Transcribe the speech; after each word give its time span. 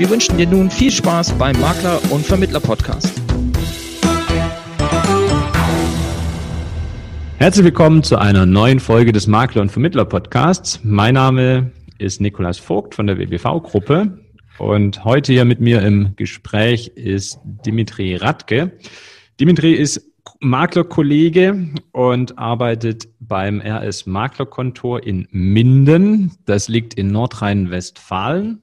Wir 0.00 0.08
wünschen 0.08 0.38
dir 0.38 0.46
nun 0.46 0.70
viel 0.70 0.90
Spaß 0.90 1.32
beim 1.32 1.60
Makler- 1.60 2.00
und 2.10 2.24
Vermittler-Podcast. 2.24 3.20
Herzlich 7.36 7.66
willkommen 7.66 8.02
zu 8.02 8.16
einer 8.16 8.46
neuen 8.46 8.80
Folge 8.80 9.12
des 9.12 9.26
Makler- 9.26 9.60
und 9.60 9.70
Vermittler-Podcasts. 9.70 10.80
Mein 10.84 11.12
Name 11.12 11.72
ist 11.98 12.18
Nikolas 12.22 12.58
Vogt 12.58 12.94
von 12.94 13.08
der 13.08 13.18
WBV-Gruppe 13.18 14.18
und 14.58 15.04
heute 15.04 15.34
hier 15.34 15.44
mit 15.44 15.60
mir 15.60 15.82
im 15.82 16.16
Gespräch 16.16 16.92
ist 16.94 17.38
Dimitri 17.44 18.16
Radke. 18.16 18.72
Dimitri 19.38 19.74
ist 19.74 20.02
Maklerkollege 20.40 21.74
und 21.92 22.38
arbeitet 22.38 23.06
beim 23.20 23.60
RS 23.60 24.06
Maklerkontor 24.06 25.02
in 25.02 25.28
Minden. 25.30 26.32
Das 26.46 26.68
liegt 26.68 26.94
in 26.94 27.08
Nordrhein-Westfalen. 27.08 28.62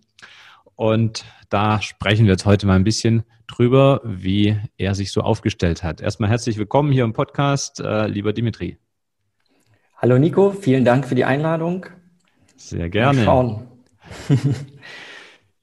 Und 0.77 1.25
da 1.49 1.81
sprechen 1.81 2.25
wir 2.27 2.33
jetzt 2.33 2.45
heute 2.45 2.67
mal 2.67 2.75
ein 2.75 2.83
bisschen 2.83 3.23
drüber, 3.47 3.99
wie 4.03 4.57
er 4.77 4.93
sich 4.93 5.11
so 5.11 5.21
aufgestellt 5.21 5.81
hat. 5.81 6.01
Erstmal 6.01 6.29
herzlich 6.29 6.59
willkommen 6.59 6.91
hier 6.91 7.03
im 7.03 7.13
Podcast, 7.13 7.79
äh, 7.79 8.05
lieber 8.05 8.31
Dimitri. 8.31 8.77
Hallo 9.97 10.19
Nico, 10.19 10.51
vielen 10.51 10.85
Dank 10.85 11.07
für 11.07 11.15
die 11.15 11.25
Einladung. 11.25 11.87
Sehr 12.57 12.89
gerne. 12.89 13.17
Mal 13.19 13.25
schauen. 13.25 13.67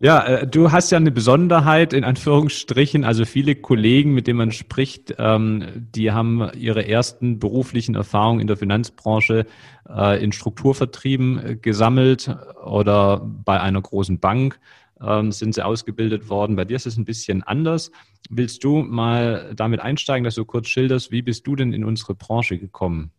Ja, 0.00 0.22
äh, 0.26 0.46
du 0.46 0.70
hast 0.70 0.90
ja 0.90 0.98
eine 0.98 1.12
Besonderheit 1.12 1.94
in 1.94 2.04
Anführungsstrichen. 2.04 3.04
Also 3.04 3.24
viele 3.24 3.54
Kollegen, 3.54 4.12
mit 4.12 4.26
denen 4.26 4.36
man 4.36 4.52
spricht, 4.52 5.14
ähm, 5.18 5.88
die 5.94 6.12
haben 6.12 6.50
ihre 6.54 6.86
ersten 6.86 7.38
beruflichen 7.38 7.94
Erfahrungen 7.94 8.40
in 8.40 8.46
der 8.46 8.58
Finanzbranche 8.58 9.46
äh, 9.88 10.22
in 10.22 10.32
Strukturvertrieben 10.32 11.38
äh, 11.38 11.56
gesammelt 11.56 12.36
oder 12.62 13.22
bei 13.24 13.58
einer 13.58 13.80
großen 13.80 14.18
Bank 14.18 14.58
ähm, 15.00 15.32
sind 15.32 15.54
sie 15.54 15.64
ausgebildet 15.64 16.28
worden. 16.28 16.56
Bei 16.56 16.64
dir 16.64 16.76
ist 16.76 16.86
es 16.86 16.96
ein 16.96 17.04
bisschen 17.04 17.42
anders. 17.42 17.90
Willst 18.30 18.64
du 18.64 18.82
mal 18.82 19.52
damit 19.54 19.80
einsteigen, 19.80 20.24
dass 20.24 20.34
du 20.34 20.44
kurz 20.44 20.68
schilderst, 20.68 21.10
wie 21.10 21.22
bist 21.22 21.46
du 21.46 21.56
denn 21.56 21.72
in 21.72 21.84
unsere 21.84 22.14
Branche 22.14 22.58
gekommen? 22.58 23.10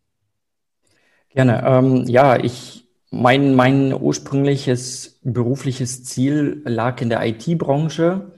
Gerne. 1.30 1.64
Ähm, 1.66 2.06
ja, 2.08 2.38
ich 2.38 2.88
mein, 3.12 3.56
mein 3.56 3.94
ursprüngliches 3.94 5.20
berufliches 5.24 6.04
Ziel 6.04 6.62
lag 6.66 7.02
in 7.02 7.10
der 7.10 7.26
IT-Branche. 7.26 8.32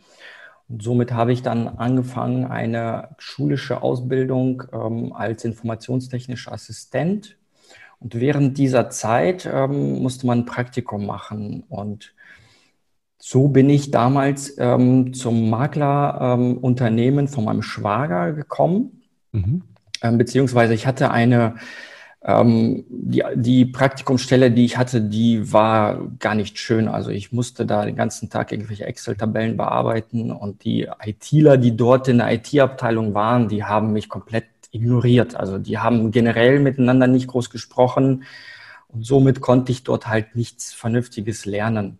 Und 0.69 0.83
somit 0.83 1.13
habe 1.13 1.31
ich 1.31 1.41
dann 1.41 1.67
angefangen, 1.67 2.45
eine 2.45 3.15
schulische 3.17 3.81
Ausbildung 3.81 4.63
ähm, 4.73 5.13
als 5.13 5.45
informationstechnischer 5.45 6.51
Assistent. 6.51 7.37
Und 7.99 8.19
während 8.19 8.57
dieser 8.57 8.89
Zeit 8.89 9.49
ähm, 9.51 10.01
musste 10.01 10.27
man 10.27 10.39
ein 10.39 10.45
Praktikum 10.45 11.05
machen. 11.05 11.63
Und 11.69 12.13
so 13.19 13.47
bin 13.47 13.69
ich 13.69 13.91
damals 13.91 14.57
ähm, 14.57 15.13
zum 15.13 15.49
Maklerunternehmen 15.49 17.25
ähm, 17.25 17.31
von 17.31 17.45
meinem 17.45 17.63
Schwager 17.63 18.33
gekommen. 18.33 19.01
Mhm. 19.31 19.63
Ähm, 20.01 20.17
beziehungsweise 20.17 20.73
ich 20.73 20.85
hatte 20.85 21.11
eine 21.11 21.55
ähm, 22.23 22.83
die, 22.89 23.23
die 23.35 23.65
Praktikumsstelle, 23.65 24.51
die 24.51 24.65
ich 24.65 24.77
hatte, 24.77 25.01
die 25.01 25.53
war 25.53 26.07
gar 26.19 26.35
nicht 26.35 26.59
schön. 26.59 26.87
Also 26.87 27.09
ich 27.09 27.31
musste 27.31 27.65
da 27.65 27.85
den 27.85 27.95
ganzen 27.95 28.29
Tag 28.29 28.51
irgendwelche 28.51 28.85
Excel-Tabellen 28.85 29.55
bearbeiten 29.55 30.31
und 30.31 30.63
die 30.63 30.89
ITler, 31.03 31.57
die 31.57 31.77
dort 31.77 32.07
in 32.07 32.17
der 32.17 32.33
IT-Abteilung 32.33 33.13
waren, 33.13 33.47
die 33.47 33.63
haben 33.63 33.93
mich 33.93 34.09
komplett 34.09 34.45
ignoriert. 34.71 35.35
Also 35.35 35.57
die 35.57 35.77
haben 35.77 36.11
generell 36.11 36.59
miteinander 36.59 37.07
nicht 37.07 37.27
groß 37.27 37.49
gesprochen 37.49 38.23
und 38.89 39.05
somit 39.05 39.41
konnte 39.41 39.71
ich 39.71 39.83
dort 39.83 40.07
halt 40.07 40.35
nichts 40.35 40.73
Vernünftiges 40.73 41.45
lernen. 41.45 41.99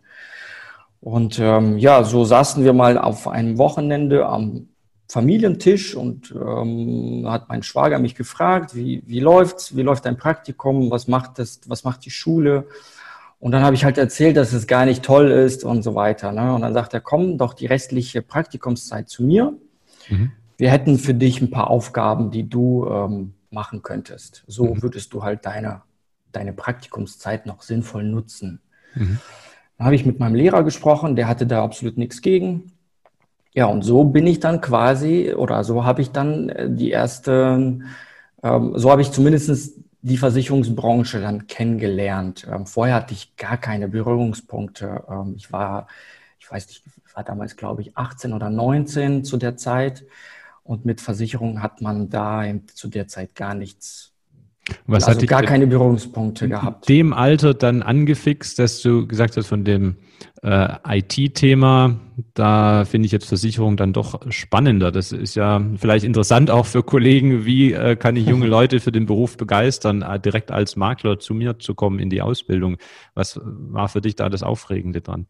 Und 0.99 1.39
ähm, 1.39 1.77
ja, 1.77 2.03
so 2.03 2.25
saßen 2.25 2.63
wir 2.63 2.73
mal 2.73 2.97
auf 2.97 3.27
einem 3.27 3.57
Wochenende 3.57 4.25
am 4.25 4.69
Familientisch 5.09 5.95
und 5.95 6.31
ähm, 6.31 7.25
hat 7.27 7.47
mein 7.47 7.63
Schwager 7.63 7.97
mich 7.97 8.15
gefragt, 8.15 8.75
wie, 8.75 9.03
wie 9.05 9.21
läuft's, 9.21 9.75
wie 9.75 9.81
läuft 9.81 10.05
dein 10.05 10.17
Praktikum, 10.17 10.91
was 10.91 11.07
macht 11.07 11.39
das, 11.39 11.61
was 11.67 11.85
macht 11.85 12.03
die 12.05 12.11
Schule? 12.11 12.67
Und 13.39 13.51
dann 13.51 13.63
habe 13.63 13.75
ich 13.75 13.85
halt 13.85 13.97
erzählt, 13.97 14.35
dass 14.35 14.51
es 14.51 14.67
gar 14.67 14.85
nicht 14.85 15.03
toll 15.03 15.29
ist 15.29 15.63
und 15.63 15.83
so 15.83 15.95
weiter. 15.95 16.31
Ne? 16.31 16.53
Und 16.53 16.61
dann 16.61 16.73
sagt 16.73 16.93
er, 16.93 17.01
komm 17.01 17.37
doch 17.37 17.53
die 17.53 17.67
restliche 17.67 18.21
Praktikumszeit 18.21 19.07
zu 19.07 19.23
mir. 19.23 19.53
Mhm. 20.09 20.31
Wir 20.57 20.71
hätten 20.71 20.97
für 20.97 21.13
dich 21.13 21.39
ein 21.39 21.51
paar 21.51 21.69
Aufgaben, 21.69 22.31
die 22.31 22.49
du 22.49 22.87
ähm, 22.89 23.33
machen 23.51 23.83
könntest. 23.83 24.43
So 24.47 24.73
mhm. 24.73 24.81
würdest 24.81 25.13
du 25.13 25.23
halt 25.23 25.45
deine, 25.45 25.83
deine 26.31 26.51
Praktikumszeit 26.51 27.45
noch 27.45 27.61
sinnvoll 27.61 28.03
nutzen. 28.03 28.59
Mhm. 28.95 29.19
Dann 29.77 29.85
habe 29.85 29.95
ich 29.95 30.05
mit 30.05 30.19
meinem 30.19 30.35
Lehrer 30.35 30.63
gesprochen, 30.63 31.15
der 31.15 31.27
hatte 31.27 31.45
da 31.47 31.63
absolut 31.63 31.97
nichts 31.97 32.21
gegen. 32.21 32.71
Ja, 33.53 33.65
und 33.65 33.83
so 33.83 34.03
bin 34.03 34.27
ich 34.27 34.39
dann 34.39 34.61
quasi, 34.61 35.33
oder 35.33 35.63
so 35.63 35.83
habe 35.83 36.01
ich 36.01 36.11
dann 36.11 36.49
äh, 36.49 36.69
die 36.69 36.91
erste, 36.91 37.79
ähm, 38.43 38.73
so 38.75 38.91
habe 38.91 39.01
ich 39.01 39.11
zumindest 39.11 39.73
die 40.01 40.17
Versicherungsbranche 40.17 41.21
dann 41.21 41.47
kennengelernt. 41.47 42.47
Ähm, 42.51 42.65
vorher 42.65 42.95
hatte 42.95 43.13
ich 43.13 43.35
gar 43.35 43.57
keine 43.57 43.87
Berührungspunkte. 43.87 45.03
Ähm, 45.09 45.33
ich 45.37 45.51
war, 45.51 45.87
ich 46.39 46.49
weiß 46.51 46.67
nicht, 46.67 46.83
ich 46.85 47.15
war 47.15 47.23
damals, 47.23 47.55
glaube 47.55 47.81
ich, 47.81 47.97
18 47.97 48.33
oder 48.33 48.49
19 48.49 49.23
zu 49.23 49.37
der 49.37 49.57
Zeit. 49.57 50.05
Und 50.63 50.85
mit 50.85 51.01
Versicherungen 51.01 51.63
hat 51.63 51.81
man 51.81 52.09
da 52.09 52.43
zu 52.73 52.89
der 52.89 53.07
Zeit 53.07 53.35
gar 53.35 53.53
nichts 53.55 54.13
was 54.85 55.05
also 55.05 55.21
hat 55.21 55.27
gar 55.27 55.43
keine 55.43 55.67
Berührungspunkte 55.67 56.49
gehabt. 56.49 56.89
Dem 56.89 57.13
Alter 57.13 57.53
dann 57.53 57.81
angefixt, 57.81 58.59
dass 58.59 58.81
du 58.81 59.07
gesagt 59.07 59.37
hast, 59.37 59.47
von 59.47 59.63
dem 59.63 59.95
äh, 60.43 60.99
IT-Thema, 60.99 61.99
da 62.33 62.85
finde 62.85 63.05
ich 63.05 63.11
jetzt 63.11 63.27
Versicherung 63.27 63.77
dann 63.77 63.93
doch 63.93 64.21
spannender. 64.29 64.91
Das 64.91 65.11
ist 65.11 65.35
ja 65.35 65.61
vielleicht 65.77 66.05
interessant 66.05 66.51
auch 66.51 66.65
für 66.65 66.83
Kollegen, 66.83 67.45
wie 67.45 67.73
äh, 67.73 67.95
kann 67.95 68.15
ich 68.15 68.27
junge 68.27 68.47
Leute 68.47 68.79
für 68.79 68.91
den 68.91 69.05
Beruf 69.05 69.37
begeistern, 69.37 70.01
äh, 70.01 70.19
direkt 70.19 70.51
als 70.51 70.75
Makler 70.75 71.19
zu 71.19 71.33
mir 71.33 71.59
zu 71.59 71.75
kommen 71.75 71.99
in 71.99 72.09
die 72.09 72.21
Ausbildung. 72.21 72.77
Was 73.13 73.39
war 73.43 73.87
für 73.89 74.01
dich 74.01 74.15
da 74.15 74.29
das 74.29 74.43
Aufregende 74.43 75.01
dran? 75.01 75.27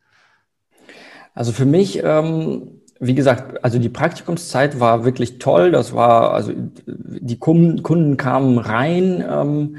Also 1.33 1.51
für 1.51 1.65
mich, 1.65 2.01
ähm, 2.03 2.81
wie 2.99 3.15
gesagt, 3.15 3.63
also 3.63 3.79
die 3.79 3.89
Praktikumszeit 3.89 4.79
war 4.79 5.05
wirklich 5.05 5.39
toll. 5.39 5.71
Das 5.71 5.93
war, 5.93 6.33
also 6.33 6.51
die 6.85 7.37
Kunden, 7.37 8.17
kamen 8.17 8.57
rein. 8.57 9.23
Ähm, 9.27 9.77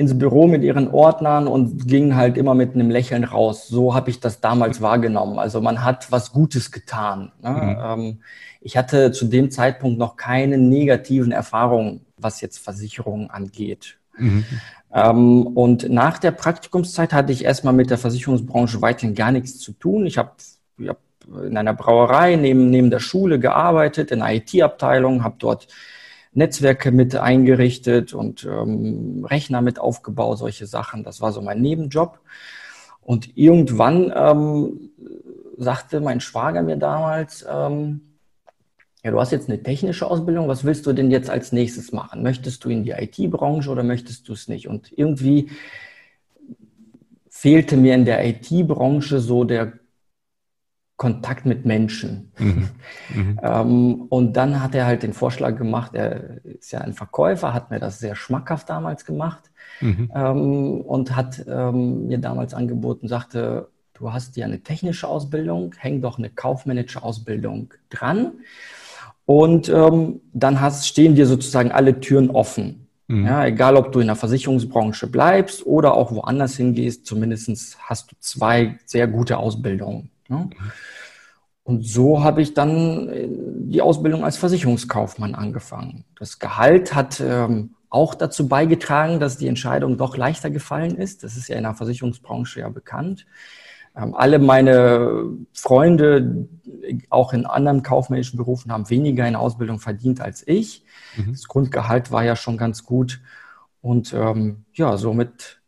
ins 0.00 0.16
Büro 0.16 0.46
mit 0.46 0.62
ihren 0.62 0.88
Ordnern 0.88 1.46
und 1.46 1.86
gingen 1.86 2.16
halt 2.16 2.38
immer 2.38 2.54
mit 2.54 2.74
einem 2.74 2.90
Lächeln 2.90 3.22
raus. 3.22 3.68
So 3.68 3.94
habe 3.94 4.08
ich 4.08 4.18
das 4.18 4.40
damals 4.40 4.80
wahrgenommen. 4.80 5.38
Also 5.38 5.60
man 5.60 5.84
hat 5.84 6.10
was 6.10 6.32
Gutes 6.32 6.72
getan. 6.72 7.32
Ne? 7.42 7.50
Mhm. 7.50 7.78
Ähm, 7.84 8.18
ich 8.62 8.78
hatte 8.78 9.12
zu 9.12 9.26
dem 9.26 9.50
Zeitpunkt 9.50 9.98
noch 9.98 10.16
keine 10.16 10.56
negativen 10.56 11.32
Erfahrungen, 11.32 12.06
was 12.16 12.40
jetzt 12.40 12.58
Versicherungen 12.60 13.30
angeht. 13.30 13.98
Mhm. 14.16 14.44
Ähm, 14.92 15.46
und 15.48 15.90
nach 15.90 16.18
der 16.18 16.30
Praktikumszeit 16.30 17.12
hatte 17.12 17.32
ich 17.32 17.44
erstmal 17.44 17.74
mit 17.74 17.90
der 17.90 17.98
Versicherungsbranche 17.98 18.80
weiterhin 18.80 19.14
gar 19.14 19.32
nichts 19.32 19.58
zu 19.58 19.72
tun. 19.72 20.06
Ich 20.06 20.16
habe 20.16 20.30
hab 20.86 20.98
in 21.26 21.56
einer 21.56 21.74
Brauerei 21.74 22.36
neben, 22.36 22.70
neben 22.70 22.90
der 22.90 23.00
Schule 23.00 23.38
gearbeitet, 23.38 24.10
in 24.10 24.22
einer 24.22 24.34
IT-Abteilung, 24.34 25.24
habe 25.24 25.36
dort 25.38 25.68
Netzwerke 26.32 26.92
mit 26.92 27.16
eingerichtet 27.16 28.14
und 28.14 28.44
ähm, 28.44 29.24
Rechner 29.28 29.62
mit 29.62 29.78
aufgebaut, 29.78 30.38
solche 30.38 30.66
Sachen. 30.66 31.02
Das 31.02 31.20
war 31.20 31.32
so 31.32 31.42
mein 31.42 31.60
Nebenjob. 31.60 32.20
Und 33.00 33.36
irgendwann 33.36 34.12
ähm, 34.14 34.90
sagte 35.56 36.00
mein 36.00 36.20
Schwager 36.20 36.62
mir 36.62 36.76
damals, 36.76 37.44
ähm, 37.50 38.02
ja, 39.02 39.10
du 39.10 39.18
hast 39.18 39.32
jetzt 39.32 39.48
eine 39.48 39.62
technische 39.62 40.06
Ausbildung, 40.06 40.46
was 40.46 40.64
willst 40.64 40.86
du 40.86 40.92
denn 40.92 41.10
jetzt 41.10 41.30
als 41.30 41.52
nächstes 41.52 41.90
machen? 41.90 42.22
Möchtest 42.22 42.64
du 42.64 42.68
in 42.68 42.84
die 42.84 42.90
IT-Branche 42.90 43.70
oder 43.70 43.82
möchtest 43.82 44.28
du 44.28 44.34
es 44.34 44.46
nicht? 44.46 44.68
Und 44.68 44.92
irgendwie 44.96 45.50
fehlte 47.30 47.78
mir 47.78 47.94
in 47.94 48.04
der 48.04 48.26
IT-Branche 48.26 49.20
so 49.20 49.44
der 49.44 49.72
Kontakt 51.00 51.46
mit 51.46 51.64
Menschen. 51.64 52.30
Mhm. 52.38 52.68
Mhm. 53.14 53.40
ähm, 53.42 54.02
und 54.08 54.36
dann 54.36 54.62
hat 54.62 54.74
er 54.74 54.86
halt 54.86 55.02
den 55.02 55.14
Vorschlag 55.14 55.56
gemacht, 55.56 55.94
er 55.94 56.44
ist 56.44 56.70
ja 56.70 56.80
ein 56.80 56.92
Verkäufer, 56.92 57.52
hat 57.52 57.70
mir 57.70 57.80
das 57.80 57.98
sehr 57.98 58.14
schmackhaft 58.14 58.68
damals 58.68 59.04
gemacht 59.04 59.50
mhm. 59.80 60.12
ähm, 60.14 60.80
und 60.82 61.16
hat 61.16 61.44
ähm, 61.48 62.06
mir 62.06 62.18
damals 62.18 62.54
angeboten, 62.54 63.08
sagte, 63.08 63.68
du 63.94 64.12
hast 64.12 64.36
ja 64.36 64.44
eine 64.44 64.60
technische 64.60 65.08
Ausbildung, 65.08 65.74
häng 65.76 66.02
doch 66.02 66.18
eine 66.18 66.30
kaufmännische 66.30 67.02
Ausbildung 67.02 67.74
dran. 67.88 68.32
Und 69.26 69.68
ähm, 69.68 70.20
dann 70.32 70.60
hast, 70.60 70.86
stehen 70.86 71.16
dir 71.16 71.26
sozusagen 71.26 71.72
alle 71.72 71.98
Türen 71.98 72.30
offen. 72.30 72.86
Mhm. 73.08 73.26
Ja, 73.26 73.44
egal, 73.46 73.74
ob 73.76 73.90
du 73.90 73.98
in 73.98 74.06
der 74.06 74.16
Versicherungsbranche 74.16 75.08
bleibst 75.08 75.66
oder 75.66 75.94
auch 75.94 76.12
woanders 76.12 76.56
hingehst, 76.56 77.06
zumindest 77.06 77.76
hast 77.80 78.12
du 78.12 78.16
zwei 78.20 78.78
sehr 78.84 79.08
gute 79.08 79.38
Ausbildungen. 79.38 80.10
Ne? 80.30 80.50
Und 81.62 81.86
so 81.86 82.24
habe 82.24 82.42
ich 82.42 82.54
dann 82.54 83.08
äh, 83.08 83.28
die 83.28 83.82
Ausbildung 83.82 84.24
als 84.24 84.36
Versicherungskaufmann 84.38 85.34
angefangen. 85.34 86.04
Das 86.18 86.38
Gehalt 86.38 86.94
hat 86.94 87.20
ähm, 87.20 87.74
auch 87.90 88.14
dazu 88.14 88.48
beigetragen, 88.48 89.20
dass 89.20 89.36
die 89.36 89.48
Entscheidung 89.48 89.98
doch 89.98 90.16
leichter 90.16 90.50
gefallen 90.50 90.96
ist. 90.96 91.22
Das 91.22 91.36
ist 91.36 91.48
ja 91.48 91.56
in 91.56 91.64
der 91.64 91.74
Versicherungsbranche 91.74 92.60
ja 92.60 92.68
bekannt. 92.68 93.26
Ähm, 93.96 94.14
alle 94.14 94.38
meine 94.38 95.24
Freunde, 95.52 96.48
auch 97.08 97.32
in 97.32 97.46
anderen 97.46 97.82
kaufmännischen 97.82 98.36
Berufen, 98.36 98.72
haben 98.72 98.88
weniger 98.88 99.26
in 99.26 99.36
Ausbildung 99.36 99.80
verdient 99.80 100.20
als 100.20 100.46
ich. 100.46 100.84
Mhm. 101.16 101.32
Das 101.32 101.48
Grundgehalt 101.48 102.12
war 102.12 102.24
ja 102.24 102.36
schon 102.36 102.56
ganz 102.56 102.84
gut. 102.84 103.20
Und 103.82 104.12
ähm, 104.12 104.64
ja, 104.74 104.96
somit 104.96 105.59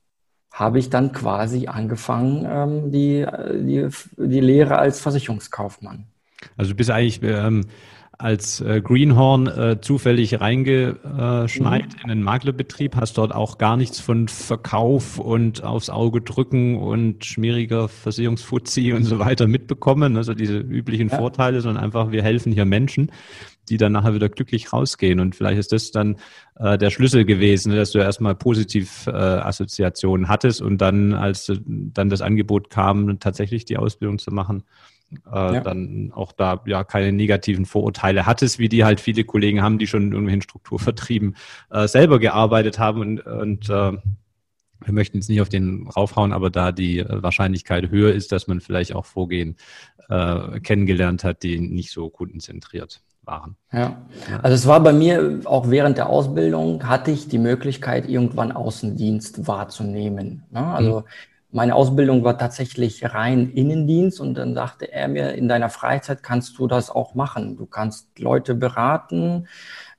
habe 0.53 0.79
ich 0.79 0.91
dann 0.91 1.13
quasi 1.13 1.67
angefangen, 1.67 2.47
ähm, 2.49 2.93
die, 2.93 3.27
die, 3.55 3.89
die 4.17 4.41
Lehre 4.41 4.79
als 4.79 5.01
Versicherungskaufmann. 5.01 6.07
Also 6.57 6.73
du 6.73 6.77
bist 6.77 6.91
eigentlich 6.91 7.21
ähm, 7.23 7.67
als 8.19 8.61
äh, 8.61 8.81
Greenhorn 8.81 9.47
äh, 9.47 9.81
zufällig 9.81 10.41
reingeschneit 10.41 11.87
mhm. 11.87 12.01
in 12.03 12.09
den 12.09 12.23
Maklerbetrieb, 12.23 12.97
hast 12.97 13.19
dort 13.19 13.35
auch 13.35 13.59
gar 13.59 13.77
nichts 13.77 13.99
von 13.99 14.29
Verkauf 14.29 15.19
und 15.19 15.65
aufs 15.65 15.91
Auge 15.91 16.21
drücken 16.21 16.77
und 16.77 17.25
schmieriger 17.25 17.89
Versicherungsfuzzi 17.89 18.93
und 18.93 19.05
so 19.05 19.19
weiter 19.19 19.49
mitbekommen, 19.49 20.17
also 20.17 20.35
diese 20.35 20.59
üblichen 20.59 21.09
ja. 21.09 21.17
Vorteile, 21.17 21.61
sondern 21.63 21.83
einfach, 21.83 22.13
wir 22.13 22.23
helfen 22.23 22.53
hier 22.53 22.65
Menschen 22.65 23.11
die 23.69 23.77
dann 23.77 23.93
nachher 23.93 24.15
wieder 24.15 24.29
glücklich 24.29 24.73
rausgehen. 24.73 25.21
Und 25.21 25.37
vielleicht 25.37 25.59
ist 25.59 25.73
das 25.73 25.91
dann 25.91 26.17
äh, 26.57 26.77
der 26.77 26.91
Schlüssel 26.91 27.25
gewesen, 27.25 27.75
dass 27.75 27.93
du 27.93 27.99
erstmal 27.99 28.35
positiv 28.35 29.07
äh, 29.07 29.11
Assoziationen 29.11 30.29
hattest 30.29 30.61
und 30.61 30.79
dann, 30.79 31.15
als 31.15 31.49
äh, 31.49 31.59
dann 31.65 32.09
das 32.09 32.23
Angebot 32.23 32.71
kam, 32.71 33.19
tatsächlich 33.21 33.65
die 33.65 33.77
Ausbildung 33.77 34.19
zu 34.19 34.33
machen, 34.33 34.65
äh, 35.27 35.55
ja. 35.55 35.61
dann 35.61 36.11
auch 36.15 36.33
da 36.33 36.63
ja 36.67 36.85
keine 36.85 37.13
negativen 37.13 37.67
Vorurteile 37.67 38.27
hattest, 38.27 38.59
wie 38.59 38.69
die 38.69 38.85
halt 38.85 39.01
viele 39.01 39.25
Kollegen 39.25 39.63
haben, 39.63 39.79
die 39.79 39.87
schon 39.87 40.03
in 40.03 40.13
irgendwelchen 40.13 40.43
Strukturvertrieben 40.43 41.37
äh, 41.71 41.87
selber 41.87 42.19
gearbeitet 42.19 42.79
haben 42.79 43.01
und, 43.01 43.21
und 43.21 43.69
äh, 43.69 43.93
wir 44.85 44.93
möchten 44.93 45.19
jetzt 45.19 45.29
nicht 45.29 45.41
auf 45.41 45.49
den 45.49 45.87
raufhauen, 45.87 46.33
aber 46.33 46.51
da 46.51 46.73
die 46.73 47.05
Wahrscheinlichkeit 47.09 47.91
höher 47.91 48.13
ist, 48.13 48.33
dass 48.33 48.49
man 48.49 48.61
vielleicht 48.61 48.97
auch 48.97 49.07
Vorgehen 49.07 49.57
äh, 50.09 50.59
kennengelernt 50.59 51.23
hat, 51.23 51.45
die 51.45 51.61
nicht 51.61 51.93
so 51.93 52.11
kundenzentriert 52.11 53.01
waren. 53.25 53.57
Ja, 53.73 54.03
also 54.43 54.55
es 54.55 54.67
war 54.67 54.81
bei 54.81 54.93
mir 54.93 55.41
auch 55.45 55.71
während 55.71 55.97
der 55.97 56.09
Ausbildung, 56.09 56.89
hatte 56.89 57.11
ich 57.11 57.29
die 57.29 57.39
Möglichkeit, 57.39 58.09
irgendwann 58.09 58.53
Außendienst 58.53 59.47
wahrzunehmen. 59.47 60.45
Ne? 60.51 60.65
Also 60.67 61.01
mhm. 61.01 61.05
meine 61.53 61.75
Ausbildung 61.75 62.25
war 62.25 62.37
tatsächlich 62.37 63.05
rein 63.15 63.51
Innendienst 63.51 64.21
und 64.21 64.35
dann 64.35 64.55
sagte 64.55 64.93
er 64.93 65.09
mir, 65.09 65.35
in 65.35 65.49
deiner 65.49 65.71
Freizeit 65.71 66.23
kannst 66.23 66.59
du 66.59 66.67
das 66.67 66.91
auch 66.91 67.15
machen. 67.15 67.57
Du 67.57 67.67
kannst 67.67 68.19
Leute 68.19 68.55
beraten, 68.55 69.47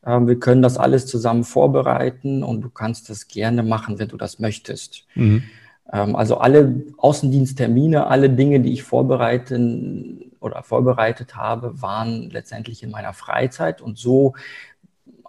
ähm, 0.06 0.28
wir 0.28 0.40
können 0.40 0.62
das 0.62 0.78
alles 0.78 1.06
zusammen 1.06 1.44
vorbereiten 1.44 2.44
und 2.44 2.62
du 2.62 2.70
kannst 2.70 3.10
das 3.10 3.28
gerne 3.28 3.64
machen, 3.64 4.00
wenn 4.00 4.10
du 4.10 4.18
das 4.18 4.40
möchtest. 4.40 5.06
Mhm. 5.16 5.44
Ähm, 5.92 6.16
also 6.16 6.38
alle 6.38 6.84
Außendiensttermine, 6.98 8.08
alle 8.08 8.30
Dinge, 8.30 8.60
die 8.60 8.74
ich 8.74 8.84
vorbereiten 8.84 10.33
oder 10.44 10.62
vorbereitet 10.64 11.36
habe, 11.36 11.82
waren 11.82 12.30
letztendlich 12.30 12.84
in 12.84 12.92
meiner 12.92 13.14
Freizeit 13.14 13.82
und 13.82 13.98
so 13.98 14.34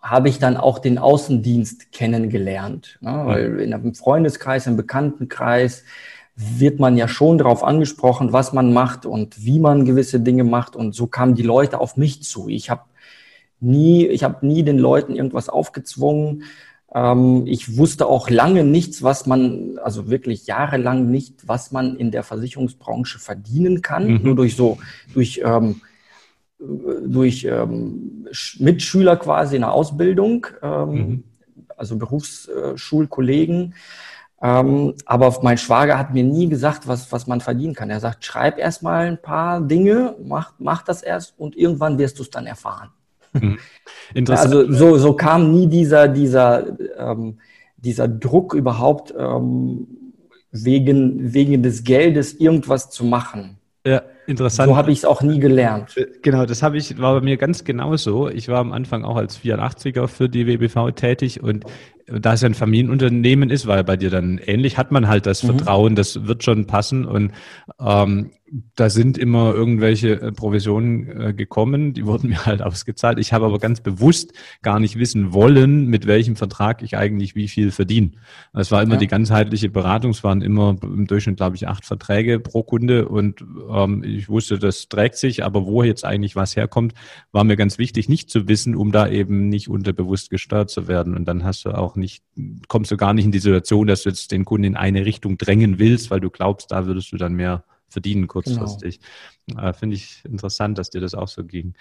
habe 0.02 0.28
ich 0.28 0.38
dann 0.38 0.58
auch 0.58 0.78
den 0.78 0.98
Außendienst 0.98 1.90
kennengelernt. 1.90 2.98
Ne? 3.00 3.22
Weil 3.24 3.60
in 3.60 3.72
einem 3.72 3.94
Freundeskreis, 3.94 4.66
im 4.66 4.76
Bekanntenkreis 4.76 5.84
wird 6.36 6.78
man 6.78 6.96
ja 6.96 7.08
schon 7.08 7.38
darauf 7.38 7.64
angesprochen, 7.64 8.32
was 8.32 8.52
man 8.52 8.72
macht 8.72 9.06
und 9.06 9.42
wie 9.44 9.58
man 9.58 9.86
gewisse 9.86 10.20
Dinge 10.20 10.44
macht. 10.44 10.76
Und 10.76 10.94
so 10.94 11.06
kamen 11.06 11.34
die 11.34 11.42
Leute 11.42 11.80
auf 11.80 11.96
mich 11.96 12.22
zu. 12.22 12.48
Ich 12.48 12.68
habe 12.68 12.82
nie, 13.60 14.06
ich 14.06 14.24
habe 14.24 14.46
nie 14.46 14.62
den 14.62 14.78
Leuten 14.78 15.16
irgendwas 15.16 15.48
aufgezwungen. 15.48 16.42
Ähm, 16.94 17.42
ich 17.46 17.76
wusste 17.76 18.06
auch 18.06 18.30
lange 18.30 18.64
nichts, 18.64 19.02
was 19.02 19.26
man, 19.26 19.78
also 19.82 20.08
wirklich 20.08 20.46
jahrelang 20.46 21.10
nicht, 21.10 21.48
was 21.48 21.72
man 21.72 21.96
in 21.96 22.12
der 22.12 22.22
Versicherungsbranche 22.22 23.18
verdienen 23.18 23.82
kann. 23.82 24.06
Mhm. 24.06 24.20
Nur 24.22 24.36
durch 24.36 24.54
so, 24.54 24.78
durch, 25.12 25.42
ähm, 25.44 25.80
durch 26.58 27.44
ähm, 27.44 28.26
Mitschüler 28.58 29.16
quasi 29.16 29.56
in 29.56 29.62
der 29.62 29.72
Ausbildung, 29.72 30.46
ähm, 30.62 30.90
mhm. 30.90 31.24
also 31.76 31.96
Berufsschulkollegen. 31.96 33.74
Ähm, 34.40 34.94
aber 35.06 35.36
mein 35.42 35.58
Schwager 35.58 35.98
hat 35.98 36.14
mir 36.14 36.22
nie 36.22 36.48
gesagt, 36.48 36.86
was, 36.86 37.10
was 37.10 37.26
man 37.26 37.40
verdienen 37.40 37.74
kann. 37.74 37.90
Er 37.90 38.00
sagt, 38.00 38.24
schreib 38.24 38.58
erst 38.58 38.82
mal 38.82 39.06
ein 39.06 39.20
paar 39.20 39.60
Dinge, 39.60 40.14
mach, 40.22 40.52
mach 40.58 40.82
das 40.82 41.02
erst 41.02 41.38
und 41.38 41.56
irgendwann 41.56 41.98
wirst 41.98 42.18
du 42.18 42.22
es 42.22 42.30
dann 42.30 42.46
erfahren. 42.46 42.90
Mhm. 43.34 43.58
Interessant. 44.14 44.54
Also 44.54 44.72
so, 44.72 44.98
so 44.98 45.12
kam 45.14 45.52
nie 45.52 45.66
dieser, 45.66 46.08
dieser, 46.08 46.78
ähm, 46.98 47.38
dieser 47.76 48.08
Druck 48.08 48.54
überhaupt 48.54 49.14
ähm, 49.16 49.86
wegen, 50.52 51.34
wegen 51.34 51.62
des 51.62 51.84
Geldes 51.84 52.34
irgendwas 52.34 52.90
zu 52.90 53.04
machen. 53.04 53.58
Ja, 53.86 54.02
interessant. 54.26 54.70
So 54.70 54.76
habe 54.76 54.92
ich 54.92 54.98
es 54.98 55.04
auch 55.04 55.22
nie 55.22 55.38
gelernt. 55.38 55.96
Äh, 55.96 56.06
genau, 56.22 56.46
das 56.46 56.62
habe 56.62 56.78
ich, 56.78 56.98
war 56.98 57.14
bei 57.14 57.20
mir 57.20 57.36
ganz 57.36 57.64
genauso. 57.64 58.30
Ich 58.30 58.48
war 58.48 58.58
am 58.60 58.72
Anfang 58.72 59.04
auch 59.04 59.16
als 59.16 59.38
84er 59.38 60.06
für 60.06 60.28
die 60.28 60.46
WBV 60.46 60.92
tätig 60.92 61.42
und 61.42 61.64
da 62.06 62.34
es 62.34 62.42
ja 62.42 62.48
ein 62.48 62.54
Familienunternehmen 62.54 63.50
ist, 63.50 63.66
weil 63.66 63.84
bei 63.84 63.96
dir 63.96 64.10
dann 64.10 64.38
ähnlich, 64.38 64.76
hat 64.76 64.92
man 64.92 65.08
halt 65.08 65.26
das 65.26 65.42
mhm. 65.42 65.48
Vertrauen, 65.48 65.94
das 65.94 66.26
wird 66.26 66.44
schon 66.44 66.66
passen 66.66 67.04
und 67.04 67.32
ähm, 67.80 68.30
da 68.76 68.90
sind 68.90 69.18
immer 69.18 69.54
irgendwelche 69.54 70.20
äh, 70.20 70.32
Provisionen 70.32 71.20
äh, 71.20 71.34
gekommen, 71.34 71.92
die 71.92 72.06
wurden 72.06 72.28
mir 72.30 72.46
halt 72.46 72.62
ausgezahlt. 72.62 73.18
Ich 73.18 73.32
habe 73.32 73.46
aber 73.46 73.58
ganz 73.58 73.80
bewusst 73.80 74.32
gar 74.62 74.78
nicht 74.80 74.98
wissen 74.98 75.32
wollen, 75.32 75.86
mit 75.86 76.06
welchem 76.06 76.36
Vertrag 76.36 76.82
ich 76.82 76.96
eigentlich 76.96 77.34
wie 77.34 77.48
viel 77.48 77.70
verdiene. 77.70 78.12
Es 78.52 78.70
war 78.70 78.82
immer 78.82 78.94
ja. 78.94 79.00
die 79.00 79.06
ganzheitliche 79.06 79.70
Beratung, 79.70 80.10
es 80.10 80.22
waren 80.22 80.42
immer 80.42 80.76
im 80.82 81.06
Durchschnitt, 81.06 81.36
glaube 81.36 81.56
ich, 81.56 81.66
acht 81.68 81.84
Verträge 81.84 82.38
pro 82.38 82.62
Kunde 82.62 83.08
und 83.08 83.44
ähm, 83.70 84.04
ich 84.04 84.28
wusste, 84.28 84.58
das 84.58 84.88
trägt 84.88 85.16
sich, 85.16 85.44
aber 85.44 85.66
wo 85.66 85.82
jetzt 85.82 86.04
eigentlich 86.04 86.36
was 86.36 86.54
herkommt, 86.54 86.94
war 87.32 87.44
mir 87.44 87.56
ganz 87.56 87.78
wichtig, 87.78 88.08
nicht 88.08 88.30
zu 88.30 88.46
wissen, 88.46 88.76
um 88.76 88.92
da 88.92 89.08
eben 89.08 89.48
nicht 89.48 89.68
unterbewusst 89.68 90.30
gesteuert 90.30 90.70
zu 90.70 90.86
werden. 90.86 91.16
Und 91.16 91.24
dann 91.26 91.44
hast 91.44 91.64
du 91.64 91.70
auch 91.70 91.93
nicht, 91.96 92.22
kommst 92.68 92.90
du 92.90 92.96
gar 92.96 93.14
nicht 93.14 93.24
in 93.24 93.32
die 93.32 93.38
Situation, 93.38 93.86
dass 93.86 94.02
du 94.02 94.08
jetzt 94.08 94.32
den 94.32 94.44
Kunden 94.44 94.64
in 94.64 94.76
eine 94.76 95.04
Richtung 95.04 95.38
drängen 95.38 95.78
willst, 95.78 96.10
weil 96.10 96.20
du 96.20 96.30
glaubst, 96.30 96.70
da 96.72 96.86
würdest 96.86 97.12
du 97.12 97.16
dann 97.16 97.34
mehr 97.34 97.64
verdienen 97.94 98.26
kurzfristig. 98.26 99.00
Genau. 99.46 99.62
Äh, 99.62 99.72
Finde 99.72 99.96
ich 99.96 100.22
interessant, 100.24 100.76
dass 100.76 100.90
dir 100.90 101.00
das 101.00 101.14
auch 101.14 101.28
so 101.28 101.44
ging. 101.44 101.74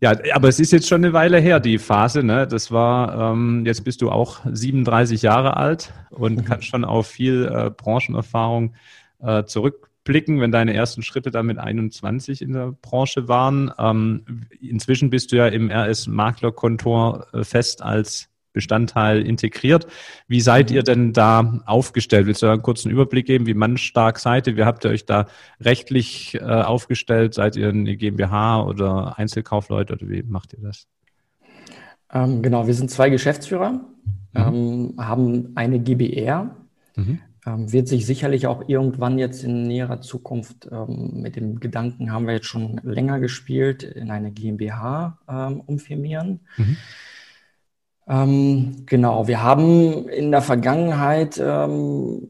Ja, 0.00 0.14
aber 0.34 0.48
es 0.48 0.58
ist 0.58 0.72
jetzt 0.72 0.88
schon 0.88 1.04
eine 1.04 1.12
Weile 1.12 1.38
her, 1.38 1.60
die 1.60 1.78
Phase. 1.78 2.24
Ne? 2.24 2.46
Das 2.46 2.72
war, 2.72 3.32
ähm, 3.32 3.64
jetzt 3.66 3.84
bist 3.84 4.02
du 4.02 4.10
auch 4.10 4.40
37 4.50 5.22
Jahre 5.22 5.56
alt 5.56 5.92
und 6.10 6.36
mhm. 6.36 6.44
kannst 6.44 6.66
schon 6.66 6.84
auf 6.84 7.06
viel 7.06 7.44
äh, 7.44 7.70
Branchenerfahrung 7.70 8.74
äh, 9.20 9.44
zurückblicken, 9.44 10.40
wenn 10.40 10.52
deine 10.52 10.74
ersten 10.74 11.02
Schritte 11.02 11.30
da 11.30 11.42
mit 11.42 11.58
21 11.58 12.40
in 12.40 12.52
der 12.52 12.72
Branche 12.72 13.28
waren. 13.28 13.72
Ähm, 13.78 14.46
inzwischen 14.60 15.10
bist 15.10 15.32
du 15.32 15.36
ja 15.36 15.48
im 15.48 15.70
RS-Maklerkontor 15.70 17.26
äh, 17.32 17.44
fest 17.44 17.82
als 17.82 18.27
Bestandteil 18.52 19.26
integriert. 19.26 19.86
Wie 20.26 20.40
seid 20.40 20.70
ihr 20.70 20.82
denn 20.82 21.12
da 21.12 21.60
aufgestellt? 21.66 22.26
Willst 22.26 22.42
du 22.42 22.46
einen 22.46 22.62
kurzen 22.62 22.90
Überblick 22.90 23.26
geben, 23.26 23.46
wie 23.46 23.54
mannstark 23.54 24.18
seid 24.18 24.46
ihr? 24.46 24.56
Wie 24.56 24.64
habt 24.64 24.84
ihr 24.84 24.90
euch 24.90 25.06
da 25.06 25.26
rechtlich 25.60 26.34
äh, 26.34 26.44
aufgestellt? 26.44 27.34
Seid 27.34 27.56
ihr 27.56 27.68
eine 27.68 27.96
GmbH 27.96 28.62
oder 28.62 29.18
Einzelkaufleute 29.18 29.94
oder 29.94 30.08
wie 30.08 30.22
macht 30.22 30.52
ihr 30.54 30.60
das? 30.62 30.86
Ähm, 32.12 32.42
genau, 32.42 32.66
wir 32.66 32.74
sind 32.74 32.90
zwei 32.90 33.10
Geschäftsführer, 33.10 33.72
mhm. 33.72 33.84
ähm, 34.34 34.94
haben 34.98 35.52
eine 35.54 35.78
GBR. 35.78 36.56
Mhm. 36.96 37.20
Ähm, 37.46 37.72
wird 37.72 37.88
sich 37.88 38.04
sicherlich 38.04 38.46
auch 38.46 38.68
irgendwann 38.68 39.18
jetzt 39.18 39.44
in 39.44 39.68
näherer 39.68 40.00
Zukunft 40.00 40.68
ähm, 40.70 41.20
mit 41.22 41.36
dem 41.36 41.60
Gedanken, 41.60 42.12
haben 42.12 42.26
wir 42.26 42.34
jetzt 42.34 42.46
schon 42.46 42.80
länger 42.82 43.20
gespielt, 43.20 43.82
in 43.84 44.10
eine 44.10 44.32
GmbH 44.32 45.18
ähm, 45.28 45.60
umfirmieren. 45.60 46.40
Mhm. 46.56 46.76
Ähm, 48.08 48.84
genau, 48.86 49.28
wir 49.28 49.42
haben 49.42 50.08
in 50.08 50.30
der 50.30 50.40
Vergangenheit 50.40 51.38
ähm, 51.42 52.28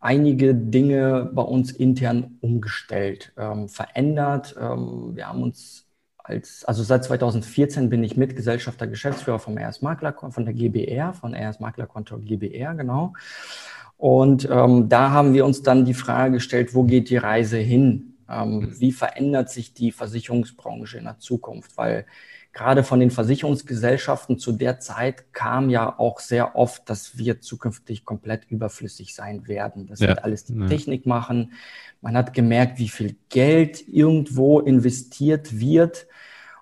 einige 0.00 0.54
Dinge 0.54 1.30
bei 1.32 1.42
uns 1.42 1.70
intern 1.70 2.38
umgestellt, 2.40 3.32
ähm, 3.38 3.68
verändert. 3.68 4.56
Ähm, 4.60 5.12
wir 5.14 5.28
haben 5.28 5.42
uns 5.42 5.86
als, 6.18 6.64
also 6.64 6.82
seit 6.82 7.04
2014 7.04 7.88
bin 7.88 8.02
ich 8.02 8.16
Mitgesellschafter 8.16 8.86
Geschäftsführer 8.86 9.38
vom 9.38 9.56
RS 9.58 9.82
Makler, 9.82 10.12
von 10.12 10.44
der 10.44 10.54
GBR, 10.54 11.12
von 11.12 11.34
RS 11.34 11.60
Makler 11.60 11.86
Konto 11.86 12.18
GBR, 12.18 12.74
genau. 12.74 13.12
Und 13.96 14.48
ähm, 14.50 14.88
da 14.88 15.10
haben 15.10 15.34
wir 15.34 15.44
uns 15.44 15.62
dann 15.62 15.84
die 15.84 15.94
Frage 15.94 16.34
gestellt, 16.34 16.74
wo 16.74 16.82
geht 16.82 17.10
die 17.10 17.16
Reise 17.16 17.58
hin? 17.58 18.16
Ähm, 18.28 18.58
mhm. 18.58 18.80
wie 18.80 18.92
verändert 18.92 19.50
sich 19.50 19.74
die 19.74 19.92
Versicherungsbranche 19.92 20.98
in 20.98 21.04
der 21.04 21.18
Zukunft? 21.18 21.76
Weil 21.76 22.06
gerade 22.52 22.84
von 22.84 23.00
den 23.00 23.10
Versicherungsgesellschaften 23.10 24.38
zu 24.38 24.52
der 24.52 24.78
Zeit 24.78 25.32
kam 25.32 25.70
ja 25.70 25.98
auch 25.98 26.20
sehr 26.20 26.54
oft, 26.56 26.88
dass 26.88 27.16
wir 27.16 27.40
zukünftig 27.40 28.04
komplett 28.04 28.44
überflüssig 28.50 29.14
sein 29.14 29.48
werden. 29.48 29.86
Das 29.86 30.00
ja. 30.00 30.08
wird 30.08 30.24
alles 30.24 30.44
die 30.44 30.58
ja. 30.58 30.66
Technik 30.66 31.06
machen. 31.06 31.52
Man 32.02 32.16
hat 32.16 32.34
gemerkt, 32.34 32.78
wie 32.78 32.88
viel 32.88 33.16
Geld 33.30 33.86
irgendwo 33.88 34.60
investiert 34.60 35.58
wird. 35.58 36.06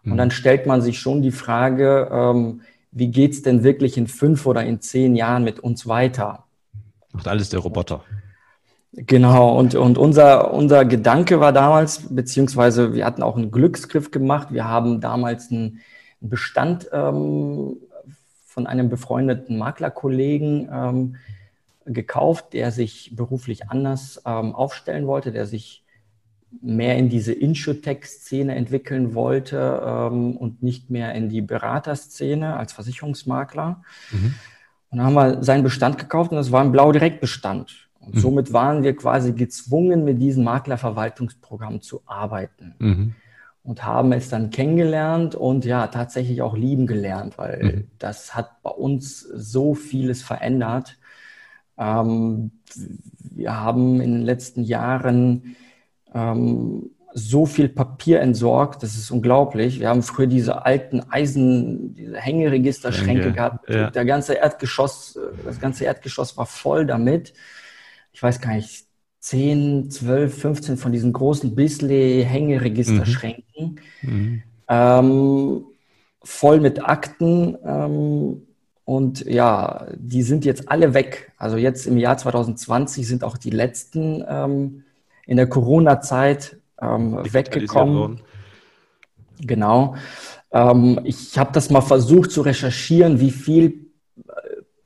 Und 0.04 0.12
mhm. 0.12 0.16
dann 0.16 0.30
stellt 0.30 0.66
man 0.66 0.80
sich 0.80 1.00
schon 1.00 1.22
die 1.22 1.32
Frage, 1.32 2.08
ähm, 2.12 2.60
wie 2.92 3.08
geht's 3.08 3.42
denn 3.42 3.64
wirklich 3.64 3.96
in 3.96 4.06
fünf 4.06 4.46
oder 4.46 4.64
in 4.64 4.80
zehn 4.80 5.14
Jahren 5.16 5.44
mit 5.44 5.60
uns 5.60 5.86
weiter? 5.86 6.44
Macht 7.12 7.28
alles 7.28 7.50
der 7.50 7.60
Roboter. 7.60 8.04
Genau, 8.92 9.56
und, 9.56 9.76
und 9.76 9.98
unser, 9.98 10.52
unser 10.52 10.84
Gedanke 10.84 11.38
war 11.40 11.52
damals, 11.52 12.14
beziehungsweise 12.14 12.92
wir 12.92 13.06
hatten 13.06 13.22
auch 13.22 13.36
einen 13.36 13.52
Glücksgriff 13.52 14.10
gemacht. 14.10 14.48
Wir 14.50 14.64
haben 14.64 15.00
damals 15.00 15.50
einen, 15.50 15.80
Bestand 16.20 16.88
ähm, 16.92 17.76
von 18.44 18.66
einem 18.66 18.90
befreundeten 18.90 19.58
Maklerkollegen 19.58 20.68
ähm, 20.70 21.16
gekauft, 21.86 22.52
der 22.52 22.72
sich 22.72 23.16
beruflich 23.16 23.70
anders 23.70 24.22
ähm, 24.26 24.54
aufstellen 24.54 25.06
wollte, 25.06 25.32
der 25.32 25.46
sich 25.46 25.82
mehr 26.60 26.96
in 26.98 27.08
diese 27.08 27.32
Insurtech-Szene 27.32 28.54
entwickeln 28.54 29.14
wollte 29.14 29.82
ähm, 29.84 30.36
und 30.36 30.62
nicht 30.62 30.90
mehr 30.90 31.14
in 31.14 31.28
die 31.28 31.40
Beraterszene 31.40 32.56
als 32.56 32.72
Versicherungsmakler. 32.72 33.82
Mhm. 34.10 34.34
Und 34.90 34.98
dann 34.98 35.06
haben 35.06 35.14
wir 35.14 35.42
seinen 35.44 35.62
Bestand 35.62 35.98
gekauft 35.98 36.32
und 36.32 36.36
das 36.36 36.52
war 36.52 36.62
ein 36.62 36.72
Blau-Direkt-Bestand. 36.72 37.88
Und 38.00 38.16
mhm. 38.16 38.20
somit 38.20 38.52
waren 38.52 38.82
wir 38.82 38.96
quasi 38.96 39.32
gezwungen, 39.32 40.04
mit 40.04 40.20
diesem 40.20 40.44
Maklerverwaltungsprogramm 40.44 41.80
zu 41.82 42.02
arbeiten. 42.06 42.74
Mhm. 42.78 43.14
Und 43.62 43.84
haben 43.84 44.12
es 44.12 44.30
dann 44.30 44.50
kennengelernt 44.50 45.34
und 45.34 45.66
ja, 45.66 45.86
tatsächlich 45.86 46.40
auch 46.40 46.56
lieben 46.56 46.86
gelernt, 46.86 47.36
weil 47.36 47.62
mhm. 47.62 47.90
das 47.98 48.34
hat 48.34 48.62
bei 48.62 48.70
uns 48.70 49.20
so 49.20 49.74
vieles 49.74 50.22
verändert. 50.22 50.98
Ähm, 51.76 52.52
wir 53.20 53.60
haben 53.60 54.00
in 54.00 54.12
den 54.12 54.22
letzten 54.22 54.64
Jahren 54.64 55.56
ähm, 56.14 56.90
so 57.12 57.44
viel 57.44 57.68
Papier 57.68 58.20
entsorgt, 58.20 58.82
das 58.82 58.96
ist 58.96 59.10
unglaublich. 59.10 59.80
Wir 59.80 59.88
haben 59.88 60.02
früher 60.02 60.26
diese 60.26 60.64
alten 60.64 61.02
Eisen, 61.10 61.94
diese 61.94 62.16
Hängeregisterschränke 62.16 63.24
Hänge, 63.24 63.32
gehabt. 63.32 63.68
Ja. 63.68 63.90
Der 63.90 64.04
ganze 64.04 64.34
Erdgeschoss, 64.34 65.18
das 65.44 65.60
ganze 65.60 65.84
Erdgeschoss 65.84 66.36
war 66.36 66.46
voll 66.46 66.86
damit. 66.86 67.34
Ich 68.20 68.22
weiß 68.22 68.40
gar 68.42 68.52
nicht, 68.52 68.84
10, 69.20 69.90
12, 69.90 70.38
15 70.38 70.76
von 70.76 70.92
diesen 70.92 71.14
großen 71.14 71.54
Bisley-Hängeregisterschränken. 71.54 73.80
Mhm. 74.02 74.42
Ähm, 74.68 75.64
voll 76.22 76.60
mit 76.60 76.86
Akten. 76.86 77.56
Ähm, 77.64 78.42
und 78.84 79.24
ja, 79.24 79.86
die 79.96 80.22
sind 80.22 80.44
jetzt 80.44 80.70
alle 80.70 80.92
weg. 80.92 81.32
Also 81.38 81.56
jetzt 81.56 81.86
im 81.86 81.96
Jahr 81.96 82.18
2020 82.18 83.08
sind 83.08 83.24
auch 83.24 83.38
die 83.38 83.48
letzten 83.48 84.22
ähm, 84.28 84.84
in 85.26 85.38
der 85.38 85.48
Corona-Zeit 85.48 86.58
ähm, 86.78 87.20
weggekommen. 87.32 88.20
Genau. 89.40 89.94
Ähm, 90.52 91.00
ich 91.04 91.38
habe 91.38 91.52
das 91.54 91.70
mal 91.70 91.80
versucht 91.80 92.32
zu 92.32 92.42
recherchieren, 92.42 93.18
wie 93.18 93.30
viel 93.30 93.89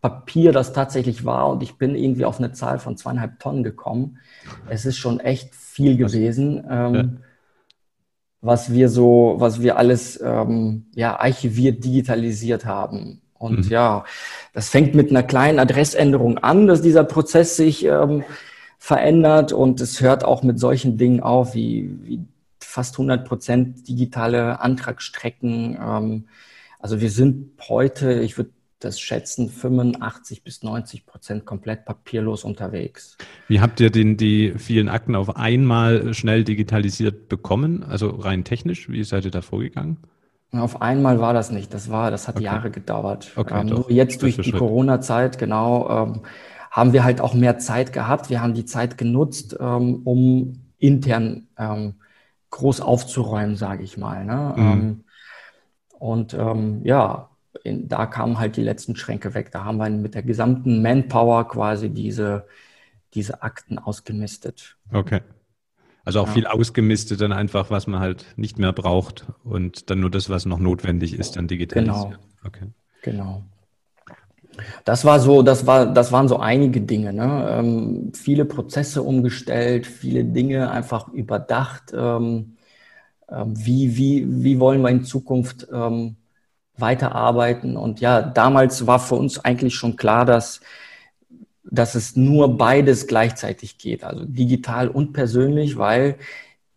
Papier 0.04 0.52
das 0.52 0.74
tatsächlich 0.74 1.24
war 1.24 1.48
und 1.48 1.62
ich 1.62 1.78
bin 1.78 1.94
irgendwie 1.94 2.26
auf 2.26 2.38
eine 2.38 2.52
Zahl 2.52 2.78
von 2.78 2.98
zweieinhalb 2.98 3.38
Tonnen 3.38 3.62
gekommen. 3.62 4.18
Es 4.68 4.84
ist 4.84 4.98
schon 4.98 5.18
echt 5.18 5.54
viel 5.54 5.96
gewesen, 5.96 6.62
ähm, 6.68 6.94
ja. 6.94 7.04
was 8.42 8.70
wir 8.70 8.90
so, 8.90 9.36
was 9.38 9.62
wir 9.62 9.78
alles 9.78 10.20
ähm, 10.22 10.88
ja 10.94 11.18
archiviert, 11.18 11.82
digitalisiert 11.82 12.66
haben. 12.66 13.22
Und 13.32 13.64
mhm. 13.64 13.70
ja, 13.70 14.04
das 14.52 14.68
fängt 14.68 14.94
mit 14.94 15.08
einer 15.08 15.22
kleinen 15.22 15.58
Adressänderung 15.58 16.36
an, 16.36 16.66
dass 16.66 16.82
dieser 16.82 17.04
Prozess 17.04 17.56
sich 17.56 17.86
ähm, 17.86 18.24
verändert 18.78 19.54
und 19.54 19.80
es 19.80 20.02
hört 20.02 20.22
auch 20.22 20.42
mit 20.42 20.60
solchen 20.60 20.98
Dingen 20.98 21.20
auf 21.20 21.54
wie, 21.54 21.98
wie 22.02 22.20
fast 22.60 22.96
100 22.96 23.26
Prozent 23.26 23.88
digitale 23.88 24.60
Antragsstrecken. 24.60 25.78
Ähm, 25.80 26.24
also 26.78 27.00
wir 27.00 27.10
sind 27.10 27.52
heute, 27.70 28.20
ich 28.20 28.36
würde 28.36 28.50
das 28.84 29.00
schätzen, 29.00 29.48
85 29.48 30.42
bis 30.42 30.62
90 30.62 31.06
Prozent 31.06 31.44
komplett 31.44 31.84
papierlos 31.84 32.44
unterwegs. 32.44 33.16
Wie 33.48 33.60
habt 33.60 33.80
ihr 33.80 33.90
denn 33.90 34.16
die 34.16 34.54
vielen 34.56 34.88
Akten 34.88 35.14
auf 35.14 35.36
einmal 35.36 36.14
schnell 36.14 36.44
digitalisiert 36.44 37.28
bekommen? 37.28 37.82
Also 37.82 38.10
rein 38.10 38.44
technisch, 38.44 38.88
wie 38.88 39.04
seid 39.04 39.24
ihr 39.24 39.30
da 39.30 39.42
vorgegangen? 39.42 39.98
Auf 40.52 40.82
einmal 40.82 41.20
war 41.20 41.32
das 41.32 41.50
nicht. 41.50 41.74
Das 41.74 41.90
war, 41.90 42.10
das 42.10 42.28
hat 42.28 42.36
okay. 42.36 42.44
Jahre 42.44 42.70
gedauert. 42.70 43.32
Okay, 43.34 43.60
ähm, 43.60 43.66
nur 43.66 43.90
jetzt 43.90 44.22
durch 44.22 44.36
die 44.36 44.52
Corona-Zeit, 44.52 45.38
genau, 45.38 45.88
ähm, 45.90 46.20
haben 46.70 46.92
wir 46.92 47.04
halt 47.04 47.20
auch 47.20 47.34
mehr 47.34 47.58
Zeit 47.58 47.92
gehabt. 47.92 48.30
Wir 48.30 48.40
haben 48.40 48.54
die 48.54 48.64
Zeit 48.64 48.98
genutzt, 48.98 49.56
ähm, 49.58 50.02
um 50.04 50.60
intern 50.78 51.48
ähm, 51.58 51.94
groß 52.50 52.80
aufzuräumen, 52.80 53.56
sage 53.56 53.82
ich 53.82 53.96
mal. 53.96 54.24
Ne? 54.24 54.54
Mhm. 54.56 54.62
Ähm, 54.62 55.04
und 55.98 56.34
ähm, 56.34 56.80
ja, 56.84 57.30
in, 57.64 57.88
da 57.88 58.06
kamen 58.06 58.38
halt 58.38 58.56
die 58.56 58.62
letzten 58.62 58.94
Schränke 58.94 59.34
weg. 59.34 59.50
Da 59.50 59.64
haben 59.64 59.78
wir 59.78 59.90
mit 59.90 60.14
der 60.14 60.22
gesamten 60.22 60.82
Manpower 60.82 61.48
quasi 61.48 61.90
diese, 61.90 62.46
diese 63.14 63.42
Akten 63.42 63.78
ausgemistet. 63.78 64.76
Okay. 64.92 65.22
Also 66.04 66.20
auch 66.20 66.26
ja. 66.26 66.32
viel 66.34 66.46
ausgemistet 66.46 67.22
dann 67.22 67.32
einfach, 67.32 67.70
was 67.70 67.86
man 67.86 68.00
halt 68.00 68.26
nicht 68.36 68.58
mehr 68.58 68.74
braucht 68.74 69.24
und 69.42 69.88
dann 69.88 70.00
nur 70.00 70.10
das, 70.10 70.28
was 70.28 70.44
noch 70.44 70.58
notwendig 70.58 71.18
ist, 71.18 71.36
dann 71.36 71.48
digitalisieren. 71.48 72.10
Genau. 72.10 72.22
Okay. 72.44 72.66
Genau. 73.02 73.42
Das 74.84 75.06
war 75.06 75.18
so, 75.18 75.42
das 75.42 75.66
war, 75.66 75.86
das 75.86 76.12
waren 76.12 76.28
so 76.28 76.38
einige 76.38 76.82
Dinge. 76.82 77.14
Ne? 77.14 77.48
Ähm, 77.50 78.12
viele 78.14 78.44
Prozesse 78.44 79.02
umgestellt, 79.02 79.86
viele 79.86 80.24
Dinge 80.24 80.70
einfach 80.70 81.08
überdacht. 81.08 81.92
Ähm, 81.96 82.56
äh, 83.26 83.44
wie, 83.46 83.96
wie, 83.96 84.44
wie 84.44 84.60
wollen 84.60 84.82
wir 84.82 84.90
in 84.90 85.04
Zukunft 85.04 85.66
ähm, 85.72 86.16
weiterarbeiten? 86.76 87.76
Und 87.76 88.00
ja, 88.00 88.22
damals 88.22 88.86
war 88.86 88.98
für 88.98 89.14
uns 89.16 89.44
eigentlich 89.44 89.74
schon 89.74 89.96
klar, 89.96 90.24
dass, 90.24 90.60
dass 91.64 91.94
es 91.94 92.16
nur 92.16 92.56
beides 92.56 93.06
gleichzeitig 93.06 93.78
geht, 93.78 94.04
also 94.04 94.24
digital 94.24 94.88
und 94.88 95.12
persönlich, 95.12 95.76
weil 95.76 96.16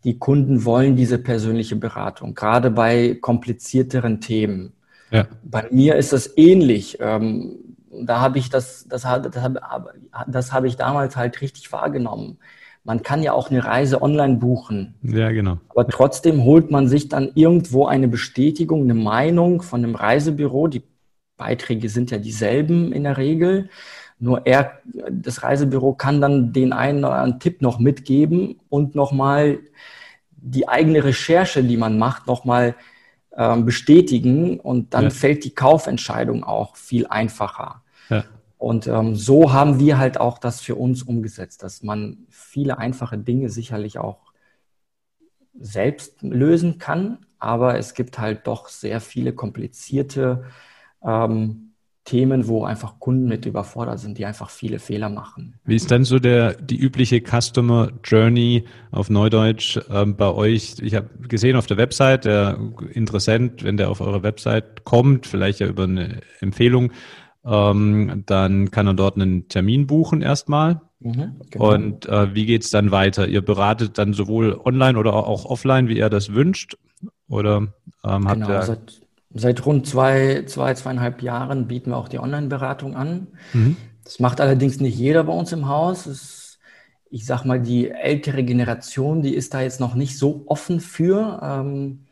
die 0.04 0.18
Kunden 0.18 0.64
wollen 0.64 0.96
diese 0.96 1.18
persönliche 1.18 1.76
Beratung, 1.76 2.34
gerade 2.34 2.70
bei 2.70 3.18
komplizierteren 3.20 4.20
Themen. 4.20 4.72
Ja. 5.10 5.26
Bei 5.42 5.66
mir 5.70 5.96
ist 5.96 6.12
das 6.12 6.36
ähnlich. 6.36 6.98
Ähm, 7.00 7.56
da 7.90 8.20
habe 8.20 8.38
ich 8.38 8.50
das, 8.50 8.86
das, 8.88 9.02
das, 9.02 9.50
das 10.26 10.52
habe 10.52 10.68
ich 10.68 10.76
damals 10.76 11.16
halt 11.16 11.40
richtig 11.40 11.72
wahrgenommen. 11.72 12.38
Man 12.88 13.02
kann 13.02 13.22
ja 13.22 13.34
auch 13.34 13.50
eine 13.50 13.62
Reise 13.62 14.00
online 14.00 14.36
buchen. 14.36 14.94
Ja, 15.02 15.30
genau. 15.30 15.58
Aber 15.68 15.86
trotzdem 15.86 16.44
holt 16.44 16.70
man 16.70 16.88
sich 16.88 17.10
dann 17.10 17.32
irgendwo 17.34 17.84
eine 17.84 18.08
Bestätigung, 18.08 18.84
eine 18.84 18.94
Meinung 18.94 19.60
von 19.60 19.84
einem 19.84 19.94
Reisebüro. 19.94 20.68
Die 20.68 20.82
Beiträge 21.36 21.90
sind 21.90 22.10
ja 22.10 22.16
dieselben 22.16 22.94
in 22.94 23.04
der 23.04 23.18
Regel. 23.18 23.68
Nur 24.18 24.46
er, 24.46 24.78
das 25.10 25.42
Reisebüro 25.42 25.92
kann 25.92 26.22
dann 26.22 26.54
den 26.54 26.72
einen 26.72 27.04
oder 27.04 27.16
anderen 27.16 27.40
Tipp 27.40 27.60
noch 27.60 27.78
mitgeben 27.78 28.58
und 28.70 28.94
nochmal 28.94 29.58
die 30.30 30.66
eigene 30.66 31.04
Recherche, 31.04 31.62
die 31.62 31.76
man 31.76 31.98
macht, 31.98 32.26
nochmal 32.26 32.74
ähm, 33.36 33.66
bestätigen. 33.66 34.58
Und 34.60 34.94
dann 34.94 35.04
ja. 35.04 35.10
fällt 35.10 35.44
die 35.44 35.54
Kaufentscheidung 35.54 36.42
auch 36.42 36.74
viel 36.74 37.06
einfacher. 37.06 37.82
Ja. 38.08 38.24
Und 38.58 38.88
ähm, 38.88 39.14
so 39.14 39.52
haben 39.52 39.78
wir 39.78 39.98
halt 39.98 40.20
auch 40.20 40.38
das 40.38 40.60
für 40.60 40.74
uns 40.74 41.02
umgesetzt, 41.02 41.62
dass 41.62 41.82
man 41.82 42.26
viele 42.28 42.78
einfache 42.78 43.16
Dinge 43.16 43.48
sicherlich 43.48 43.98
auch 43.98 44.32
selbst 45.58 46.22
lösen 46.22 46.78
kann, 46.78 47.26
aber 47.38 47.78
es 47.78 47.94
gibt 47.94 48.18
halt 48.18 48.46
doch 48.46 48.68
sehr 48.68 49.00
viele 49.00 49.32
komplizierte 49.32 50.44
ähm, 51.04 51.68
Themen, 52.04 52.48
wo 52.48 52.64
einfach 52.64 52.98
Kunden 53.00 53.28
mit 53.28 53.44
überfordert 53.44 53.98
sind, 53.98 54.16
die 54.16 54.24
einfach 54.24 54.48
viele 54.48 54.78
Fehler 54.78 55.10
machen. 55.10 55.60
Wie 55.64 55.76
ist 55.76 55.90
dann 55.90 56.04
so 56.04 56.18
der 56.18 56.54
die 56.54 56.78
übliche 56.78 57.20
Customer 57.20 57.90
Journey 58.02 58.64
auf 58.90 59.10
Neudeutsch 59.10 59.78
ähm, 59.90 60.16
bei 60.16 60.32
euch? 60.32 60.76
Ich 60.80 60.94
habe 60.94 61.10
gesehen 61.28 61.54
auf 61.54 61.66
der 61.66 61.76
Website, 61.76 62.24
der 62.24 62.58
Interessent, 62.92 63.62
wenn 63.62 63.76
der 63.76 63.90
auf 63.90 64.00
eure 64.00 64.22
Website 64.22 64.84
kommt, 64.84 65.26
vielleicht 65.26 65.60
ja 65.60 65.66
über 65.66 65.84
eine 65.84 66.22
Empfehlung, 66.40 66.92
ähm, 67.48 68.24
dann 68.26 68.70
kann 68.70 68.86
er 68.86 68.94
dort 68.94 69.16
einen 69.16 69.48
Termin 69.48 69.86
buchen 69.86 70.20
erstmal. 70.20 70.82
Mhm, 71.00 71.36
genau. 71.50 71.74
Und 71.74 72.06
äh, 72.06 72.34
wie 72.34 72.44
geht's 72.44 72.70
dann 72.70 72.90
weiter? 72.90 73.26
Ihr 73.28 73.42
beratet 73.42 73.98
dann 73.98 74.12
sowohl 74.12 74.60
online 74.64 74.98
oder 74.98 75.14
auch 75.14 75.44
offline, 75.44 75.88
wie 75.88 75.98
er 75.98 76.10
das 76.10 76.34
wünscht? 76.34 76.76
Oder 77.28 77.68
ähm, 78.04 78.28
habt 78.28 78.40
genau, 78.40 78.50
ihr... 78.50 78.62
Seit, 78.62 79.00
seit 79.32 79.66
rund 79.66 79.86
zwei, 79.86 80.42
zwei, 80.46 80.74
zweieinhalb 80.74 81.22
Jahren 81.22 81.68
bieten 81.68 81.90
wir 81.90 81.96
auch 81.96 82.08
die 82.08 82.18
Online-Beratung 82.18 82.96
an. 82.96 83.28
Mhm. 83.52 83.76
Das 84.04 84.18
macht 84.20 84.40
allerdings 84.40 84.80
nicht 84.80 84.98
jeder 84.98 85.24
bei 85.24 85.32
uns 85.32 85.52
im 85.52 85.68
Haus. 85.68 86.06
Es, 86.06 86.58
ich 87.10 87.24
sag 87.24 87.44
mal, 87.44 87.60
die 87.60 87.90
ältere 87.90 88.42
Generation, 88.42 89.22
die 89.22 89.34
ist 89.34 89.54
da 89.54 89.60
jetzt 89.62 89.80
noch 89.80 89.94
nicht 89.94 90.18
so 90.18 90.44
offen 90.46 90.80
für, 90.80 91.40
ähm, 91.42 92.06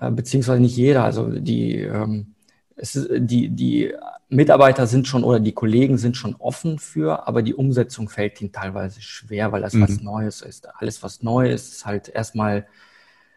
äh, 0.00 0.10
beziehungsweise 0.10 0.62
nicht 0.62 0.76
jeder. 0.76 1.04
Also 1.04 1.28
die, 1.28 1.80
ähm, 1.80 2.35
es 2.76 2.94
ist, 2.94 3.08
die, 3.10 3.48
die 3.48 3.92
Mitarbeiter 4.28 4.86
sind 4.86 5.08
schon 5.08 5.24
oder 5.24 5.40
die 5.40 5.52
Kollegen 5.52 5.98
sind 5.98 6.16
schon 6.16 6.36
offen 6.36 6.78
für, 6.78 7.26
aber 7.26 7.42
die 7.42 7.54
Umsetzung 7.54 8.08
fällt 8.08 8.40
ihnen 8.40 8.52
teilweise 8.52 9.00
schwer, 9.00 9.52
weil 9.52 9.62
das 9.62 9.72
mhm. 9.72 9.82
was 9.82 10.00
Neues 10.02 10.42
ist. 10.42 10.68
Alles, 10.76 11.02
was 11.02 11.22
neu 11.22 11.50
ist, 11.50 11.72
ist 11.72 11.86
halt 11.86 12.08
erstmal 12.08 12.66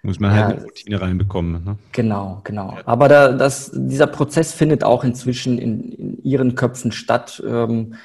muss 0.02 0.20
man 0.20 0.32
halt 0.32 0.40
ja, 0.40 0.48
eine 0.56 0.64
Routine 0.64 1.02
reinbekommen. 1.02 1.64
Ne? 1.64 1.78
Genau, 1.92 2.40
genau. 2.46 2.78
Aber 2.86 3.10
da, 3.10 3.34
das, 3.34 3.72
dieser 3.74 4.08
Prozess 4.08 4.54
findet 4.54 4.84
auch 4.84 5.04
inzwischen 5.04 5.58
in, 5.58 5.92
in 5.92 6.24
ihren 6.24 6.56
Köpfen 6.56 6.94
statt, 6.94 7.44
ähm, 7.46 7.96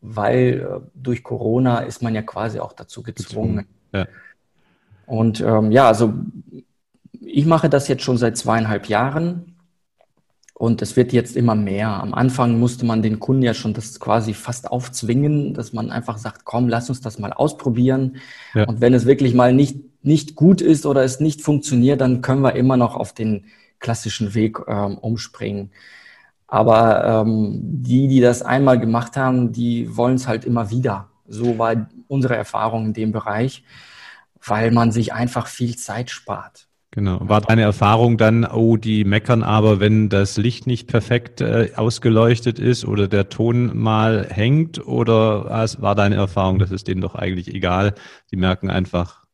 weil 0.00 0.60
äh, 0.60 0.80
durch 0.94 1.24
Corona 1.24 1.80
ist 1.80 2.02
man 2.02 2.14
ja 2.14 2.22
quasi 2.22 2.60
auch 2.60 2.72
dazu 2.72 3.02
gezwungen. 3.02 3.66
Ja. 3.92 4.06
Und 5.06 5.40
ähm, 5.40 5.72
ja, 5.72 5.88
also 5.88 6.14
ich 7.20 7.46
mache 7.46 7.68
das 7.68 7.88
jetzt 7.88 8.02
schon 8.02 8.16
seit 8.16 8.36
zweieinhalb 8.36 8.86
Jahren 8.86 9.51
und 10.62 10.80
es 10.80 10.94
wird 10.94 11.12
jetzt 11.12 11.34
immer 11.36 11.56
mehr. 11.56 11.88
Am 11.88 12.14
Anfang 12.14 12.60
musste 12.60 12.86
man 12.86 13.02
den 13.02 13.18
Kunden 13.18 13.42
ja 13.42 13.52
schon 13.52 13.74
das 13.74 13.98
quasi 13.98 14.32
fast 14.32 14.70
aufzwingen, 14.70 15.54
dass 15.54 15.72
man 15.72 15.90
einfach 15.90 16.18
sagt, 16.18 16.44
komm, 16.44 16.68
lass 16.68 16.88
uns 16.88 17.00
das 17.00 17.18
mal 17.18 17.32
ausprobieren. 17.32 18.18
Ja. 18.54 18.68
Und 18.68 18.80
wenn 18.80 18.94
es 18.94 19.04
wirklich 19.04 19.34
mal 19.34 19.52
nicht 19.52 19.76
nicht 20.04 20.36
gut 20.36 20.60
ist 20.60 20.86
oder 20.86 21.02
es 21.02 21.18
nicht 21.18 21.42
funktioniert, 21.42 22.00
dann 22.00 22.22
können 22.22 22.42
wir 22.42 22.54
immer 22.54 22.76
noch 22.76 22.94
auf 22.94 23.12
den 23.12 23.46
klassischen 23.80 24.34
Weg 24.34 24.60
ähm, 24.68 24.98
umspringen. 24.98 25.72
Aber 26.46 27.24
ähm, 27.26 27.58
die, 27.62 28.06
die 28.06 28.20
das 28.20 28.42
einmal 28.42 28.78
gemacht 28.78 29.16
haben, 29.16 29.50
die 29.50 29.96
wollen 29.96 30.14
es 30.14 30.28
halt 30.28 30.44
immer 30.44 30.70
wieder. 30.70 31.08
So 31.26 31.58
war 31.58 31.88
unsere 32.06 32.36
Erfahrung 32.36 32.86
in 32.86 32.92
dem 32.92 33.10
Bereich, 33.10 33.64
weil 34.46 34.70
man 34.70 34.92
sich 34.92 35.12
einfach 35.12 35.48
viel 35.48 35.74
Zeit 35.74 36.10
spart. 36.10 36.68
Genau. 36.94 37.20
War 37.22 37.40
deine 37.40 37.62
Erfahrung 37.62 38.18
dann, 38.18 38.44
oh, 38.44 38.76
die 38.76 39.04
meckern 39.04 39.42
aber, 39.42 39.80
wenn 39.80 40.10
das 40.10 40.36
Licht 40.36 40.66
nicht 40.66 40.88
perfekt 40.88 41.40
äh, 41.40 41.70
ausgeleuchtet 41.74 42.58
ist 42.58 42.84
oder 42.84 43.08
der 43.08 43.30
Ton 43.30 43.74
mal 43.74 44.26
hängt? 44.28 44.86
Oder 44.86 45.46
war 45.78 45.94
deine 45.94 46.16
Erfahrung, 46.16 46.58
das 46.58 46.70
ist 46.70 46.88
denen 46.88 47.00
doch 47.00 47.14
eigentlich 47.14 47.54
egal? 47.54 47.94
Die 48.30 48.36
merken 48.36 48.68
einfach, 48.68 49.24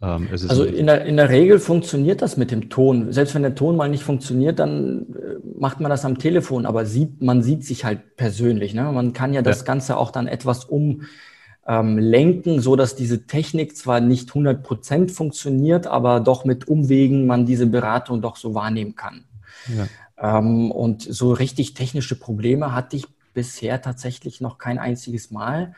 ähm, 0.00 0.28
also 0.30 0.62
in 0.62 0.86
der, 0.86 1.06
in 1.06 1.16
der 1.16 1.28
Regel 1.28 1.58
funktioniert 1.58 2.22
das 2.22 2.36
mit 2.36 2.52
dem 2.52 2.70
Ton. 2.70 3.12
Selbst 3.12 3.34
wenn 3.34 3.42
der 3.42 3.56
Ton 3.56 3.76
mal 3.76 3.88
nicht 3.88 4.04
funktioniert, 4.04 4.60
dann 4.60 5.06
äh, 5.14 5.58
macht 5.58 5.80
man 5.80 5.90
das 5.90 6.04
am 6.04 6.18
Telefon, 6.18 6.66
aber 6.66 6.86
sieht, 6.86 7.20
man 7.20 7.42
sieht 7.42 7.64
sich 7.64 7.84
halt 7.84 8.16
persönlich. 8.16 8.74
Ne? 8.74 8.84
Man 8.92 9.12
kann 9.12 9.34
ja 9.34 9.42
das 9.42 9.60
ja. 9.60 9.64
Ganze 9.64 9.96
auch 9.96 10.12
dann 10.12 10.28
etwas 10.28 10.64
umlenken, 10.66 11.08
ähm, 11.68 12.60
so 12.60 12.74
dass 12.74 12.96
diese 12.96 13.26
Technik 13.26 13.76
zwar 13.76 14.00
nicht 14.00 14.30
100 14.30 14.62
Prozent 14.62 15.12
funktioniert, 15.12 15.86
aber 15.86 16.20
doch 16.20 16.44
mit 16.44 16.66
Umwegen 16.66 17.26
man 17.26 17.46
diese 17.46 17.66
Beratung 17.66 18.22
doch 18.22 18.36
so 18.36 18.54
wahrnehmen 18.54 18.96
kann. 18.96 19.24
Ja. 19.76 20.38
Ähm, 20.38 20.70
und 20.70 21.02
so 21.02 21.32
richtig 21.32 21.74
technische 21.74 22.18
Probleme 22.18 22.72
hatte 22.74 22.96
ich 22.96 23.06
bisher 23.34 23.82
tatsächlich 23.82 24.40
noch 24.40 24.58
kein 24.58 24.78
einziges 24.78 25.30
Mal 25.30 25.74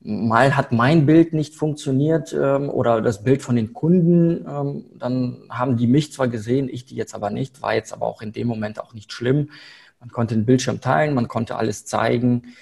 mal 0.00 0.56
hat 0.56 0.72
mein 0.72 1.06
Bild 1.06 1.32
nicht 1.32 1.54
funktioniert 1.54 2.32
ähm, 2.32 2.70
oder 2.70 3.00
das 3.00 3.24
Bild 3.24 3.42
von 3.42 3.56
den 3.56 3.72
Kunden, 3.72 4.46
ähm, 4.48 4.84
dann 4.98 5.38
haben 5.50 5.76
die 5.76 5.86
mich 5.86 6.12
zwar 6.12 6.28
gesehen, 6.28 6.68
ich 6.70 6.84
die 6.84 6.94
jetzt 6.94 7.14
aber 7.14 7.30
nicht, 7.30 7.62
war 7.62 7.74
jetzt 7.74 7.92
aber 7.92 8.06
auch 8.06 8.22
in 8.22 8.32
dem 8.32 8.46
Moment 8.46 8.80
auch 8.80 8.94
nicht 8.94 9.12
schlimm. 9.12 9.50
Man 10.00 10.10
konnte 10.10 10.34
den 10.36 10.44
Bildschirm 10.46 10.80
teilen, 10.80 11.14
man 11.14 11.26
konnte 11.26 11.56
alles 11.56 11.84
zeigen. 11.84 12.54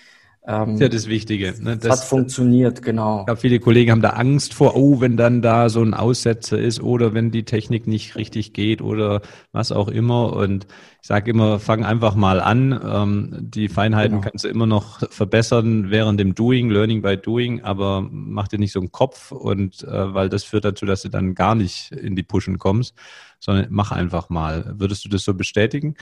Ähm, 0.49 0.67
das 0.67 0.75
ist 0.75 0.81
ja 0.81 0.88
das 0.88 1.07
Wichtige. 1.09 1.55
Ne? 1.61 1.76
Das 1.76 2.00
hat 2.00 2.09
funktioniert, 2.09 2.81
genau. 2.83 3.21
Ich 3.21 3.26
glaube, 3.26 3.41
viele 3.41 3.59
Kollegen 3.59 3.91
haben 3.91 4.03
da 4.03 4.11
Angst 4.11 4.55
vor, 4.55 4.76
oh, 4.76 5.00
wenn 5.00 5.17
dann 5.17 5.43
da 5.43 5.69
so 5.69 5.83
ein 5.83 5.92
Aussetzer 5.92 6.57
ist 6.57 6.81
oder 6.81 7.14
wenn 7.14 7.33
die 7.33 7.44
Technik 7.44 7.88
nicht 7.88 8.14
richtig 8.14 8.53
geht 8.53 8.81
oder 8.81 9.23
was 9.51 9.73
auch 9.73 9.88
immer. 9.88 10.35
Und 10.35 10.66
ich 11.03 11.09
sage 11.09 11.33
immer, 11.33 11.59
fang 11.59 11.85
einfach 11.85 12.14
mal 12.14 12.40
an. 12.40 12.81
Ähm, 12.85 13.37
die 13.40 13.68
Feinheiten 13.68 14.20
genau. 14.20 14.31
kannst 14.31 14.44
du 14.44 14.49
immer 14.49 14.66
noch 14.66 15.01
verbessern 15.11 15.90
während 15.90 16.20
dem 16.20 16.37
Doing, 16.37 16.70
Learning 16.70 17.03
by 17.03 17.16
Doing, 17.16 17.62
aber 17.62 18.07
mach 18.09 18.47
dir 18.47 18.61
nicht 18.61 18.73
so 18.73 18.79
einen 18.79 18.92
Kopf 18.92 19.33
und 19.33 19.83
äh, 19.83 20.14
weil 20.14 20.29
das 20.29 20.44
führt 20.44 20.64
dazu, 20.64 20.87
dass 20.87 21.03
du 21.03 21.09
dann 21.09 21.35
gar 21.35 21.57
nicht 21.57 21.90
in 21.90 22.14
die 22.14 22.23
Pushen 22.23 22.59
kommst, 22.59 22.94
sondern 23.40 23.66
mach 23.70 23.90
einfach 23.90 24.31
mal. 24.31 24.75
Würdest 24.79 25.05
du 25.05 25.09
das 25.09 25.25
so 25.25 25.35
bestätigen? 25.35 25.97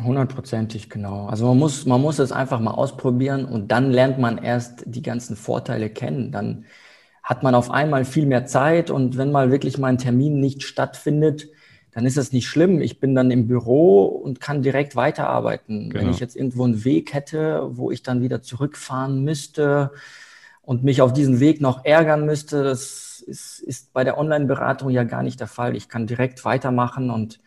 Hundertprozentig, 0.00 0.88
genau. 0.88 1.26
Also 1.26 1.46
man 1.48 1.58
muss, 1.58 1.84
man 1.84 2.00
muss 2.00 2.18
es 2.18 2.32
einfach 2.32 2.60
mal 2.60 2.70
ausprobieren 2.70 3.44
und 3.44 3.68
dann 3.68 3.90
lernt 3.90 4.18
man 4.18 4.38
erst 4.38 4.84
die 4.86 5.02
ganzen 5.02 5.36
Vorteile 5.36 5.90
kennen. 5.90 6.32
Dann 6.32 6.64
hat 7.22 7.42
man 7.42 7.54
auf 7.54 7.70
einmal 7.70 8.04
viel 8.04 8.24
mehr 8.24 8.46
Zeit 8.46 8.90
und 8.90 9.18
wenn 9.18 9.30
mal 9.30 9.50
wirklich 9.50 9.76
mal 9.76 9.88
ein 9.88 9.98
Termin 9.98 10.40
nicht 10.40 10.62
stattfindet, 10.62 11.48
dann 11.92 12.06
ist 12.06 12.16
es 12.16 12.32
nicht 12.32 12.48
schlimm. 12.48 12.80
Ich 12.80 13.00
bin 13.00 13.14
dann 13.14 13.30
im 13.30 13.46
Büro 13.46 14.06
und 14.06 14.40
kann 14.40 14.62
direkt 14.62 14.96
weiterarbeiten. 14.96 15.90
Genau. 15.90 16.02
Wenn 16.02 16.10
ich 16.10 16.20
jetzt 16.20 16.36
irgendwo 16.36 16.64
einen 16.64 16.84
Weg 16.84 17.12
hätte, 17.12 17.68
wo 17.72 17.90
ich 17.90 18.02
dann 18.02 18.22
wieder 18.22 18.40
zurückfahren 18.40 19.22
müsste 19.22 19.90
und 20.62 20.84
mich 20.84 21.02
auf 21.02 21.12
diesen 21.12 21.38
Weg 21.38 21.60
noch 21.60 21.84
ärgern 21.84 22.24
müsste, 22.24 22.64
das 22.64 23.22
ist, 23.26 23.60
ist 23.60 23.92
bei 23.92 24.04
der 24.04 24.16
Online-Beratung 24.16 24.88
ja 24.88 25.04
gar 25.04 25.22
nicht 25.22 25.38
der 25.38 25.48
Fall. 25.48 25.76
Ich 25.76 25.90
kann 25.90 26.06
direkt 26.06 26.46
weitermachen 26.46 27.10
und 27.10 27.40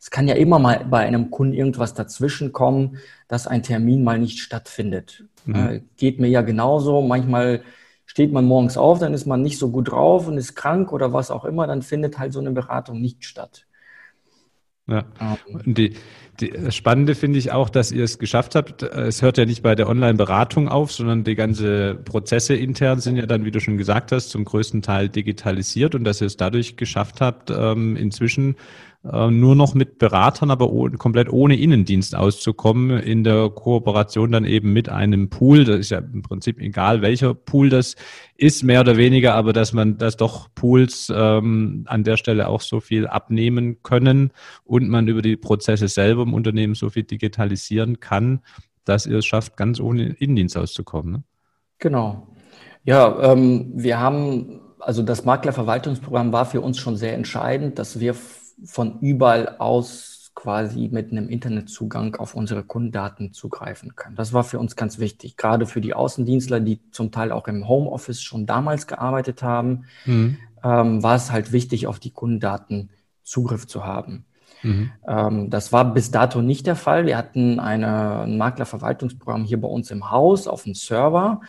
es 0.00 0.10
kann 0.10 0.28
ja 0.28 0.34
immer 0.34 0.58
mal 0.58 0.86
bei 0.88 1.00
einem 1.00 1.30
Kunden 1.30 1.54
irgendwas 1.54 1.94
dazwischen 1.94 2.52
kommen, 2.52 2.98
dass 3.26 3.46
ein 3.46 3.62
Termin 3.62 4.04
mal 4.04 4.18
nicht 4.18 4.38
stattfindet. 4.38 5.24
Mhm. 5.44 5.54
Äh, 5.54 5.80
geht 5.96 6.20
mir 6.20 6.28
ja 6.28 6.42
genauso. 6.42 7.02
Manchmal 7.02 7.62
steht 8.06 8.32
man 8.32 8.44
morgens 8.44 8.76
auf, 8.76 8.98
dann 9.00 9.12
ist 9.12 9.26
man 9.26 9.42
nicht 9.42 9.58
so 9.58 9.70
gut 9.70 9.90
drauf 9.90 10.28
und 10.28 10.38
ist 10.38 10.54
krank 10.54 10.92
oder 10.92 11.12
was 11.12 11.30
auch 11.30 11.44
immer, 11.44 11.66
dann 11.66 11.82
findet 11.82 12.18
halt 12.18 12.32
so 12.32 12.40
eine 12.40 12.52
Beratung 12.52 13.00
nicht 13.00 13.24
statt. 13.24 13.66
Ja. 14.86 15.04
Ähm. 15.20 15.74
Die, 15.74 15.94
die, 16.40 16.50
das 16.50 16.74
Spannende 16.74 17.14
finde 17.14 17.38
ich 17.38 17.52
auch, 17.52 17.68
dass 17.68 17.92
ihr 17.92 18.04
es 18.04 18.18
geschafft 18.18 18.54
habt. 18.54 18.82
Es 18.82 19.20
hört 19.20 19.36
ja 19.36 19.44
nicht 19.44 19.62
bei 19.62 19.74
der 19.74 19.88
Online-Beratung 19.88 20.68
auf, 20.68 20.92
sondern 20.92 21.24
die 21.24 21.34
ganze 21.34 21.96
Prozesse 21.96 22.54
intern 22.54 23.00
sind 23.00 23.16
ja 23.16 23.26
dann, 23.26 23.44
wie 23.44 23.50
du 23.50 23.60
schon 23.60 23.76
gesagt 23.76 24.12
hast, 24.12 24.30
zum 24.30 24.44
größten 24.44 24.80
Teil 24.80 25.10
digitalisiert 25.10 25.94
und 25.94 26.04
dass 26.04 26.20
ihr 26.20 26.28
es 26.28 26.36
dadurch 26.36 26.76
geschafft 26.76 27.20
habt, 27.20 27.50
ähm, 27.50 27.96
inzwischen 27.96 28.56
nur 29.02 29.54
noch 29.54 29.74
mit 29.74 29.98
Beratern, 29.98 30.50
aber 30.50 30.70
oh, 30.70 30.88
komplett 30.90 31.30
ohne 31.30 31.56
Innendienst 31.56 32.16
auszukommen, 32.16 32.98
in 32.98 33.22
der 33.22 33.48
Kooperation 33.48 34.32
dann 34.32 34.44
eben 34.44 34.72
mit 34.72 34.88
einem 34.88 35.30
Pool. 35.30 35.64
Das 35.64 35.78
ist 35.78 35.90
ja 35.90 35.98
im 35.98 36.22
Prinzip 36.22 36.58
egal, 36.58 37.00
welcher 37.00 37.32
Pool 37.32 37.68
das 37.68 37.94
ist, 38.36 38.64
mehr 38.64 38.80
oder 38.80 38.96
weniger, 38.96 39.34
aber 39.34 39.52
dass 39.52 39.72
man, 39.72 39.98
dass 39.98 40.16
doch 40.16 40.48
Pools 40.54 41.12
ähm, 41.14 41.84
an 41.86 42.02
der 42.02 42.16
Stelle 42.16 42.48
auch 42.48 42.60
so 42.60 42.80
viel 42.80 43.06
abnehmen 43.06 43.82
können 43.84 44.32
und 44.64 44.88
man 44.88 45.06
über 45.06 45.22
die 45.22 45.36
Prozesse 45.36 45.86
selber 45.86 46.22
im 46.22 46.34
Unternehmen 46.34 46.74
so 46.74 46.90
viel 46.90 47.04
digitalisieren 47.04 48.00
kann, 48.00 48.40
dass 48.84 49.06
ihr 49.06 49.18
es 49.18 49.26
schafft, 49.26 49.56
ganz 49.56 49.78
ohne 49.78 50.08
Innendienst 50.14 50.56
auszukommen. 50.56 51.12
Ne? 51.12 51.22
Genau. 51.78 52.26
Ja, 52.84 53.32
ähm, 53.32 53.70
wir 53.74 54.00
haben, 54.00 54.60
also 54.80 55.02
das 55.02 55.24
Maklerverwaltungsprogramm 55.24 56.32
war 56.32 56.46
für 56.46 56.60
uns 56.60 56.78
schon 56.78 56.96
sehr 56.96 57.14
entscheidend, 57.14 57.78
dass 57.78 58.00
wir 58.00 58.14
von 58.64 59.00
überall 59.00 59.56
aus 59.58 60.32
quasi 60.34 60.88
mit 60.92 61.10
einem 61.10 61.28
Internetzugang 61.28 62.14
auf 62.14 62.34
unsere 62.34 62.62
Kundendaten 62.62 63.32
zugreifen 63.32 63.96
können. 63.96 64.14
Das 64.14 64.32
war 64.32 64.44
für 64.44 64.60
uns 64.60 64.76
ganz 64.76 65.00
wichtig, 65.00 65.36
gerade 65.36 65.66
für 65.66 65.80
die 65.80 65.94
Außendienstler, 65.94 66.60
die 66.60 66.80
zum 66.92 67.10
Teil 67.10 67.32
auch 67.32 67.48
im 67.48 67.66
Homeoffice 67.66 68.22
schon 68.22 68.46
damals 68.46 68.86
gearbeitet 68.86 69.42
haben, 69.42 69.86
mhm. 70.06 70.36
ähm, 70.62 71.02
war 71.02 71.16
es 71.16 71.32
halt 71.32 71.50
wichtig, 71.50 71.88
auf 71.88 71.98
die 71.98 72.12
Kundendaten 72.12 72.90
Zugriff 73.24 73.66
zu 73.66 73.84
haben. 73.84 74.26
Mhm. 74.62 74.90
Ähm, 75.06 75.50
das 75.50 75.72
war 75.72 75.92
bis 75.92 76.12
dato 76.12 76.40
nicht 76.40 76.66
der 76.66 76.76
Fall. 76.76 77.06
Wir 77.06 77.16
hatten 77.16 77.58
eine, 77.58 78.20
ein 78.20 78.38
Maklerverwaltungsprogramm 78.38 79.44
hier 79.44 79.60
bei 79.60 79.68
uns 79.68 79.90
im 79.90 80.10
Haus 80.10 80.46
auf 80.46 80.64
dem 80.64 80.74
Server. 80.74 81.40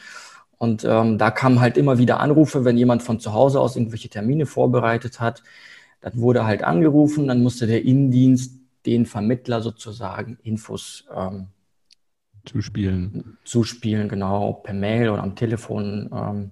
Und 0.58 0.84
ähm, 0.84 1.18
da 1.18 1.32
kamen 1.32 1.62
halt 1.62 1.78
immer 1.78 2.00
wieder 2.00 2.20
Anrufe, 2.20 2.66
wenn 2.66 2.78
jemand 2.78 3.02
von 3.02 3.20
zu 3.20 3.34
Hause 3.34 3.62
aus 3.62 3.76
irgendwelche 3.76 4.10
Termine 4.10 4.46
vorbereitet 4.46 5.20
hat. 5.20 5.44
Dann 6.02 6.20
wurde 6.20 6.46
halt 6.46 6.64
angerufen, 6.64 7.28
dann 7.28 7.44
musste 7.44 7.68
der 7.68 7.84
Innendienst 7.84 8.60
den 8.86 9.06
Vermittler 9.06 9.62
sozusagen 9.62 10.38
Infos 10.44 11.06
ähm, 11.14 11.48
zuspielen. 12.46 13.38
Zuspielen, 13.44 14.08
genau, 14.08 14.54
per 14.54 14.74
Mail 14.74 15.10
oder 15.10 15.24
am 15.24 15.36
Telefon. 15.36 16.10
Ähm, 16.14 16.52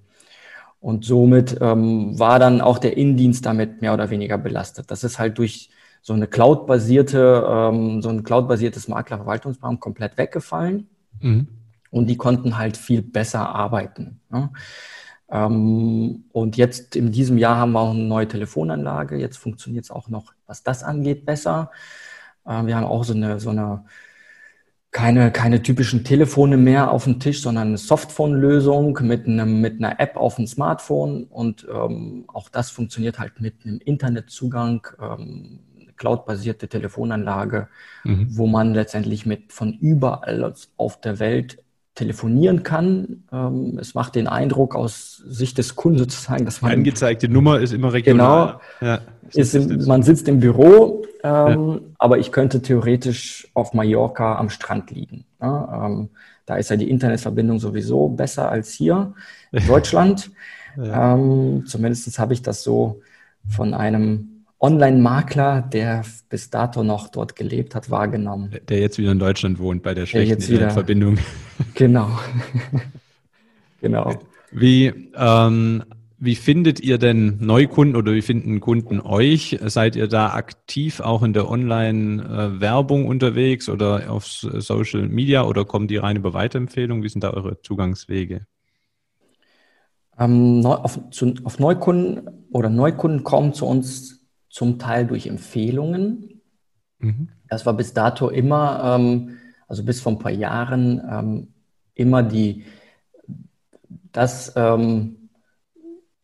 und 0.80 1.06
somit 1.06 1.58
ähm, 1.62 2.20
war 2.20 2.40
dann 2.40 2.62
auch 2.62 2.78
der 2.78 2.98
Innendienst 2.98 3.46
damit 3.46 3.82
mehr 3.82 3.94
oder 3.94 4.10
weniger 4.10 4.38
belastet. 4.38 4.92
Das 4.92 5.04
ist 5.04 5.18
halt 5.18 5.38
durch 5.38 5.70
so 6.02 6.14
eine 6.14 6.28
Cloud-basierte, 6.28 7.46
ähm, 7.50 8.02
so 8.02 8.10
ein 8.10 8.24
Cloud-basiertes 8.24 8.88
Maklerverwaltungsprogramm 8.88 9.80
komplett 9.80 10.18
weggefallen. 10.18 10.88
Mhm. 11.20 11.48
Und 11.90 12.08
die 12.08 12.18
konnten 12.18 12.58
halt 12.58 12.78
viel 12.78 13.02
besser 13.02 13.50
arbeiten. 13.50 14.20
Ne? 14.30 14.52
Ähm, 15.30 16.26
und 16.32 16.58
jetzt 16.58 16.96
in 16.96 17.12
diesem 17.12 17.38
Jahr 17.38 17.58
haben 17.58 17.74
wir 17.74 17.80
auch 17.80 17.92
eine 17.92 18.04
neue 18.04 18.28
Telefonanlage. 18.28 19.18
Jetzt 19.18 19.38
funktioniert 19.38 19.86
es 19.86 19.92
auch 19.92 20.10
noch, 20.10 20.34
was 20.46 20.64
das 20.64 20.84
angeht, 20.84 21.26
besser. 21.26 21.72
Äh, 22.46 22.66
wir 22.66 22.76
haben 22.76 22.86
auch 22.86 23.04
so 23.04 23.14
eine, 23.14 23.40
so 23.40 23.50
eine 23.50 23.86
keine, 24.92 25.32
keine 25.32 25.62
typischen 25.62 26.04
Telefone 26.04 26.58
mehr 26.58 26.92
auf 26.92 27.04
dem 27.04 27.20
Tisch, 27.20 27.42
sondern 27.42 27.68
eine 27.68 27.78
Softphone-Lösung 27.78 28.98
mit, 29.04 29.28
einem, 29.28 29.62
mit 29.62 29.78
einer 29.78 30.00
App 30.00 30.16
auf 30.16 30.38
dem 30.38 30.48
Smartphone. 30.48 31.26
Und 31.26 31.68
ähm, 31.72 32.26
auch 32.28 32.50
das 32.50 32.72
funktioniert 32.72 33.20
halt 33.20 33.40
mit 33.40 33.66
einem 33.66 33.80
Internetzugang, 33.80 34.88
ähm, 35.00 35.60
cloudbasierte 35.98 36.68
Telefonanlage, 36.68 37.68
mhm. 38.04 38.28
wo 38.30 38.48
man 38.48 38.74
letztendlich 38.74 39.26
mit 39.26 39.52
von 39.52 39.74
überall 39.74 40.54
auf 40.78 41.02
der 41.02 41.20
Welt 41.20 41.64
telefonieren 41.98 42.64
kann. 42.64 43.24
Ähm, 43.34 43.78
es 43.82 43.96
macht 43.96 44.16
den 44.16 44.28
Eindruck 44.28 44.76
aus 44.76 45.24
Sicht 45.28 45.58
des 45.58 45.76
Kunden 45.76 45.98
sozusagen, 45.98 46.46
dass 46.46 46.62
man... 46.62 46.72
Angezeigte 46.72 47.28
Nummer 47.28 47.60
ist 47.60 47.74
immer 47.74 47.92
regional. 47.92 48.60
Genau. 48.80 48.92
Ja, 48.94 49.02
ist 49.34 49.56
im, 49.56 49.86
man 49.86 50.04
sitzt 50.04 50.28
im 50.28 50.40
Büro, 50.40 51.04
ähm, 51.24 51.70
ja. 51.70 51.80
aber 51.98 52.20
ich 52.20 52.32
könnte 52.32 52.62
theoretisch 52.62 53.50
auf 53.56 53.74
Mallorca 53.74 54.38
am 54.38 54.50
Strand 54.50 54.92
liegen. 54.92 55.26
Ja, 55.42 55.88
ähm, 55.88 56.10
da 56.46 56.56
ist 56.56 56.70
ja 56.70 56.78
die 56.78 56.90
Internetverbindung 56.90 57.60
sowieso 57.60 58.10
besser 58.10 58.50
als 58.50 58.72
hier 58.72 59.14
in 59.52 59.66
Deutschland. 59.68 60.30
ja. 60.78 61.16
ähm, 61.16 61.66
Zumindest 61.66 62.18
habe 62.20 62.34
ich 62.34 62.44
das 62.44 62.64
so 62.64 63.02
von 63.50 63.74
einem 63.74 64.37
Online-Makler, 64.60 65.62
der 65.62 66.04
bis 66.30 66.50
dato 66.50 66.84
noch 66.84 67.10
dort 67.10 67.36
gelebt 67.36 67.76
hat, 67.76 67.92
wahrgenommen. 67.92 68.56
Der 68.68 68.80
jetzt 68.80 68.98
wieder 68.98 69.12
in 69.12 69.20
Deutschland 69.20 69.60
wohnt 69.60 69.84
bei 69.84 69.94
der 69.94 70.06
schlechten 70.08 70.40
der 70.40 70.50
wieder, 70.50 70.70
Verbindung. 70.72 71.18
Genau. 71.74 72.10
genau. 73.82 74.14
Wie, 74.52 74.94
ähm, 75.16 75.84
wie 76.20 76.36
findet 76.36 76.80
ihr 76.80 76.98
denn 76.98 77.38
Neukunden 77.40 77.96
oder 77.96 78.14
wie 78.14 78.22
finden 78.22 78.60
Kunden 78.60 79.00
euch? 79.00 79.60
Seid 79.66 79.96
ihr 79.96 80.08
da 80.08 80.34
aktiv 80.34 81.00
auch 81.00 81.22
in 81.22 81.34
der 81.34 81.50
Online-Werbung 81.50 83.06
unterwegs 83.06 83.70
oder 83.70 84.12
auf 84.12 84.26
Social 84.26 85.08
Media 85.08 85.46
oder 85.46 85.66
kommen 85.66 85.88
die 85.88 85.98
rein 85.98 86.16
über 86.16 86.34
Weiterempfehlungen? 86.34 87.04
Wie 87.04 87.10
sind 87.10 87.24
da 87.24 87.32
eure 87.32 87.62
Zugangswege? 87.62 88.48
Ähm, 90.20 90.66
auf, 90.66 91.00
zu, 91.12 91.34
auf 91.44 91.60
Neukunden 91.60 92.48
oder 92.52 92.70
Neukunden 92.70 93.24
kommen 93.24 93.54
zu 93.54 93.68
uns 93.68 94.17
zum 94.50 94.80
Teil 94.80 95.06
durch 95.06 95.28
Empfehlungen. 95.28 96.42
Mhm. 97.00 97.30
Das 97.50 97.66
war 97.66 97.74
bis 97.74 97.94
dato 97.94 98.30
immer, 98.30 98.98
ähm, 98.98 99.38
also 99.68 99.84
bis 99.84 100.02
vor 100.02 100.14
ein 100.14 100.20
paar 100.20 100.32
Jahren, 100.32 101.02
ähm, 101.10 101.48
immer 101.94 102.24
die, 102.24 102.66
das, 104.12 104.54
ähm, 104.56 105.30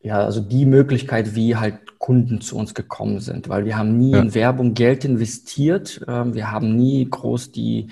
ja, 0.00 0.18
also 0.18 0.40
die 0.40 0.66
Möglichkeit, 0.66 1.34
wie 1.34 1.56
halt 1.56 1.98
Kunden 1.98 2.40
zu 2.40 2.56
uns 2.56 2.74
gekommen 2.74 3.20
sind, 3.20 3.48
weil 3.48 3.64
wir 3.64 3.78
haben 3.78 3.96
nie 3.96 4.12
ja. 4.12 4.20
in 4.20 4.34
Werbung 4.34 4.74
Geld 4.74 5.04
investiert, 5.04 6.04
ähm, 6.06 6.34
wir 6.34 6.50
haben 6.50 6.76
nie 6.76 7.08
groß 7.08 7.52
die 7.52 7.88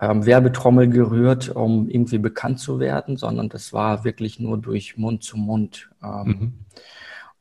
ähm, 0.00 0.26
Werbetrommel 0.26 0.88
gerührt, 0.88 1.48
um 1.48 1.88
irgendwie 1.88 2.18
bekannt 2.18 2.60
zu 2.60 2.78
werden, 2.78 3.16
sondern 3.16 3.48
das 3.48 3.72
war 3.72 4.04
wirklich 4.04 4.38
nur 4.38 4.58
durch 4.58 4.96
Mund 4.96 5.22
zu 5.22 5.36
Mund. 5.36 5.90
Ähm, 6.02 6.26
mhm. 6.26 6.52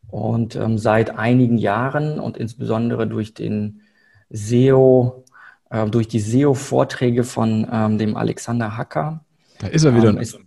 Und 0.10 0.56
ähm, 0.56 0.78
seit 0.78 1.18
einigen 1.18 1.58
Jahren 1.58 2.20
und 2.20 2.38
insbesondere 2.38 3.08
durch 3.08 3.34
den 3.34 3.82
SEO, 4.30 5.26
äh, 5.70 5.86
durch 5.88 6.08
die 6.08 6.20
SEO-Vorträge 6.20 7.24
von 7.24 7.68
ähm, 7.72 7.98
dem 7.98 8.16
Alexander 8.16 8.78
Hacker. 8.78 9.22
Da 9.60 9.68
ist 9.68 9.84
er 9.84 9.96
wieder. 9.96 10.10
Ähm, 10.10 10.18
ist, 10.18 10.40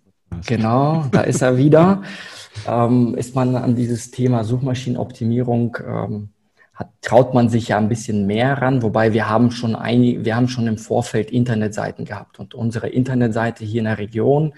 genau, 0.47 1.07
da 1.11 1.21
ist 1.23 1.43
er 1.43 1.57
wieder. 1.57 2.03
ähm, 2.67 3.15
ist 3.17 3.35
man 3.35 3.57
an 3.57 3.75
dieses 3.75 4.11
Thema 4.11 4.45
Suchmaschinenoptimierung, 4.45 5.77
ähm, 5.87 6.29
hat, 6.75 6.91
traut 7.03 7.35
man 7.35 7.49
sich 7.49 7.69
ja 7.69 7.79
ein 7.79 7.89
bisschen 7.89 8.27
mehr 8.27 8.61
ran, 8.63 8.83
wobei 8.83 9.13
wir 9.13 9.29
haben 9.29 9.51
schon 9.51 9.77
einige, 9.77 10.25
wir 10.25 10.37
haben 10.37 10.49
schon 10.49 10.67
im 10.67 10.79
Vorfeld 10.79 11.31
Internetseiten 11.31 12.05
gehabt 12.05 12.39
und 12.39 12.55
unsere 12.55 12.89
Internetseite 12.89 13.65
hier 13.65 13.81
in 13.81 13.85
der 13.85 13.99
Region 13.99 14.55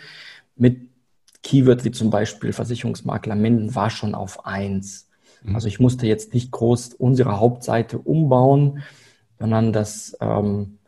mit 0.56 0.91
Keyword 1.42 1.84
wie 1.84 1.90
zum 1.90 2.10
Beispiel 2.10 2.52
Versicherungsmakler 2.52 3.34
Minden 3.34 3.74
war 3.74 3.90
schon 3.90 4.14
auf 4.14 4.46
eins. 4.46 5.08
Mhm. 5.42 5.54
Also 5.54 5.68
ich 5.68 5.80
musste 5.80 6.06
jetzt 6.06 6.34
nicht 6.34 6.50
groß 6.50 6.94
unsere 6.94 7.40
Hauptseite 7.40 7.98
umbauen, 7.98 8.82
sondern 9.38 9.72
das, 9.72 10.16
ähm, 10.20 10.78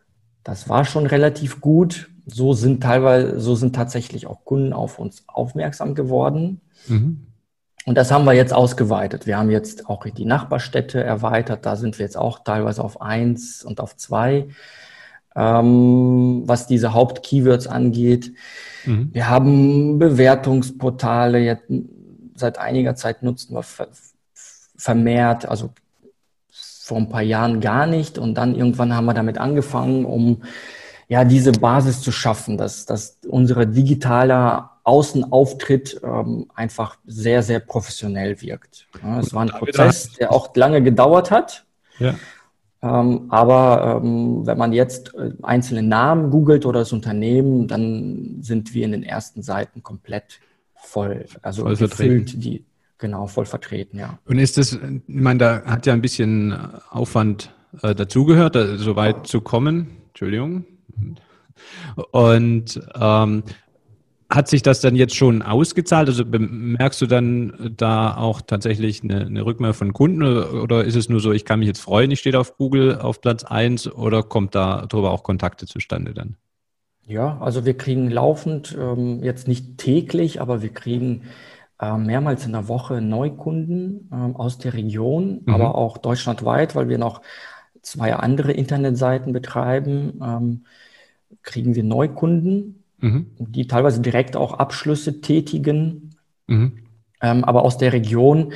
das 0.43 0.69
war 0.69 0.85
schon 0.85 1.07
relativ 1.07 1.61
gut. 1.61 2.11
So 2.27 2.53
sind 2.55 2.83
teilweise, 2.83 3.41
so 3.41 3.55
sind 3.55 3.75
tatsächlich 3.75 4.27
auch 4.27 4.45
Kunden 4.45 4.73
auf 4.73 4.99
uns 4.99 5.25
aufmerksam 5.27 5.95
geworden. 5.95 6.61
Mhm. 6.87 7.27
Und 7.87 7.99
das 7.99 8.11
haben 8.11 8.25
wir 8.25 8.33
jetzt 8.33 8.55
ausgeweitet. 8.55 9.27
Wir 9.27 9.37
haben 9.37 9.51
jetzt 9.51 9.91
auch 9.91 10.07
die 10.07 10.25
Nachbarstädte 10.25 11.03
erweitert. 11.03 11.67
Da 11.67 11.77
sind 11.77 11.99
wir 11.99 12.07
jetzt 12.07 12.17
auch 12.17 12.39
teilweise 12.43 12.83
auf 12.83 13.03
eins 13.03 13.63
und 13.63 13.79
auf 13.81 13.97
zwei, 13.97 14.49
ähm, 15.37 16.43
was 16.47 16.67
diese 16.67 16.93
Hauptkeywords 16.93 17.67
angeht. 17.67 18.33
Mhm. 18.85 19.11
Wir 19.13 19.29
haben 19.29 19.99
Bewertungsportale, 19.99 21.39
jetzt 21.39 21.65
seit 22.35 22.59
einiger 22.59 22.95
Zeit 22.95 23.23
nutzen 23.23 23.55
wir 23.55 23.65
vermehrt, 24.77 25.47
also 25.47 25.71
vor 26.51 26.99
ein 26.99 27.09
paar 27.09 27.23
Jahren 27.23 27.61
gar 27.61 27.87
nicht. 27.87 28.19
Und 28.19 28.35
dann 28.35 28.55
irgendwann 28.55 28.95
haben 28.95 29.07
wir 29.07 29.15
damit 29.15 29.39
angefangen, 29.39 30.05
um 30.05 30.43
ja 31.09 31.25
diese 31.25 31.53
Basis 31.53 32.01
zu 32.01 32.13
schaffen, 32.13 32.59
dass, 32.59 32.87
dass 32.87 33.19
unsere 33.27 33.67
digitale 33.67 34.65
Außenauftritt 34.85 36.01
ähm, 36.05 36.51
einfach 36.55 36.97
sehr, 37.07 37.43
sehr 37.43 37.61
professionell 37.61 38.41
wirkt. 38.43 38.87
Ja, 39.03 39.19
es 39.19 39.33
war 39.33 39.43
ein 39.43 39.49
Prozess, 39.49 40.13
der 40.13 40.31
auch 40.31 40.55
lange 40.57 40.83
gedauert 40.83 41.31
hat. 41.31 41.65
Ja. 41.99 42.15
Ähm, 42.85 43.27
aber 43.31 44.03
ähm, 44.05 44.47
wenn 44.47 44.59
man 44.59 44.75
jetzt 44.75 45.15
äh, 45.15 45.31
einzelne 45.43 45.83
Namen 45.83 46.31
googelt 46.31 46.67
oder 46.67 46.81
das 46.81 46.93
Unternehmen, 46.93 47.67
dann 47.67 48.39
sind 48.41 48.75
wir 48.75 48.85
in 48.85 48.93
den 48.93 49.03
ersten 49.03 49.43
Seiten 49.43 49.83
komplett 49.83 50.41
voll. 50.75 51.25
Also 51.41 51.63
voll 51.63 51.77
vertreten. 51.77 52.41
die 52.41 52.65
genau 52.99 53.27
voll 53.27 53.47
vertreten, 53.47 53.99
ja. 53.99 54.19
Und 54.27 54.39
ist 54.39 54.59
das, 54.59 54.73
ich 54.73 55.03
meine, 55.07 55.39
da 55.39 55.63
hat 55.65 55.87
ja 55.87 55.95
ein 55.95 56.03
bisschen 56.03 56.55
Aufwand 56.91 57.55
äh, 57.83 57.95
dazugehört, 57.95 58.55
da, 58.55 58.77
so 58.77 58.97
weit 58.97 59.27
zu 59.27 59.41
kommen. 59.41 59.97
Entschuldigung. 60.09 60.65
Und 62.11 62.81
ähm, 62.95 63.45
hat 64.35 64.49
sich 64.49 64.63
das 64.63 64.81
dann 64.81 64.97
jetzt 64.97 65.15
schon 65.15 65.43
ausgezahlt? 65.43 66.09
Also 66.09 66.25
merkst 66.27 67.01
du 67.01 67.07
dann 67.07 67.75
da 67.77 68.17
auch 68.17 68.41
tatsächlich 68.41 69.03
eine, 69.03 69.27
eine 69.27 69.47
Rückmeldung 69.47 69.75
von 69.75 69.93
Kunden 69.93 70.23
oder 70.23 70.85
ist 70.85 70.97
es 70.97 71.09
nur 71.09 71.21
so, 71.21 71.33
ich 71.33 71.45
kann 71.45 71.61
mich 71.61 71.69
jetzt 71.69 71.81
freuen, 71.81 72.11
ich 72.11 72.21
stehe 72.21 72.39
auf 72.39 72.57
Google 72.57 72.99
auf 72.99 73.21
Platz 73.21 73.45
1 73.45 73.93
oder 73.93 74.23
kommt 74.23 74.55
da 74.55 74.87
darüber 74.89 75.13
auch 75.13 75.23
Kontakte 75.23 75.67
zustande 75.67 76.15
dann? 76.15 76.37
Ja, 77.07 77.39
also 77.41 77.65
wir 77.65 77.77
kriegen 77.77 78.11
laufend, 78.11 78.77
ähm, 78.81 79.23
jetzt 79.23 79.47
nicht 79.47 79.79
täglich, 79.79 80.41
aber 80.41 80.63
wir 80.63 80.71
kriegen 80.71 81.25
äh, 81.81 81.97
mehrmals 81.97 82.47
in 82.47 82.53
der 82.53 82.69
Woche 82.69 83.01
Neukunden 83.01 84.09
äh, 84.11 84.37
aus 84.37 84.59
der 84.59 84.75
Region, 84.75 85.43
mhm. 85.45 85.55
aber 85.55 85.75
auch 85.75 85.99
deutschlandweit, 85.99 86.75
weil 86.75 86.89
wir 86.89 86.99
noch 86.99 87.21
zwei 87.83 88.15
andere 88.15 88.53
Internetseiten 88.53 89.33
betreiben, 89.33 90.21
ähm, 90.23 90.65
kriegen 91.43 91.75
wir 91.75 91.85
Neukunden 91.85 92.84
mhm. 93.05 93.27
die 93.39 93.67
teilweise 93.67 94.01
direkt 94.01 94.37
auch 94.37 94.55
Abschlüsse 94.55 95.21
tätigen. 95.21 96.17
Mhm. 96.47 96.79
Ähm, 97.21 97.45
aber 97.45 97.63
aus 97.63 97.79
der 97.79 97.93
Region 97.93 98.53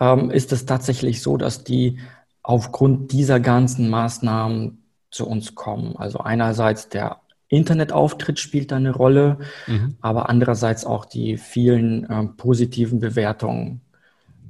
ähm, 0.00 0.30
ist 0.30 0.52
es 0.52 0.66
tatsächlich 0.66 1.22
so, 1.22 1.36
dass 1.36 1.64
die 1.64 1.98
aufgrund 2.42 3.12
dieser 3.12 3.40
ganzen 3.40 3.88
Maßnahmen 3.88 4.82
zu 5.10 5.26
uns 5.26 5.54
kommen. 5.54 5.96
Also 5.96 6.18
einerseits 6.18 6.88
der 6.88 7.20
Internetauftritt 7.48 8.38
spielt 8.38 8.72
da 8.72 8.76
eine 8.76 8.92
Rolle, 8.92 9.38
mhm. 9.66 9.96
aber 10.00 10.28
andererseits 10.28 10.84
auch 10.84 11.04
die 11.04 11.36
vielen 11.36 12.06
ähm, 12.10 12.36
positiven 12.36 12.98
Bewertungen, 12.98 13.82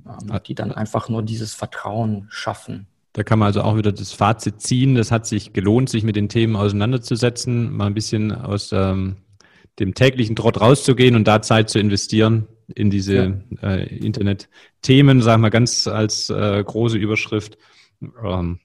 ähm, 0.06 0.38
die 0.46 0.54
dann 0.54 0.72
einfach 0.72 1.08
nur 1.08 1.22
dieses 1.22 1.52
Vertrauen 1.52 2.26
schaffen. 2.30 2.86
Da 3.12 3.24
kann 3.24 3.38
man 3.38 3.46
also 3.46 3.62
auch 3.62 3.76
wieder 3.76 3.92
das 3.92 4.12
Fazit 4.12 4.62
ziehen. 4.62 4.94
Das 4.94 5.10
hat 5.10 5.26
sich 5.26 5.52
gelohnt, 5.52 5.90
sich 5.90 6.02
mit 6.02 6.16
den 6.16 6.30
Themen 6.30 6.56
auseinanderzusetzen, 6.56 7.70
mal 7.70 7.86
ein 7.86 7.94
bisschen 7.94 8.32
aus 8.32 8.70
ähm, 8.72 9.16
dem 9.78 9.94
täglichen 9.94 10.36
Trott 10.36 10.60
rauszugehen 10.60 11.16
und 11.16 11.26
da 11.26 11.42
Zeit 11.42 11.70
zu 11.70 11.78
investieren 11.78 12.48
in 12.74 12.90
diese 12.90 13.42
ja. 13.60 13.68
äh, 13.68 13.96
Internet-Themen, 13.96 15.22
sagen 15.22 15.42
wir 15.42 15.50
ganz 15.50 15.86
als 15.86 16.30
äh, 16.30 16.62
große 16.62 16.98
Überschrift, 16.98 17.58
ähm, 18.22 18.60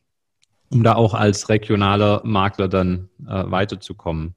um 0.70 0.84
da 0.84 0.96
auch 0.96 1.14
als 1.14 1.50
regionaler 1.50 2.22
Makler 2.26 2.68
dann 2.68 3.10
äh, 3.26 3.44
weiterzukommen. 3.46 4.36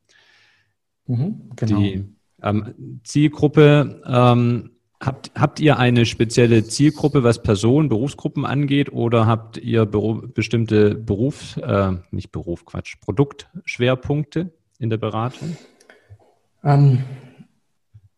Mhm, 1.06 1.50
genau. 1.56 1.80
Die 1.80 2.04
ähm, 2.42 3.00
Zielgruppe, 3.04 4.02
ähm, 4.06 4.70
habt, 5.00 5.33
habt 5.35 5.61
ihr 5.61 5.78
eine 5.78 6.06
spezielle 6.06 6.64
Zielgruppe, 6.64 7.24
was 7.24 7.42
Personen, 7.42 7.88
Berufsgruppen 7.88 8.44
angeht, 8.44 8.92
oder 8.92 9.26
habt 9.26 9.56
ihr 9.59 9.87
Beru 9.87 10.22
bestimmte 10.28 10.94
Beruf, 10.94 11.56
äh, 11.56 11.92
nicht 12.11 12.30
Beruf, 12.30 12.64
Quatsch, 12.64 12.96
Produktschwerpunkte 13.00 14.52
in 14.78 14.90
der 14.90 14.98
Beratung? 14.98 15.56
Ähm, 16.64 17.05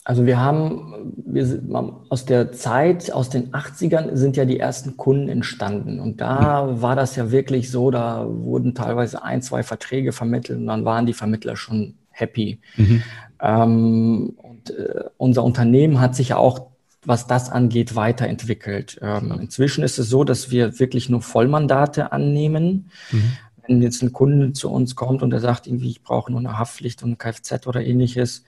also 0.05 0.27
wir 0.27 0.41
haben, 0.41 1.13
wir 1.25 1.63
aus 2.09 2.25
der 2.25 2.51
Zeit, 2.53 3.13
aus 3.13 3.31
den 3.31 3.53
80ern 3.53 4.17
sind 4.17 4.37
ja 4.37 4.45
die 4.45 4.59
ersten 4.59 4.97
Kunden 4.97 5.29
entstanden. 5.29 6.01
Und 6.01 6.21
da 6.21 6.83
war 6.83 6.97
das 6.97 7.15
ja 7.15 7.31
wirklich 7.31 7.71
so, 7.71 7.93
da 7.93 8.27
wurden 8.29 8.75
teilweise 8.75 9.23
ein, 9.23 9.43
zwei 9.43 9.63
Verträge 9.63 10.11
vermittelt 10.13 10.59
und 10.59 10.67
dann 10.67 10.85
waren 10.85 11.07
die 11.07 11.13
Vermittler 11.13 11.57
schon 11.57 11.95
happy. 12.11 12.61
Mhm. 12.77 13.03
Ähm, 13.41 14.35
und 14.43 14.71
äh, 14.71 15.05
unser 15.19 15.45
Unternehmen 15.45 16.01
hat 16.01 16.17
sich 16.17 16.31
ja 16.31 16.37
auch, 16.37 16.73
was 17.05 17.29
das 17.29 17.51
angeht, 17.51 17.95
weiterentwickelt. 17.95 18.99
Ähm, 19.03 19.39
inzwischen 19.41 19.85
ist 19.85 19.99
es 19.99 20.09
so, 20.09 20.25
dass 20.25 20.51
wir 20.51 20.81
wirklich 20.81 21.11
nur 21.11 21.23
Vollmandate 21.23 22.11
annehmen. 22.11 22.91
Mhm. 23.13 23.33
Wenn 23.67 23.83
jetzt 23.83 24.03
ein 24.03 24.13
Kunde 24.13 24.53
zu 24.53 24.71
uns 24.71 24.97
kommt 24.97 25.23
und 25.23 25.33
er 25.33 25.41
sagt, 25.41 25.67
irgendwie, 25.67 25.91
ich 25.91 26.03
brauche 26.03 26.31
nur 26.31 26.41
eine 26.41 26.59
Haftpflicht 26.59 27.03
und 27.03 27.13
ein 27.13 27.19
Kfz 27.19 27.67
oder 27.67 27.85
ähnliches, 27.85 28.45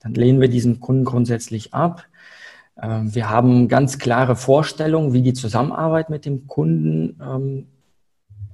dann 0.00 0.14
lehnen 0.14 0.40
wir 0.40 0.48
diesen 0.48 0.80
Kunden 0.80 1.04
grundsätzlich 1.04 1.74
ab. 1.74 2.04
Ähm, 2.80 3.14
wir 3.14 3.30
haben 3.30 3.68
ganz 3.68 3.98
klare 3.98 4.36
Vorstellungen, 4.36 5.12
wie 5.12 5.22
die 5.22 5.32
Zusammenarbeit 5.32 6.10
mit 6.10 6.24
dem 6.24 6.46
Kunden 6.46 7.20
ähm, 7.20 7.66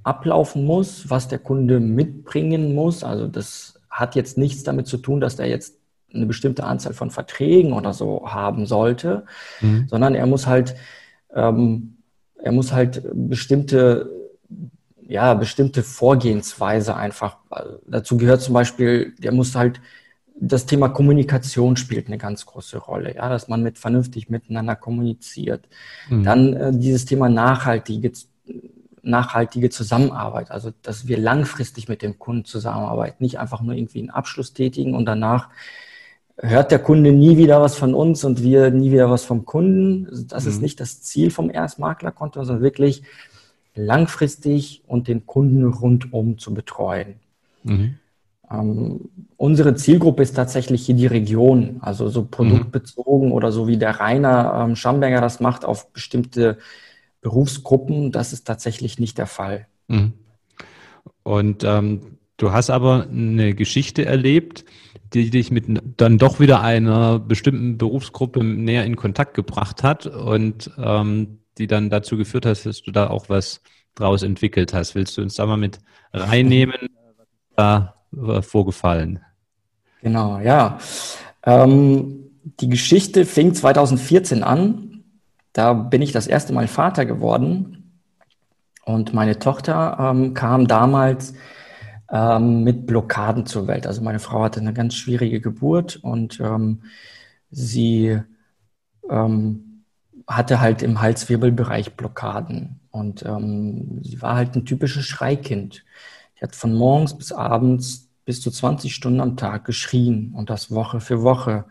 ablaufen 0.03 0.65
muss, 0.65 1.09
was 1.09 1.27
der 1.27 1.39
Kunde 1.39 1.79
mitbringen 1.79 2.75
muss. 2.75 3.03
Also 3.03 3.27
das 3.27 3.79
hat 3.89 4.15
jetzt 4.15 4.37
nichts 4.37 4.63
damit 4.63 4.87
zu 4.87 4.97
tun, 4.97 5.19
dass 5.19 5.35
der 5.35 5.47
jetzt 5.47 5.79
eine 6.13 6.25
bestimmte 6.25 6.63
Anzahl 6.63 6.93
von 6.93 7.11
Verträgen 7.11 7.73
oder 7.73 7.93
so 7.93 8.23
haben 8.25 8.65
sollte, 8.65 9.25
mhm. 9.61 9.87
sondern 9.87 10.15
er 10.15 10.25
muss 10.25 10.47
halt, 10.47 10.75
ähm, 11.33 11.97
er 12.37 12.51
muss 12.51 12.71
halt 12.71 13.03
bestimmte, 13.13 14.09
ja, 15.07 15.33
bestimmte 15.33 15.83
Vorgehensweise 15.83 16.95
einfach, 16.95 17.37
dazu 17.87 18.17
gehört 18.17 18.41
zum 18.41 18.53
Beispiel, 18.53 19.13
der 19.19 19.31
muss 19.31 19.55
halt, 19.55 19.81
das 20.37 20.65
Thema 20.65 20.89
Kommunikation 20.89 21.77
spielt 21.77 22.07
eine 22.07 22.17
ganz 22.17 22.45
große 22.45 22.77
Rolle, 22.77 23.15
ja, 23.15 23.29
dass 23.29 23.47
man 23.47 23.63
mit 23.63 23.77
vernünftig 23.77 24.29
miteinander 24.29 24.75
kommuniziert. 24.75 25.67
Mhm. 26.09 26.23
Dann 26.23 26.53
äh, 26.53 26.71
dieses 26.73 27.05
Thema 27.05 27.29
nachhaltige, 27.29 28.11
nachhaltige 29.01 29.69
Zusammenarbeit, 29.69 30.51
also 30.51 30.71
dass 30.81 31.07
wir 31.07 31.17
langfristig 31.17 31.87
mit 31.87 32.01
dem 32.01 32.19
Kunden 32.19 32.43
zusammenarbeiten, 32.43 33.23
nicht 33.23 33.39
einfach 33.39 33.61
nur 33.61 33.75
irgendwie 33.75 33.99
einen 33.99 34.09
Abschluss 34.09 34.53
tätigen 34.53 34.93
und 34.93 35.05
danach 35.05 35.49
hört 36.37 36.71
der 36.71 36.79
Kunde 36.79 37.13
nie 37.13 37.37
wieder 37.37 37.61
was 37.61 37.77
von 37.77 37.93
uns 37.93 38.25
und 38.25 38.43
wir 38.43 38.71
nie 38.71 38.91
wieder 38.91 39.09
was 39.09 39.23
vom 39.23 39.45
Kunden. 39.45 40.27
Das 40.27 40.43
mhm. 40.43 40.49
ist 40.49 40.61
nicht 40.61 40.79
das 40.81 41.01
Ziel 41.01 41.31
vom 41.31 41.49
Erstmaklerkonto, 41.49 42.43
sondern 42.43 42.63
wirklich 42.63 43.03
langfristig 43.75 44.83
und 44.87 45.07
den 45.07 45.25
Kunden 45.25 45.65
rundum 45.65 46.37
zu 46.37 46.53
betreuen. 46.53 47.15
Mhm. 47.63 47.95
Ähm, 48.51 49.09
unsere 49.37 49.75
Zielgruppe 49.75 50.23
ist 50.23 50.35
tatsächlich 50.35 50.85
hier 50.85 50.95
die 50.95 51.07
Region, 51.07 51.77
also 51.81 52.09
so 52.09 52.25
produktbezogen 52.25 53.29
mhm. 53.29 53.33
oder 53.33 53.51
so 53.51 53.67
wie 53.67 53.77
der 53.77 53.99
Rainer 53.99 54.65
ähm, 54.65 54.75
Schamberger 54.75 55.21
das 55.21 55.39
macht 55.39 55.65
auf 55.65 55.91
bestimmte 55.91 56.57
Berufsgruppen. 57.21 58.11
Das 58.11 58.33
ist 58.33 58.45
tatsächlich 58.45 58.99
nicht 58.99 59.17
der 59.17 59.27
Fall. 59.27 59.67
Mhm. 59.87 60.13
Und 61.23 61.63
ähm, 61.63 62.17
du 62.37 62.51
hast 62.51 62.69
aber 62.69 63.07
eine 63.09 63.55
Geschichte 63.55 64.05
erlebt, 64.05 64.63
die 65.13 65.29
dich 65.29 65.49
mit 65.49 65.65
dann 65.97 66.17
doch 66.17 66.39
wieder 66.39 66.61
einer 66.61 67.19
bestimmten 67.19 67.77
Berufsgruppe 67.77 68.43
näher 68.43 68.85
in 68.85 68.95
Kontakt 68.95 69.33
gebracht 69.33 69.81
hat 69.83 70.05
und 70.05 70.69
ähm, 70.77 71.39
die 71.57 71.67
dann 71.67 71.89
dazu 71.89 72.17
geführt 72.17 72.45
hat, 72.45 72.65
dass 72.65 72.81
du 72.81 72.91
da 72.91 73.09
auch 73.09 73.29
was 73.29 73.61
draus 73.95 74.23
entwickelt 74.23 74.73
hast. 74.73 74.95
Willst 74.95 75.17
du 75.17 75.21
uns 75.21 75.35
da 75.35 75.45
mal 75.45 75.57
mit 75.57 75.79
reinnehmen, 76.13 76.89
was 77.55 77.67
da 78.11 78.41
vorgefallen? 78.41 79.19
Genau, 80.01 80.39
ja. 80.39 80.77
Ähm, 81.43 82.29
die 82.59 82.69
Geschichte 82.69 83.25
fing 83.25 83.53
2014 83.53 84.43
an. 84.43 85.03
Da 85.53 85.73
bin 85.73 86.01
ich 86.01 86.11
das 86.11 86.27
erste 86.27 86.53
Mal 86.53 86.67
Vater 86.67 87.05
geworden. 87.05 88.01
Und 88.83 89.13
meine 89.13 89.39
Tochter 89.39 89.97
ähm, 89.99 90.33
kam 90.35 90.67
damals 90.67 91.33
ähm, 92.11 92.63
mit 92.63 92.85
Blockaden 92.85 93.45
zur 93.45 93.67
Welt. 93.67 93.87
Also 93.87 94.01
meine 94.01 94.19
Frau 94.19 94.43
hatte 94.43 94.59
eine 94.59 94.73
ganz 94.73 94.95
schwierige 94.95 95.41
Geburt 95.41 95.95
und 95.97 96.39
ähm, 96.39 96.83
sie 97.49 98.19
ähm, 99.09 99.64
hatte 100.27 100.59
halt 100.59 100.81
im 100.81 101.01
Halswirbelbereich 101.01 101.93
Blockaden. 101.95 102.79
Und 102.91 103.23
ähm, 103.25 103.99
sie 104.03 104.21
war 104.21 104.35
halt 104.35 104.55
ein 104.55 104.65
typisches 104.65 105.05
Schreikind. 105.05 105.83
Die 106.37 106.43
hat 106.43 106.55
von 106.55 106.73
morgens 106.73 107.17
bis 107.17 107.31
abends 107.31 108.09
bis 108.25 108.41
zu 108.41 108.49
20 108.49 108.93
Stunden 108.93 109.21
am 109.21 109.37
Tag 109.37 109.65
geschrien 109.65 110.33
und 110.35 110.49
das 110.49 110.71
Woche 110.71 110.99
für 110.99 111.21
Woche. 111.21 111.65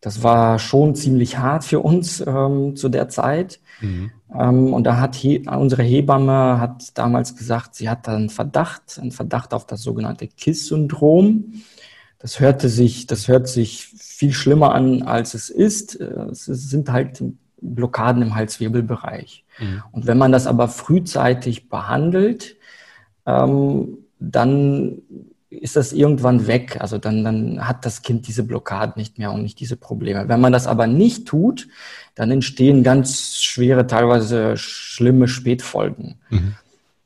Das 0.00 0.22
war 0.22 0.58
schon 0.58 0.94
ziemlich 0.94 1.38
hart 1.38 1.64
für 1.64 1.80
uns 1.80 2.22
ähm, 2.24 2.76
zu 2.76 2.88
der 2.88 3.08
Zeit. 3.08 3.60
Mhm. 3.80 4.10
Ähm, 4.32 4.72
und 4.72 4.84
da 4.84 4.98
hat 4.98 5.14
he 5.14 5.44
unsere 5.48 5.82
Hebamme 5.82 6.60
hat 6.60 6.96
damals 6.98 7.36
gesagt, 7.36 7.74
sie 7.74 7.88
hat 7.88 8.08
einen 8.08 8.28
Verdacht, 8.28 8.98
einen 9.00 9.12
Verdacht 9.12 9.54
auf 9.54 9.66
das 9.66 9.82
sogenannte 9.82 10.26
KISS-Syndrom. 10.26 11.62
Das 12.18 12.40
hörte 12.40 12.68
sich, 12.68 13.06
das 13.06 13.28
hört 13.28 13.48
sich 13.48 13.86
viel 13.86 14.32
schlimmer 14.32 14.74
an, 14.74 15.02
als 15.02 15.34
es 15.34 15.50
ist. 15.50 15.94
Es 15.94 16.46
sind 16.46 16.90
halt 16.90 17.22
Blockaden 17.60 18.22
im 18.22 18.34
Halswirbelbereich. 18.34 19.44
Mhm. 19.58 19.82
Und 19.92 20.06
wenn 20.06 20.18
man 20.18 20.32
das 20.32 20.46
aber 20.46 20.68
frühzeitig 20.68 21.68
behandelt, 21.68 22.56
ähm, 23.26 23.98
dann 24.18 25.02
ist 25.50 25.76
das 25.76 25.92
irgendwann 25.92 26.46
weg. 26.46 26.76
Also 26.80 26.98
dann, 26.98 27.24
dann 27.24 27.66
hat 27.66 27.86
das 27.86 28.02
Kind 28.02 28.28
diese 28.28 28.42
Blockade 28.42 28.92
nicht 28.96 29.18
mehr 29.18 29.32
und 29.32 29.42
nicht 29.42 29.60
diese 29.60 29.76
Probleme. 29.76 30.28
Wenn 30.28 30.40
man 30.40 30.52
das 30.52 30.66
aber 30.66 30.86
nicht 30.86 31.26
tut, 31.26 31.68
dann 32.14 32.30
entstehen 32.30 32.82
ganz 32.82 33.36
schwere, 33.42 33.86
teilweise 33.86 34.56
schlimme 34.56 35.28
Spätfolgen. 35.28 36.16
Mhm. 36.30 36.54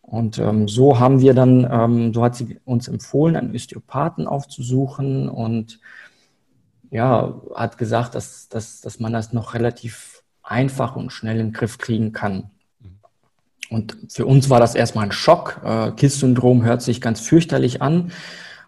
Und 0.00 0.38
ähm, 0.38 0.68
so 0.68 0.98
haben 0.98 1.20
wir 1.20 1.32
dann, 1.32 1.66
ähm, 1.70 2.12
so 2.12 2.22
hat 2.22 2.36
sie 2.36 2.58
uns 2.64 2.88
empfohlen, 2.88 3.36
einen 3.36 3.54
Osteopathen 3.54 4.26
aufzusuchen 4.26 5.28
und 5.28 5.80
ja, 6.90 7.40
hat 7.54 7.78
gesagt, 7.78 8.14
dass, 8.14 8.50
dass, 8.50 8.82
dass 8.82 9.00
man 9.00 9.14
das 9.14 9.32
noch 9.32 9.54
relativ 9.54 10.11
einfach 10.42 10.96
und 10.96 11.12
schnell 11.12 11.38
in 11.38 11.48
den 11.48 11.52
Griff 11.52 11.78
kriegen 11.78 12.12
kann. 12.12 12.50
Und 13.70 13.96
für 14.08 14.26
uns 14.26 14.50
war 14.50 14.60
das 14.60 14.74
erstmal 14.74 15.06
ein 15.06 15.12
Schock. 15.12 15.60
Äh, 15.64 15.92
KISS-Syndrom 15.92 16.62
hört 16.62 16.82
sich 16.82 17.00
ganz 17.00 17.20
fürchterlich 17.20 17.80
an. 17.80 18.12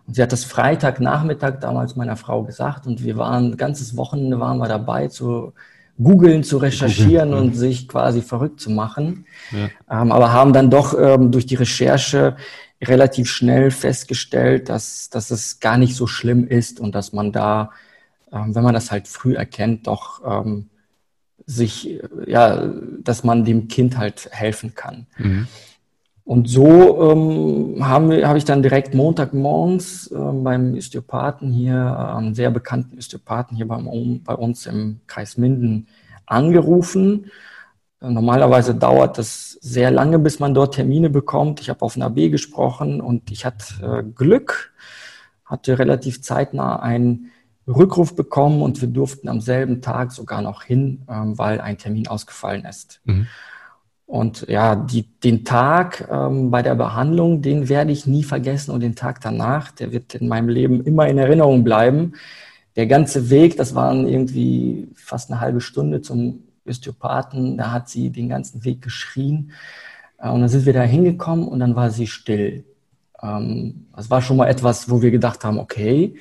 Und 0.07 0.15
sie 0.15 0.23
hat 0.23 0.33
das 0.33 0.45
Freitagnachmittag 0.45 1.61
damals 1.61 1.97
meiner 1.97 2.17
Frau 2.17 2.43
gesagt 2.43 2.87
und 2.87 3.03
wir 3.03 3.17
waren, 3.17 3.53
ein 3.53 3.57
ganzes 3.57 3.97
Wochenende 3.97 4.39
waren 4.39 4.59
wir 4.59 4.69
dabei 4.69 5.09
zu 5.09 5.55
googeln, 5.99 6.43
zu 6.43 6.59
recherchieren 6.59 7.31
Google, 7.31 7.45
und 7.45 7.55
sich 7.55 7.89
quasi 7.89 8.21
verrückt 8.21 8.61
zu 8.61 8.71
machen. 8.71 9.27
Ja. 9.53 10.03
Ähm, 10.03 10.13
aber 10.13 10.33
haben 10.33 10.53
dann 10.53 10.71
doch 10.71 10.95
ähm, 10.99 11.31
durch 11.31 11.47
die 11.47 11.55
Recherche 11.55 12.37
relativ 12.83 13.31
schnell 13.31 13.71
festgestellt, 13.71 14.69
dass, 14.69 15.09
dass 15.09 15.31
es 15.31 15.61
gar 15.61 15.79
nicht 15.79 15.97
so 15.97 16.07
schlimm 16.07 16.47
ist 16.47 16.81
und 16.81 16.95
dass 16.95 17.13
man 17.13 17.33
da, 17.33 17.71
ähm, 18.33 18.55
wenn 18.55 18.65
man 18.65 18.75
das 18.75 18.91
halt 18.91 19.09
früh 19.09 19.35
erkennt, 19.35 19.87
doch 19.87 20.21
ähm, 20.27 20.69
sich, 21.47 22.01
ja, 22.27 22.71
dass 23.03 23.25
man 23.25 23.45
dem 23.45 23.69
Kind 23.69 23.99
halt 23.99 24.29
helfen 24.31 24.75
kann. 24.75 25.07
Mhm. 25.19 25.47
Und 26.25 26.49
so 26.49 27.13
ähm, 27.13 27.87
haben 27.87 28.09
wir, 28.09 28.27
habe 28.27 28.39
ich 28.39 28.47
dann 28.47 28.63
direkt 28.63 28.95
Montagmorgens 28.95 30.11
ähm, 30.11 30.43
beim 30.43 30.75
Osteopathen 30.75 31.53
hier, 31.53 31.75
äh, 31.75 32.17
einen 32.17 32.35
sehr 32.35 32.51
bekannten 32.51 32.97
Osteopathen 32.97 33.57
hier 33.57 33.69
beim, 33.69 34.23
bei 34.25 34.35
uns 34.35 34.65
im 34.65 35.01
Kreis 35.07 35.37
Minden 35.37 35.87
angerufen. 36.25 37.31
Normalerweise 38.01 38.75
dauert 38.75 39.19
das 39.19 39.53
sehr 39.61 39.91
lange, 39.91 40.19
bis 40.19 40.39
man 40.41 40.55
dort 40.55 40.75
Termine 40.75 41.11
bekommt. 41.11 41.61
Ich 41.61 41.69
habe 41.69 41.83
auf 41.83 41.97
einer 41.97 42.11
B 42.11 42.31
gesprochen 42.31 43.03
und 43.03 43.31
ich 43.31 43.45
hatte 43.45 43.65
äh, 43.83 44.03
Glück, 44.03 44.73
hatte 45.45 45.79
relativ 45.79 46.23
zeitnah 46.23 46.81
einen 46.81 47.31
Rückruf 47.67 48.15
bekommen 48.15 48.63
und 48.63 48.81
wir 48.81 48.89
durften 48.89 49.29
am 49.29 49.41
selben 49.41 49.81
Tag 49.81 50.13
sogar 50.13 50.43
noch 50.43 50.63
hin, 50.63 51.03
ähm, 51.09 51.39
weil 51.39 51.61
ein 51.61 51.79
Termin 51.79 52.09
ausgefallen 52.09 52.65
ist. 52.65 53.01
Mhm. 53.05 53.27
Und 54.07 54.47
ja, 54.49 54.77
die, 54.77 55.03
den 55.03 55.45
Tag 55.45 56.07
ähm, 56.11 56.51
bei 56.51 56.63
der 56.63 56.75
Behandlung, 56.75 57.41
den 57.41 57.69
werde 57.69 57.91
ich 57.91 58.07
nie 58.07 58.23
vergessen 58.23 58.71
und 58.71 58.81
den 58.81 58.95
Tag 58.95 59.21
danach, 59.23 59.71
der 59.71 59.93
wird 59.93 60.15
in 60.15 60.29
meinem 60.29 60.49
Leben 60.49 60.85
immer 60.85 61.09
in 61.09 61.17
Erinnerung 61.17 61.65
bleiben. 61.65 62.13
Der 62.77 62.87
ganze 62.87 63.31
Weg, 63.31 63.57
das 63.57 63.75
waren 63.75 64.07
irgendwie 64.07 64.89
fast 64.95 65.31
eine 65.31 65.41
halbe 65.41 65.61
Stunde 65.61 66.03
zum 66.03 66.45
Osteopathen, 66.67 67.57
da 67.57 67.73
hat 67.73 67.89
sie 67.89 68.11
den 68.11 68.29
ganzen 68.29 68.65
Weg 68.65 68.83
geschrien. 68.83 69.53
Äh, 70.19 70.29
und 70.29 70.41
dann 70.41 70.49
sind 70.51 70.67
wir 70.67 70.75
da 70.75 70.83
hingekommen 70.83 71.49
und 71.49 71.61
dann 71.61 71.75
war 71.75 71.91
sie 71.91 72.07
still. 72.07 72.65
Ähm, 73.23 73.87
das 73.97 74.11
war 74.11 74.21
schon 74.21 74.37
mal 74.37 74.49
etwas, 74.49 74.91
wo 74.91 75.01
wir 75.01 75.11
gedacht 75.11 75.45
haben, 75.45 75.59
okay, 75.59 76.17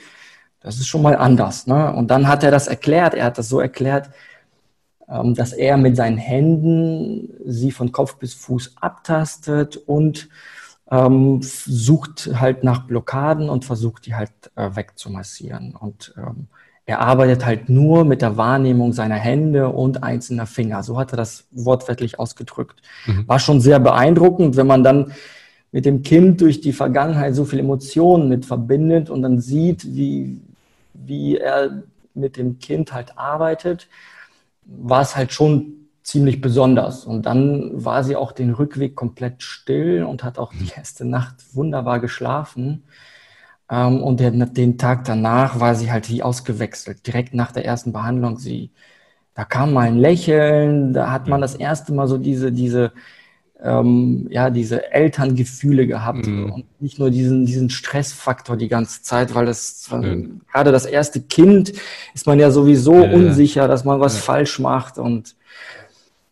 das 0.63 0.75
ist 0.77 0.87
schon 0.87 1.01
mal 1.01 1.15
anders. 1.15 1.67
Ne? 1.67 1.93
Und 1.93 2.09
dann 2.09 2.27
hat 2.27 2.43
er 2.43 2.51
das 2.51 2.67
erklärt, 2.67 3.13
er 3.13 3.25
hat 3.25 3.37
das 3.37 3.49
so 3.49 3.59
erklärt, 3.59 4.09
ähm, 5.09 5.35
dass 5.35 5.53
er 5.53 5.77
mit 5.77 5.95
seinen 5.95 6.17
Händen 6.17 7.29
sie 7.45 7.71
von 7.71 7.91
Kopf 7.91 8.15
bis 8.15 8.33
Fuß 8.33 8.75
abtastet 8.79 9.77
und 9.77 10.29
ähm, 10.89 11.41
sucht 11.41 12.31
halt 12.39 12.63
nach 12.63 12.87
Blockaden 12.87 13.49
und 13.49 13.65
versucht 13.65 14.05
die 14.05 14.15
halt 14.15 14.31
äh, 14.55 14.69
wegzumassieren. 14.73 15.75
Und 15.75 16.13
ähm, 16.17 16.47
er 16.85 16.99
arbeitet 16.99 17.45
halt 17.45 17.69
nur 17.69 18.05
mit 18.05 18.21
der 18.21 18.37
Wahrnehmung 18.37 18.93
seiner 18.93 19.15
Hände 19.15 19.69
und 19.69 20.03
einzelner 20.03 20.45
Finger. 20.45 20.83
So 20.83 20.97
hat 20.97 21.13
er 21.13 21.17
das 21.17 21.45
wortwörtlich 21.51 22.19
ausgedrückt. 22.19 22.81
Mhm. 23.05 23.27
War 23.27 23.39
schon 23.39 23.61
sehr 23.61 23.79
beeindruckend, 23.79 24.55
wenn 24.57 24.67
man 24.67 24.83
dann 24.83 25.13
mit 25.71 25.85
dem 25.85 26.03
Kind 26.03 26.41
durch 26.41 26.61
die 26.61 26.73
Vergangenheit 26.73 27.35
so 27.35 27.45
viele 27.45 27.63
Emotionen 27.63 28.29
mit 28.29 28.45
verbindet 28.45 29.09
und 29.09 29.23
dann 29.23 29.39
sieht, 29.39 29.85
wie, 29.95 30.39
wie 31.05 31.37
er 31.37 31.83
mit 32.13 32.37
dem 32.37 32.59
Kind 32.59 32.93
halt 32.93 33.17
arbeitet, 33.17 33.87
war 34.65 35.01
es 35.01 35.15
halt 35.15 35.33
schon 35.33 35.87
ziemlich 36.03 36.41
besonders. 36.41 37.05
Und 37.05 37.25
dann 37.25 37.83
war 37.83 38.03
sie 38.03 38.15
auch 38.15 38.31
den 38.31 38.51
Rückweg 38.51 38.95
komplett 38.95 39.41
still 39.43 40.03
und 40.03 40.23
hat 40.23 40.37
auch 40.37 40.53
die 40.53 40.71
erste 40.75 41.05
Nacht 41.05 41.55
wunderbar 41.55 41.99
geschlafen. 41.99 42.83
Ähm, 43.69 44.01
und 44.03 44.19
den, 44.19 44.53
den 44.53 44.77
Tag 44.77 45.05
danach 45.05 45.59
war 45.59 45.75
sie 45.75 45.91
halt 45.91 46.09
wie 46.09 46.23
ausgewechselt. 46.23 47.07
Direkt 47.07 47.33
nach 47.33 47.51
der 47.51 47.65
ersten 47.65 47.93
Behandlung, 47.93 48.37
sie, 48.37 48.71
da 49.33 49.45
kam 49.45 49.73
mal 49.73 49.87
ein 49.87 49.97
Lächeln, 49.97 50.93
da 50.93 51.11
hat 51.11 51.27
man 51.27 51.41
das 51.41 51.55
erste 51.55 51.93
Mal 51.93 52.07
so 52.07 52.17
diese, 52.17 52.51
diese, 52.51 52.93
ähm, 53.63 54.27
ja, 54.29 54.49
diese 54.49 54.91
Elterngefühle 54.91 55.87
gehabt 55.87 56.27
mhm. 56.27 56.51
und 56.51 56.81
nicht 56.81 56.99
nur 56.99 57.09
diesen, 57.09 57.45
diesen 57.45 57.69
Stressfaktor 57.69 58.57
die 58.57 58.67
ganze 58.67 59.01
Zeit, 59.01 59.33
weil 59.33 59.45
das 59.45 59.89
mhm. 59.89 60.41
gerade 60.51 60.71
das 60.71 60.85
erste 60.85 61.21
Kind 61.21 61.71
ist 62.13 62.27
man 62.27 62.39
ja 62.39 62.51
sowieso 62.51 63.03
ja, 63.03 63.11
unsicher, 63.11 63.67
dass 63.69 63.85
man 63.85 64.01
was 64.01 64.15
ja. 64.15 64.21
falsch 64.21 64.59
macht 64.59 64.97
und 64.97 65.35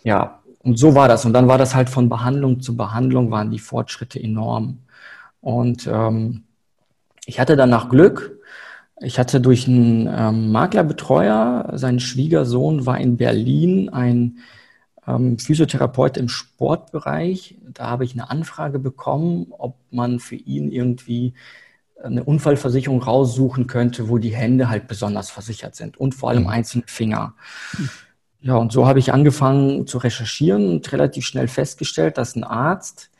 ja, 0.03 0.39
und 0.63 0.77
so 0.77 0.93
war 0.93 1.07
das. 1.07 1.25
Und 1.25 1.33
dann 1.33 1.47
war 1.47 1.57
das 1.57 1.73
halt 1.73 1.89
von 1.89 2.09
Behandlung 2.09 2.59
zu 2.59 2.75
Behandlung 2.75 3.31
waren 3.31 3.49
die 3.49 3.59
Fortschritte 3.59 4.21
enorm. 4.21 4.79
Und 5.39 5.89
ähm, 5.91 6.43
ich 7.25 7.39
hatte 7.39 7.55
danach 7.55 7.89
Glück. 7.89 8.39
Ich 8.99 9.17
hatte 9.17 9.41
durch 9.41 9.67
einen 9.67 10.07
ähm, 10.07 10.51
Maklerbetreuer, 10.51 11.71
sein 11.73 11.99
Schwiegersohn 11.99 12.85
war 12.85 12.99
in 12.99 13.17
Berlin 13.17 13.89
ein 13.89 14.37
ähm, 15.07 15.39
Physiotherapeut 15.39 16.17
im 16.17 16.29
Sportbereich. 16.29 17.55
Da 17.73 17.89
habe 17.89 18.05
ich 18.05 18.13
eine 18.13 18.29
Anfrage 18.29 18.79
bekommen, 18.79 19.47
ob 19.49 19.77
man 19.89 20.19
für 20.19 20.35
ihn 20.35 20.71
irgendwie 20.71 21.33
eine 22.03 22.23
Unfallversicherung 22.23 23.01
raussuchen 23.01 23.67
könnte, 23.67 24.09
wo 24.09 24.17
die 24.17 24.35
Hände 24.35 24.69
halt 24.69 24.87
besonders 24.87 25.29
versichert 25.29 25.75
sind 25.75 25.97
und 25.97 26.15
vor 26.15 26.29
allem 26.29 26.43
mhm. 26.43 26.49
einzelne 26.49 26.83
Finger. 26.87 27.35
Ja, 28.43 28.55
und 28.55 28.71
so 28.71 28.87
habe 28.87 28.97
ich 28.97 29.13
angefangen 29.13 29.85
zu 29.85 29.99
recherchieren 29.99 30.67
und 30.67 30.91
relativ 30.91 31.25
schnell 31.25 31.47
festgestellt, 31.47 32.17
dass 32.17 32.35
ein 32.35 32.43
Arzt 32.43 33.11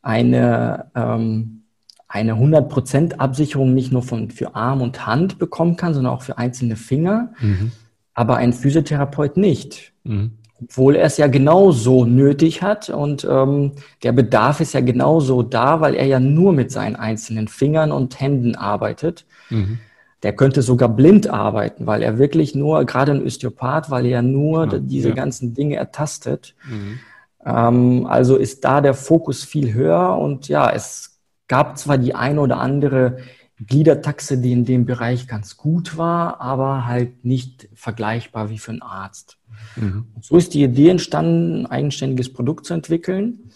eine, 0.00 0.90
ähm, 0.94 1.64
eine 2.08 2.36
100% 2.36 3.18
Absicherung 3.18 3.74
nicht 3.74 3.92
nur 3.92 4.02
von, 4.02 4.30
für 4.30 4.54
Arm 4.54 4.80
und 4.80 5.06
Hand 5.06 5.38
bekommen 5.38 5.76
kann, 5.76 5.92
sondern 5.92 6.14
auch 6.14 6.22
für 6.22 6.38
einzelne 6.38 6.76
Finger, 6.76 7.34
mhm. 7.38 7.72
aber 8.14 8.36
ein 8.36 8.54
Physiotherapeut 8.54 9.36
nicht. 9.36 9.92
Mhm 10.04 10.38
obwohl 10.62 10.96
er 10.96 11.04
es 11.04 11.16
ja 11.18 11.26
genauso 11.26 12.04
nötig 12.04 12.62
hat 12.62 12.88
und 12.88 13.26
ähm, 13.30 13.72
der 14.02 14.12
Bedarf 14.12 14.60
ist 14.60 14.74
ja 14.74 14.80
genauso 14.80 15.42
da, 15.42 15.80
weil 15.80 15.94
er 15.94 16.06
ja 16.06 16.20
nur 16.20 16.52
mit 16.52 16.70
seinen 16.70 16.96
einzelnen 16.96 17.48
Fingern 17.48 17.92
und 17.92 18.20
Händen 18.20 18.54
arbeitet. 18.54 19.26
Mhm. 19.50 19.78
Der 20.22 20.34
könnte 20.34 20.62
sogar 20.62 20.88
blind 20.88 21.28
arbeiten, 21.28 21.86
weil 21.86 22.02
er 22.02 22.18
wirklich 22.18 22.54
nur, 22.54 22.84
gerade 22.84 23.12
ein 23.12 23.24
Osteopath, 23.24 23.90
weil 23.90 24.06
er 24.06 24.22
nur 24.22 24.72
ja, 24.72 24.78
diese 24.78 25.10
ja. 25.10 25.14
ganzen 25.14 25.52
Dinge 25.54 25.76
ertastet. 25.76 26.54
Mhm. 26.68 26.98
Ähm, 27.44 28.06
also 28.06 28.36
ist 28.36 28.64
da 28.64 28.80
der 28.80 28.94
Fokus 28.94 29.44
viel 29.44 29.74
höher 29.74 30.16
und 30.16 30.48
ja, 30.48 30.70
es 30.70 31.20
gab 31.48 31.78
zwar 31.78 31.98
die 31.98 32.14
eine 32.14 32.40
oder 32.40 32.58
andere 32.58 33.18
Gliedertaxe, 33.64 34.38
die 34.38 34.52
in 34.52 34.64
dem 34.64 34.84
Bereich 34.84 35.28
ganz 35.28 35.56
gut 35.56 35.96
war, 35.96 36.40
aber 36.40 36.86
halt 36.86 37.24
nicht 37.24 37.68
vergleichbar 37.74 38.50
wie 38.50 38.58
für 38.58 38.72
einen 38.72 38.82
Arzt. 38.82 39.38
Mhm. 39.76 40.06
So 40.20 40.36
ist 40.36 40.54
die 40.54 40.62
Idee 40.62 40.90
entstanden, 40.90 41.66
ein 41.66 41.66
eigenständiges 41.66 42.32
Produkt 42.32 42.66
zu 42.66 42.74
entwickeln. 42.74 43.50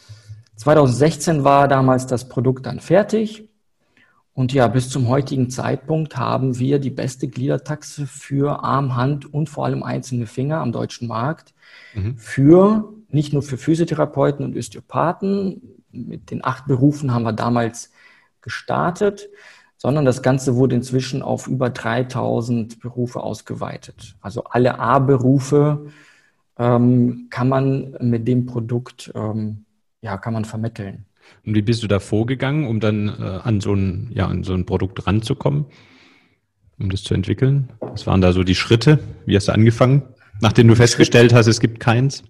2016 0.57 1.45
war 1.45 1.69
damals 1.69 2.07
das 2.07 2.29
Produkt 2.29 2.67
dann 2.67 2.81
fertig. 2.81 3.49
Und 4.33 4.53
ja, 4.53 4.69
bis 4.69 4.89
zum 4.89 5.09
heutigen 5.09 5.51
Zeitpunkt 5.51 6.17
haben 6.17 6.59
wir 6.59 6.79
die 6.79 6.91
beste 6.91 7.29
Gliedertaxe 7.29 8.07
für 8.07 8.63
Arm, 8.63 8.97
Hand 8.97 9.33
und 9.33 9.49
vor 9.49 9.65
allem 9.65 9.83
einzelne 9.83 10.27
Finger 10.27 10.59
am 10.59 10.73
deutschen 10.73 11.09
Markt. 11.09 11.53
Mhm. 11.95 12.17
Für, 12.17 12.93
nicht 13.09 13.33
nur 13.33 13.43
für 13.43 13.57
Physiotherapeuten 13.57 14.45
und 14.45 14.57
Osteopathen. 14.57 15.63
Mit 15.93 16.31
den 16.31 16.45
acht 16.45 16.67
Berufen 16.67 17.13
haben 17.13 17.25
wir 17.25 17.33
damals 17.33 17.91
gestartet 18.41 19.29
sondern 19.81 20.05
das 20.05 20.23
Ganze 20.23 20.57
wurde 20.57 20.77
inzwischen 20.77 21.23
auf 21.23 21.47
über 21.47 21.71
3000 21.71 22.81
Berufe 22.81 23.23
ausgeweitet. 23.23 24.14
Also 24.21 24.45
alle 24.45 24.79
A-Berufe 24.79 25.87
ähm, 26.59 27.29
kann 27.31 27.49
man 27.49 27.97
mit 27.99 28.29
dem 28.29 28.45
Produkt 28.45 29.11
ähm, 29.14 29.64
ja, 30.03 30.19
kann 30.19 30.35
man 30.35 30.45
vermitteln. 30.45 31.07
Und 31.47 31.55
wie 31.55 31.62
bist 31.62 31.83
du 31.83 31.87
da 31.87 31.99
vorgegangen, 31.99 32.66
um 32.66 32.81
dann 32.81 33.09
äh, 33.09 33.40
an, 33.43 33.61
so 33.61 33.75
ein, 33.75 34.11
ja, 34.12 34.27
an 34.27 34.43
so 34.43 34.53
ein 34.53 34.66
Produkt 34.66 35.07
ranzukommen, 35.07 35.66
um 36.79 36.90
das 36.90 37.03
zu 37.03 37.14
entwickeln? 37.14 37.71
Was 37.81 38.07
waren 38.07 38.21
da 38.21 38.33
so 38.33 38.43
die 38.43 38.55
Schritte? 38.55 38.99
Wie 39.25 39.37
hast 39.37 39.49
du 39.49 39.53
angefangen, 39.53 40.03
nachdem 40.40 40.69
du 40.69 40.77
festgestellt 40.77 41.33
hast, 41.33 41.47
es 41.47 41.61
gibt 41.61 41.81
keins? 41.81 42.25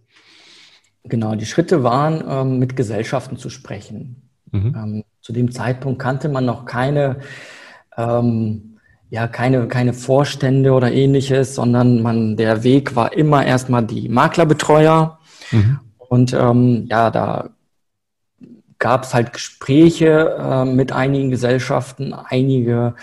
Genau, 1.05 1.35
die 1.35 1.47
Schritte 1.47 1.83
waren, 1.83 2.23
ähm, 2.29 2.59
mit 2.61 2.77
Gesellschaften 2.77 3.37
zu 3.37 3.51
sprechen. 3.51 4.31
Mhm. 4.53 5.05
Zu 5.21 5.33
dem 5.33 5.53
Zeitpunkt 5.53 6.01
kannte 6.01 6.29
man 6.29 6.45
noch 6.47 6.65
keine, 6.65 7.17
ähm, 7.97 8.79
ja, 9.11 9.27
keine, 9.27 9.69
keine 9.69 9.93
Vorstände 9.93 10.73
oder 10.73 10.93
ähnliches, 10.93 11.55
sondern 11.55 12.03
man, 12.03 12.37
der 12.37 12.63
Weg 12.63 12.97
war 12.97 13.13
immer 13.13 13.45
erstmal 13.45 13.85
die 13.85 14.09
Maklerbetreuer. 14.09 15.19
Mhm. 15.51 15.81
Und 15.99 16.33
ähm, 16.33 16.87
ja, 16.89 17.11
da 17.11 17.51
gab 18.79 19.05
es 19.05 19.15
halt 19.15 19.33
Gespräche 19.33 20.37
äh, 20.39 20.65
mit 20.65 20.93
einigen 20.93 21.31
Gesellschaften. 21.31 22.13
Einige 22.15 22.95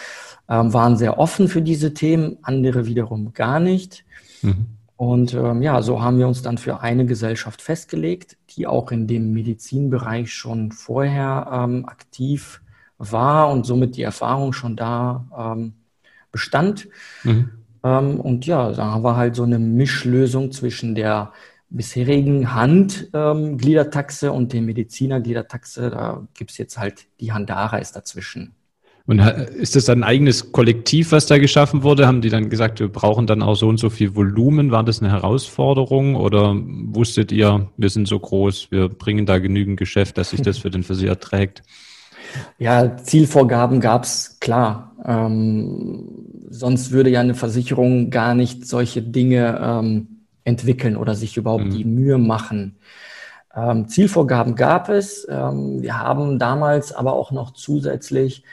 äh, 0.48 0.56
waren 0.56 0.98
sehr 0.98 1.20
offen 1.20 1.48
für 1.48 1.62
diese 1.62 1.94
Themen, 1.94 2.38
andere 2.42 2.86
wiederum 2.86 3.34
gar 3.34 3.60
nicht. 3.60 4.04
Mhm. 4.42 4.77
Und 4.98 5.36
ähm, 5.36 5.62
ja, 5.62 5.82
so 5.84 6.02
haben 6.02 6.18
wir 6.18 6.28
uns 6.28 6.42
dann 6.42 6.58
für 6.58 6.82
eine 6.82 7.06
Gesellschaft 7.06 7.62
festgelegt, 7.62 8.36
die 8.50 8.66
auch 8.66 8.92
in 8.92 9.08
dem 9.08 9.32
Medizinbereich 9.32 10.34
schon 10.34 10.72
vorher 10.72 11.48
ähm, 11.54 11.86
aktiv 11.88 12.62
war 12.98 13.52
und 13.52 13.66
somit 13.66 13.96
die 13.96 14.02
Erfahrung 14.02 14.54
schon 14.54 14.76
da 14.76 15.28
ähm, 15.38 15.74
bestand. 16.32 16.90
Mhm. 17.24 17.52
Ähm, 17.84 18.20
und 18.20 18.48
ja, 18.48 18.72
da 18.72 18.86
haben 18.86 19.04
wir 19.04 19.16
halt 19.16 19.36
so 19.36 19.44
eine 19.44 19.60
Mischlösung 19.60 20.52
zwischen 20.52 20.96
der 20.96 21.32
bisherigen 21.70 22.56
Handgliedertaxe 22.56 24.28
ähm, 24.28 24.34
und 24.34 24.52
dem 24.52 24.66
Medizinergliedertaxe. 24.66 25.92
Da 25.92 26.28
gibt's 26.34 26.58
jetzt 26.58 26.80
halt 26.80 27.06
die 27.20 27.34
Handara 27.34 27.78
ist 27.78 27.96
dazwischen. 27.96 28.57
Und 29.08 29.20
ist 29.20 29.78
das 29.78 29.86
dann 29.86 30.00
ein 30.00 30.04
eigenes 30.04 30.52
Kollektiv, 30.52 31.14
was 31.14 31.28
da 31.28 31.38
geschaffen 31.38 31.82
wurde? 31.82 32.06
Haben 32.06 32.20
die 32.20 32.30
dann 32.30 32.50
gesagt, 32.50 32.82
wir 32.82 32.90
brauchen 32.90 33.26
dann 33.26 33.42
auch 33.42 33.56
so 33.56 33.70
und 33.70 33.78
so 33.78 33.90
viel 33.90 34.16
Volumen? 34.18 34.70
War 34.72 34.84
das 34.84 35.02
eine 35.02 35.10
Herausforderung 35.10 36.16
oder 36.16 36.54
wusstet 36.54 37.32
ihr, 37.32 37.70
wir 37.78 37.90
sind 37.90 38.10
so 38.10 38.20
groß, 38.20 38.70
wir 38.70 38.90
bringen 38.90 39.26
da 39.26 39.40
genügend 39.40 39.78
Geschäft, 39.78 40.18
dass 40.18 40.32
sich 40.32 40.42
das 40.42 40.58
für 40.58 40.70
den 40.70 40.84
Versicherer 40.84 41.18
trägt? 41.20 41.64
Ja, 42.60 42.98
Zielvorgaben 42.98 43.80
gab 43.80 44.04
es 44.04 44.40
klar. 44.42 44.92
Ähm, 45.06 46.04
sonst 46.50 46.92
würde 46.92 47.10
ja 47.10 47.22
eine 47.22 47.36
Versicherung 47.36 48.10
gar 48.10 48.36
nicht 48.36 48.68
solche 48.68 49.02
Dinge 49.02 49.58
ähm, 49.64 50.08
entwickeln 50.44 50.98
oder 50.98 51.16
sich 51.16 51.38
überhaupt 51.38 51.66
mhm. 51.66 51.70
die 51.72 51.86
Mühe 51.86 52.18
machen. 52.18 52.76
Ähm, 53.56 53.88
Zielvorgaben 53.88 54.56
gab 54.56 54.90
es. 54.90 55.26
Ähm, 55.30 55.82
wir 55.82 55.98
haben 55.98 56.40
damals 56.40 56.94
aber 56.94 57.14
auch 57.14 57.32
noch 57.32 57.52
zusätzlich 57.52 58.44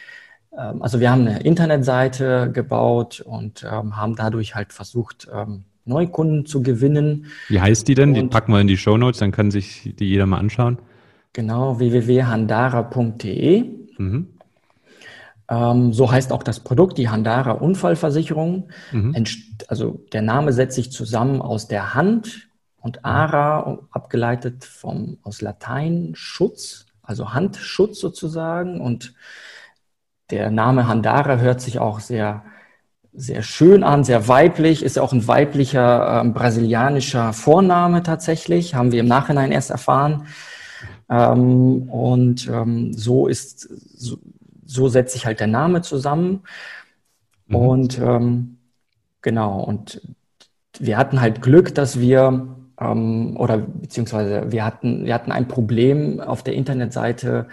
also 0.57 1.01
wir 1.01 1.11
haben 1.11 1.27
eine 1.27 1.41
Internetseite 1.41 2.51
gebaut 2.53 3.21
und 3.21 3.65
ähm, 3.65 3.97
haben 3.97 4.15
dadurch 4.17 4.55
halt 4.55 4.73
versucht, 4.73 5.29
ähm, 5.33 5.65
Neukunden 5.85 6.47
zu 6.47 6.63
gewinnen. 6.63 7.27
Wie 7.49 7.61
heißt 7.61 7.87
die 7.89 7.95
denn? 7.95 8.11
Und 8.11 8.15
die 8.15 8.23
packen 8.27 8.53
wir 8.53 8.61
in 8.61 8.67
die 8.67 8.77
Show 8.77 8.97
Notes, 8.97 9.19
dann 9.19 9.33
kann 9.33 9.51
sich 9.51 9.95
die 9.99 10.07
jeder 10.07 10.27
mal 10.27 10.39
anschauen. 10.39 10.79
Genau, 11.33 11.79
www.handara.de. 11.79 13.65
Mhm. 13.99 14.29
Ähm, 15.49 15.93
so 15.93 16.11
heißt 16.11 16.33
auch 16.33 16.43
das 16.43 16.61
Produkt, 16.61 16.97
die 16.97 17.09
Handara 17.09 17.53
Unfallversicherung. 17.53 18.69
Mhm. 18.93 19.25
Also 19.69 20.01
der 20.13 20.23
Name 20.23 20.53
setzt 20.53 20.77
sich 20.77 20.91
zusammen 20.91 21.43
aus 21.43 21.69
der 21.69 21.95
Hand 21.95 22.49
und 22.81 23.05
Ara, 23.05 23.81
abgeleitet 23.91 24.65
vom, 24.65 25.19
aus 25.23 25.43
Latein 25.43 26.13
Schutz, 26.15 26.87
also 27.03 27.35
Handschutz 27.35 27.99
sozusagen 27.99 28.81
und 28.81 29.15
der 30.31 30.51
Name 30.51 30.89
Handara 30.89 31.37
hört 31.37 31.61
sich 31.61 31.79
auch 31.79 32.01
sehr, 32.01 32.45
sehr 33.13 33.43
schön 33.43 33.85
an, 33.85 34.05
sehr 34.05 34.27
weiblich, 34.29 34.83
ist 34.83 34.99
auch 34.99 35.13
ein 35.13 35.29
weiblicher 35.29 36.23
äh, 36.25 36.29
brasilianischer 36.29 37.33
Vorname 37.33 38.03
tatsächlich, 38.03 38.75
haben 38.75 38.93
wir 38.93 39.01
im 39.01 39.07
Nachhinein 39.07 39.53
erst 39.53 39.71
erfahren. 39.71 40.27
Ähm, 41.09 41.89
und 41.91 42.49
ähm, 42.49 42.93
so 42.93 43.27
ist, 43.27 43.69
so, 43.97 44.19
so 44.65 44.89
setzt 44.89 45.13
sich 45.13 45.27
halt 45.27 45.41
der 45.41 45.47
Name 45.47 45.83
zusammen. 45.83 46.43
Mhm. 47.47 47.57
Und 47.57 47.99
ähm, 47.99 48.59
genau, 49.23 49.61
und 49.61 50.01
wir 50.79 50.97
hatten 50.97 51.21
halt 51.21 51.43
Glück, 51.43 51.75
dass 51.75 52.01
wir 52.01 52.49
ähm, 52.81 53.37
oder 53.37 53.59
beziehungsweise 53.59 54.51
wir 54.51 54.65
hatten, 54.65 55.05
wir 55.05 55.15
hatten 55.15 55.33
ein 55.33 55.49
Problem 55.49 56.21
auf 56.21 56.43
der 56.43 56.55
Internetseite 56.55 57.49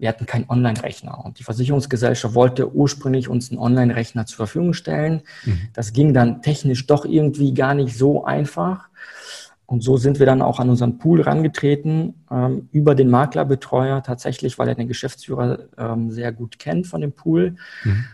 wir 0.00 0.08
hatten 0.08 0.26
keinen 0.26 0.48
Online-Rechner. 0.48 1.24
Und 1.24 1.38
die 1.38 1.44
Versicherungsgesellschaft 1.44 2.34
wollte 2.34 2.74
ursprünglich 2.74 3.28
uns 3.28 3.50
einen 3.50 3.60
Online-Rechner 3.60 4.24
zur 4.24 4.38
Verfügung 4.38 4.72
stellen. 4.72 5.22
Mhm. 5.44 5.60
Das 5.74 5.92
ging 5.92 6.14
dann 6.14 6.40
technisch 6.40 6.86
doch 6.86 7.04
irgendwie 7.04 7.52
gar 7.52 7.74
nicht 7.74 7.96
so 7.96 8.24
einfach. 8.24 8.88
Und 9.66 9.82
so 9.82 9.98
sind 9.98 10.18
wir 10.18 10.26
dann 10.26 10.42
auch 10.42 10.58
an 10.58 10.70
unseren 10.70 10.98
Pool 10.98 11.20
rangetreten, 11.20 12.24
ähm, 12.30 12.68
über 12.72 12.94
den 12.94 13.10
Maklerbetreuer 13.10 14.02
tatsächlich, 14.02 14.58
weil 14.58 14.68
er 14.68 14.74
den 14.74 14.88
Geschäftsführer 14.88 15.68
ähm, 15.76 16.10
sehr 16.10 16.32
gut 16.32 16.58
kennt 16.58 16.86
von 16.86 17.02
dem 17.02 17.12
Pool. 17.12 17.56
Mhm. 17.84 18.04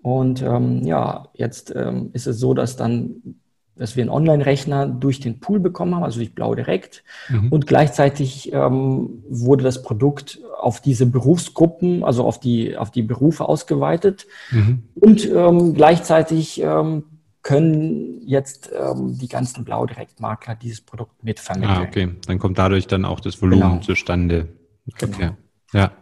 Und 0.00 0.42
ähm, 0.42 0.82
ja, 0.84 1.28
jetzt 1.34 1.74
ähm, 1.76 2.10
ist 2.14 2.26
es 2.26 2.38
so, 2.38 2.54
dass 2.54 2.76
dann 2.76 3.36
dass 3.78 3.96
wir 3.96 4.02
einen 4.02 4.10
Online-Rechner 4.10 4.86
durch 4.86 5.20
den 5.20 5.40
Pool 5.40 5.60
bekommen 5.60 5.94
haben, 5.94 6.04
also 6.04 6.18
durch 6.18 6.34
Blau 6.34 6.54
direkt. 6.54 7.04
Mhm. 7.28 7.48
Und 7.50 7.66
gleichzeitig 7.66 8.52
ähm, 8.52 9.22
wurde 9.28 9.64
das 9.64 9.82
Produkt 9.82 10.40
auf 10.58 10.80
diese 10.80 11.06
Berufsgruppen, 11.06 12.04
also 12.04 12.24
auf 12.24 12.40
die, 12.40 12.76
auf 12.76 12.90
die 12.90 13.02
Berufe 13.02 13.48
ausgeweitet. 13.48 14.26
Mhm. 14.50 14.82
Und 14.94 15.30
ähm, 15.30 15.74
gleichzeitig 15.74 16.60
ähm, 16.62 17.04
können 17.42 18.20
jetzt 18.26 18.70
ähm, 18.78 19.16
die 19.18 19.28
ganzen 19.28 19.64
Blau 19.64 19.86
Direktmakler 19.86 20.54
dieses 20.56 20.80
Produkt 20.80 21.24
mitvermitteln. 21.24 21.78
Ah, 21.78 21.82
okay. 21.82 22.08
Dann 22.26 22.38
kommt 22.38 22.58
dadurch 22.58 22.86
dann 22.86 23.04
auch 23.04 23.20
das 23.20 23.40
Volumen 23.40 23.70
genau. 23.70 23.80
zustande. 23.80 24.48
Okay. 24.92 25.08
Genau. 25.16 25.36
Ja. 25.72 25.92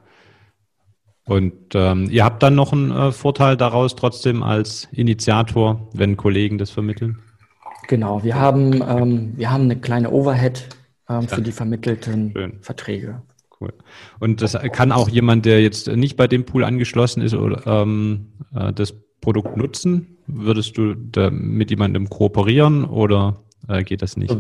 Und 1.24 1.74
ähm, 1.74 2.09
ihr 2.11 2.24
habt 2.24 2.43
dann 2.43 2.55
noch 2.55 2.72
einen 2.72 2.93
äh, 2.93 3.12
Vorteil 3.12 3.57
daraus 3.57 3.97
trotzdem 3.97 4.43
als 4.43 4.89
Initiator, 4.93 5.89
wenn 5.93 6.16
Kollegen 6.16 6.57
das 6.57 6.70
vermitteln? 6.70 7.18
Genau, 7.89 8.24
wir 8.24 8.34
haben, 8.34 8.82
ähm, 8.82 9.32
wir 9.37 9.51
haben 9.51 9.64
eine 9.64 9.76
kleine 9.76 10.11
Overhead 10.11 10.68
ähm, 11.09 11.28
für 11.28 11.43
die 11.43 11.53
vermittelten 11.53 12.32
Schön. 12.32 12.53
Verträge. 12.61 13.22
Cool. 13.61 13.72
Und 14.18 14.43
das 14.43 14.57
kann 14.72 14.93
auch 14.93 15.09
jemand, 15.09 15.47
der 15.47 15.62
jetzt 15.62 15.89
nicht 15.89 16.16
bei 16.16 16.26
dem 16.26 16.45
Pool 16.45 16.64
angeschlossen 16.64 17.22
ist, 17.22 17.34
oder 17.34 17.66
ähm, 17.66 18.32
äh, 18.55 18.72
das 18.72 18.95
Produkt 19.20 19.57
nutzen? 19.57 20.18
Würdest 20.26 20.76
du 20.78 20.95
da 20.95 21.30
mit 21.30 21.70
jemandem 21.70 22.09
kooperieren 22.09 22.84
oder 22.84 23.41
äh, 23.68 23.82
geht 23.82 24.03
das 24.03 24.16
nicht? 24.16 24.37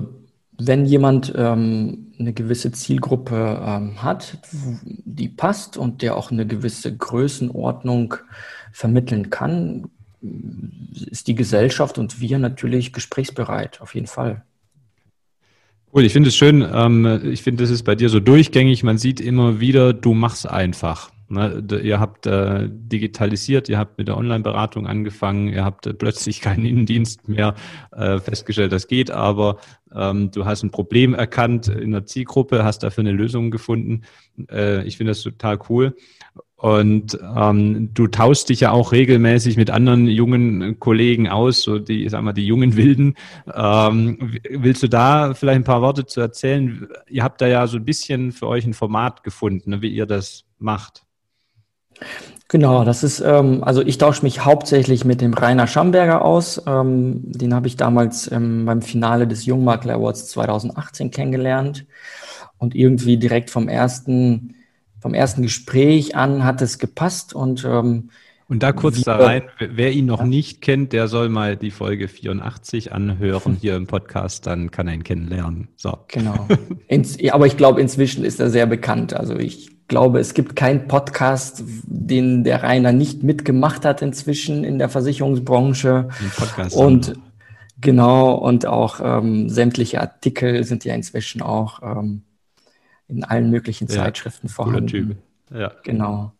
Wenn 0.58 0.86
jemand 0.86 1.32
ähm, 1.36 2.12
eine 2.18 2.32
gewisse 2.32 2.72
Zielgruppe 2.72 3.60
ähm, 3.64 4.02
hat, 4.02 4.38
die 5.04 5.28
passt 5.28 5.76
und 5.76 6.02
der 6.02 6.16
auch 6.16 6.30
eine 6.30 6.46
gewisse 6.46 6.96
Größenordnung 6.96 8.14
vermitteln 8.72 9.30
kann, 9.30 9.88
ist 11.10 11.28
die 11.28 11.34
Gesellschaft 11.34 11.98
und 11.98 12.20
wir 12.20 12.38
natürlich 12.38 12.92
gesprächsbereit, 12.92 13.80
auf 13.80 13.94
jeden 13.94 14.06
Fall. 14.06 14.44
Cool, 15.92 16.04
ich 16.04 16.12
finde 16.12 16.28
es 16.28 16.36
schön. 16.36 16.66
Ähm, 16.70 17.20
ich 17.24 17.42
finde, 17.42 17.62
das 17.62 17.70
ist 17.70 17.84
bei 17.84 17.94
dir 17.94 18.08
so 18.08 18.20
durchgängig. 18.20 18.82
Man 18.82 18.98
sieht 18.98 19.20
immer 19.20 19.60
wieder, 19.60 19.92
du 19.92 20.14
machst 20.14 20.48
einfach. 20.48 21.10
Ne? 21.28 21.64
Ihr 21.82 21.98
habt 21.98 22.26
äh, 22.26 22.68
digitalisiert, 22.70 23.68
ihr 23.68 23.78
habt 23.78 23.98
mit 23.98 24.06
der 24.06 24.16
Online-Beratung 24.16 24.86
angefangen, 24.86 25.48
ihr 25.48 25.64
habt 25.64 25.86
äh, 25.86 25.94
plötzlich 25.94 26.40
keinen 26.40 26.64
Innendienst 26.64 27.28
mehr 27.28 27.54
äh, 27.92 28.18
festgestellt, 28.20 28.72
das 28.72 28.86
geht, 28.86 29.10
aber 29.10 29.58
ähm, 29.92 30.30
du 30.30 30.44
hast 30.44 30.62
ein 30.62 30.70
Problem 30.70 31.14
erkannt 31.14 31.66
in 31.66 31.90
der 31.90 32.06
Zielgruppe, 32.06 32.62
hast 32.62 32.80
dafür 32.80 33.02
eine 33.02 33.12
Lösung 33.12 33.50
gefunden. 33.50 34.02
Äh, 34.50 34.86
ich 34.86 34.98
finde 34.98 35.12
das 35.12 35.22
total 35.22 35.58
cool. 35.68 35.96
Und 36.56 37.18
ähm, 37.36 37.90
du 37.92 38.06
tauschst 38.06 38.48
dich 38.48 38.60
ja 38.60 38.70
auch 38.70 38.92
regelmäßig 38.92 39.58
mit 39.58 39.70
anderen 39.70 40.06
jungen 40.06 40.80
Kollegen 40.80 41.28
aus, 41.28 41.60
so 41.60 41.78
die, 41.78 42.08
sag 42.08 42.22
mal, 42.22 42.32
die 42.32 42.46
jungen 42.46 42.76
Wilden. 42.76 43.14
Ähm, 43.54 44.38
willst 44.48 44.82
du 44.82 44.88
da 44.88 45.34
vielleicht 45.34 45.56
ein 45.56 45.64
paar 45.64 45.82
Worte 45.82 46.06
zu 46.06 46.20
erzählen? 46.20 46.88
Ihr 47.08 47.22
habt 47.22 47.42
da 47.42 47.46
ja 47.46 47.66
so 47.66 47.76
ein 47.76 47.84
bisschen 47.84 48.32
für 48.32 48.48
euch 48.48 48.64
ein 48.64 48.72
Format 48.72 49.22
gefunden, 49.22 49.70
ne, 49.70 49.82
wie 49.82 49.90
ihr 49.90 50.06
das 50.06 50.44
macht. 50.58 51.04
Genau, 52.48 52.84
das 52.84 53.02
ist, 53.02 53.20
ähm, 53.20 53.62
also 53.62 53.82
ich 53.82 53.98
tausche 53.98 54.22
mich 54.22 54.44
hauptsächlich 54.44 55.04
mit 55.04 55.20
dem 55.20 55.34
Rainer 55.34 55.66
Schamberger 55.66 56.24
aus. 56.24 56.62
Ähm, 56.66 57.20
den 57.24 57.52
habe 57.52 57.66
ich 57.66 57.76
damals 57.76 58.30
ähm, 58.32 58.64
beim 58.64 58.80
Finale 58.80 59.26
des 59.26 59.44
Jungmakler 59.44 59.94
Awards 59.94 60.28
2018 60.28 61.10
kennengelernt. 61.10 61.86
Und 62.56 62.74
irgendwie 62.74 63.18
direkt 63.18 63.50
vom 63.50 63.68
ersten 63.68 64.54
vom 65.00 65.14
ersten 65.14 65.42
Gespräch 65.42 66.16
an 66.16 66.44
hat 66.44 66.62
es 66.62 66.78
gepasst 66.78 67.34
und 67.34 67.64
ähm, 67.64 68.10
und 68.48 68.62
da 68.62 68.72
kurz 68.72 69.02
da 69.02 69.16
rein, 69.16 69.42
wer 69.58 69.90
ihn 69.90 70.06
noch 70.06 70.22
nicht 70.22 70.60
kennt, 70.60 70.92
der 70.92 71.08
soll 71.08 71.28
mal 71.28 71.56
die 71.56 71.72
Folge 71.72 72.06
84 72.06 72.92
anhören 72.92 73.56
hier 73.60 73.74
im 73.74 73.88
Podcast, 73.88 74.46
dann 74.46 74.70
kann 74.70 74.86
er 74.86 74.94
ihn 74.94 75.02
kennenlernen. 75.02 75.68
So. 75.74 75.98
Genau. 76.06 76.46
Ins, 76.86 77.18
aber 77.32 77.46
ich 77.46 77.56
glaube, 77.56 77.80
inzwischen 77.80 78.24
ist 78.24 78.38
er 78.38 78.50
sehr 78.50 78.66
bekannt. 78.66 79.14
Also 79.14 79.36
ich 79.36 79.76
glaube, 79.88 80.20
es 80.20 80.32
gibt 80.32 80.54
keinen 80.54 80.86
Podcast, 80.86 81.64
den 81.86 82.44
der 82.44 82.62
Rainer 82.62 82.92
nicht 82.92 83.24
mitgemacht 83.24 83.84
hat 83.84 84.00
inzwischen 84.00 84.62
in 84.62 84.78
der 84.78 84.90
Versicherungsbranche. 84.90 86.08
Podcast 86.36 86.76
und 86.76 87.14
genau, 87.80 88.34
und 88.34 88.66
auch 88.66 89.00
ähm, 89.02 89.48
sämtliche 89.48 90.00
Artikel 90.00 90.62
sind 90.62 90.84
ja 90.84 90.94
inzwischen 90.94 91.42
auch 91.42 91.82
ähm, 91.82 92.22
in 93.08 93.24
allen 93.24 93.50
möglichen 93.50 93.88
Zeitschriften 93.88 94.48
ja, 94.48 94.52
vorhanden. 94.52 94.86
Typ. 94.86 95.16
Ja. 95.54 95.72
Genau. 95.84 96.32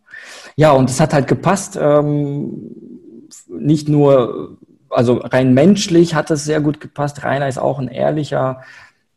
Ja, 0.57 0.73
und 0.73 0.91
es 0.91 1.01
hat 1.01 1.12
halt 1.12 1.29
gepasst. 1.29 1.79
Ähm, 1.81 2.73
nicht 3.49 3.89
nur, 3.89 4.59
also 4.91 5.19
rein 5.19 5.55
menschlich 5.55 6.14
hat 6.14 6.31
es 6.31 6.45
sehr 6.45 6.61
gut 6.61 6.81
gepasst. 6.81 7.23
Rainer 7.23 7.49
ist 7.49 7.59
auch 7.59 7.79
ein 7.79 7.89
ehrlicher, 7.89 8.62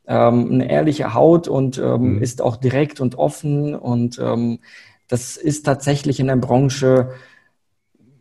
ähm, 0.08 0.52
eine 0.52 0.70
ehrliche 0.70 1.14
Haut 1.14 1.48
und 1.48 1.78
ähm, 1.78 2.16
mhm. 2.16 2.22
ist 2.22 2.42
auch 2.42 2.58
direkt 2.58 3.00
und 3.00 3.16
offen. 3.16 3.76
Und 3.76 4.20
ähm, 4.20 4.60
das 5.08 5.38
ist 5.38 5.66
tatsächlich 5.66 6.20
in 6.20 6.28
der 6.28 6.36
Branche 6.36 7.12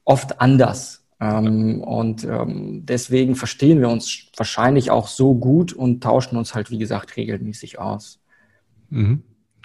oft 0.04 0.40
anders. 0.40 1.04
Ähm, 1.20 1.82
und 1.82 2.24
ähm, 2.24 2.86
deswegen 2.86 3.34
verstehen 3.34 3.80
wir 3.80 3.88
uns 3.88 4.28
wahrscheinlich 4.36 4.90
auch 4.90 5.08
so 5.08 5.34
gut 5.34 5.72
und 5.72 6.02
tauschen 6.02 6.36
uns 6.36 6.54
halt, 6.54 6.70
wie 6.70 6.78
gesagt, 6.78 7.16
regelmäßig 7.16 7.78
aus. 7.78 8.20
Mhm. 8.90 9.22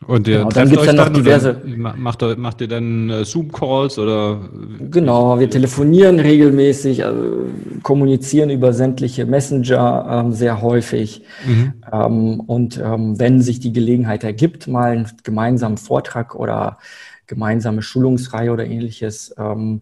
Und 0.08 0.28
ihr 0.28 0.40
genau, 0.40 0.50
dann 0.50 0.70
gibt 0.70 0.82
es 0.82 0.88
dann 0.88 0.96
noch 0.96 1.10
diverse. 1.10 1.62
Macht, 1.66 2.22
macht 2.38 2.62
ihr 2.62 2.68
dann 2.68 3.10
äh, 3.10 3.26
Zoom-Calls 3.26 4.00
oder? 4.00 4.50
Genau, 4.92 5.40
wir 5.40 5.50
telefonieren 5.50 6.20
regelmäßig, 6.20 7.06
also 7.06 7.46
kommunizieren 7.84 8.50
über 8.50 8.74
sämtliche 8.74 9.26
Messenger 9.26 10.24
ähm, 10.26 10.34
sehr 10.34 10.62
häufig. 10.62 11.24
Mhm. 11.46 11.74
Ähm, 11.92 12.40
und 12.42 12.82
ähm, 12.84 13.20
wenn 13.20 13.42
sich 13.42 13.60
die 13.60 13.72
Gelegenheit 13.72 14.24
ergibt, 14.24 14.68
mal 14.68 14.92
einen 14.92 15.12
gemeinsamen 15.24 15.78
Vortrag 15.78 16.36
oder 16.36 16.80
gemeinsame 17.28 17.82
Schulungsreihe 17.82 18.52
oder 18.52 18.66
ähnliches 18.66 19.34
ähm, 19.38 19.82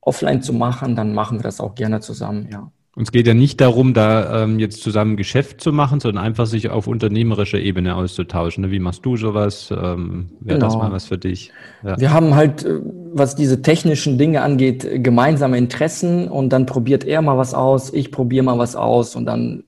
offline 0.00 0.42
zu 0.42 0.52
machen, 0.52 0.96
dann 0.96 1.14
machen 1.14 1.38
wir 1.38 1.42
das 1.42 1.60
auch 1.60 1.74
gerne 1.74 2.00
zusammen, 2.00 2.48
ja. 2.52 2.70
Und 2.96 3.04
es 3.04 3.12
geht 3.12 3.26
ja 3.26 3.34
nicht 3.34 3.60
darum, 3.60 3.92
da 3.92 4.44
ähm, 4.44 4.60
jetzt 4.60 4.80
zusammen 4.80 5.16
Geschäft 5.16 5.60
zu 5.60 5.72
machen, 5.72 5.98
sondern 5.98 6.24
einfach 6.24 6.46
sich 6.46 6.70
auf 6.70 6.86
unternehmerischer 6.86 7.58
Ebene 7.58 7.96
auszutauschen. 7.96 8.62
Ne? 8.62 8.70
Wie 8.70 8.78
machst 8.78 9.04
du 9.04 9.16
sowas? 9.16 9.70
Ähm, 9.70 10.30
Wäre 10.38 10.58
genau. 10.58 10.66
das 10.66 10.76
mal 10.76 10.92
was 10.92 11.06
für 11.06 11.18
dich? 11.18 11.50
Ja. 11.82 11.98
Wir 11.98 12.12
haben 12.12 12.36
halt, 12.36 12.64
äh, 12.64 12.80
was 13.12 13.34
diese 13.34 13.62
technischen 13.62 14.16
Dinge 14.16 14.42
angeht, 14.42 15.02
gemeinsame 15.02 15.58
Interessen 15.58 16.28
und 16.28 16.50
dann 16.50 16.66
probiert 16.66 17.04
er 17.04 17.20
mal 17.20 17.36
was 17.36 17.52
aus, 17.52 17.92
ich 17.92 18.12
probiere 18.12 18.44
mal 18.44 18.58
was 18.58 18.76
aus 18.76 19.16
und 19.16 19.26
dann 19.26 19.64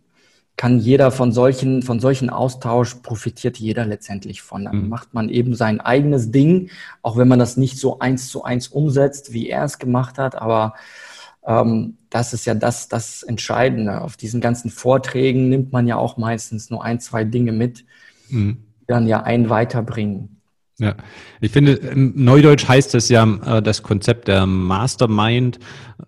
kann 0.56 0.78
jeder 0.78 1.10
von 1.10 1.32
solchen, 1.32 1.82
von 1.82 2.00
solchen 2.00 2.30
Austausch 2.30 2.94
profitiert 3.02 3.58
jeder 3.58 3.84
letztendlich 3.84 4.40
von. 4.40 4.64
Dann 4.64 4.84
mhm. 4.84 4.88
macht 4.88 5.12
man 5.12 5.28
eben 5.28 5.54
sein 5.54 5.80
eigenes 5.80 6.30
Ding, 6.30 6.70
auch 7.02 7.18
wenn 7.18 7.28
man 7.28 7.38
das 7.38 7.56
nicht 7.56 7.78
so 7.78 7.98
eins 7.98 8.28
zu 8.28 8.44
eins 8.44 8.68
umsetzt, 8.68 9.32
wie 9.32 9.48
er 9.48 9.64
es 9.64 9.78
gemacht 9.78 10.16
hat, 10.16 10.34
aber 10.34 10.74
ähm, 11.46 11.96
das 12.10 12.32
ist 12.32 12.44
ja 12.44 12.54
das, 12.54 12.88
das 12.88 13.22
Entscheidende. 13.22 14.00
Auf 14.00 14.16
diesen 14.16 14.40
ganzen 14.40 14.70
Vorträgen 14.70 15.48
nimmt 15.48 15.72
man 15.72 15.86
ja 15.86 15.96
auch 15.96 16.16
meistens 16.16 16.70
nur 16.70 16.84
ein, 16.84 17.00
zwei 17.00 17.24
Dinge 17.24 17.52
mit, 17.52 17.84
mhm. 18.28 18.58
die 18.80 18.86
dann 18.86 19.06
ja 19.06 19.22
einen 19.22 19.48
weiterbringen. 19.48 20.36
Ja, 20.78 20.94
ich 21.40 21.52
finde, 21.52 21.72
im 21.72 22.12
Neudeutsch 22.22 22.68
heißt 22.68 22.92
das 22.92 23.08
ja 23.08 23.24
äh, 23.46 23.62
das 23.62 23.82
Konzept 23.82 24.28
der 24.28 24.44
Mastermind 24.44 25.58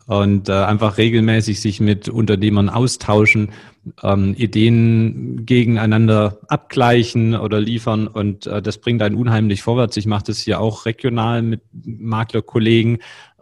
und 0.06 0.50
äh, 0.50 0.52
einfach 0.52 0.98
regelmäßig 0.98 1.58
sich 1.62 1.80
mit 1.80 2.10
Unternehmern 2.10 2.68
austauschen, 2.68 3.52
ähm, 4.02 4.34
Ideen 4.36 5.46
gegeneinander 5.46 6.40
abgleichen 6.48 7.34
oder 7.34 7.60
liefern 7.60 8.08
und 8.08 8.46
äh, 8.46 8.60
das 8.60 8.76
bringt 8.76 9.00
einen 9.00 9.16
unheimlich 9.16 9.62
vorwärts. 9.62 9.96
Ich 9.96 10.04
mache 10.04 10.24
das 10.24 10.40
hier 10.40 10.60
auch 10.60 10.84
regional 10.84 11.40
mit 11.40 11.62
Maklerkollegen 11.72 12.98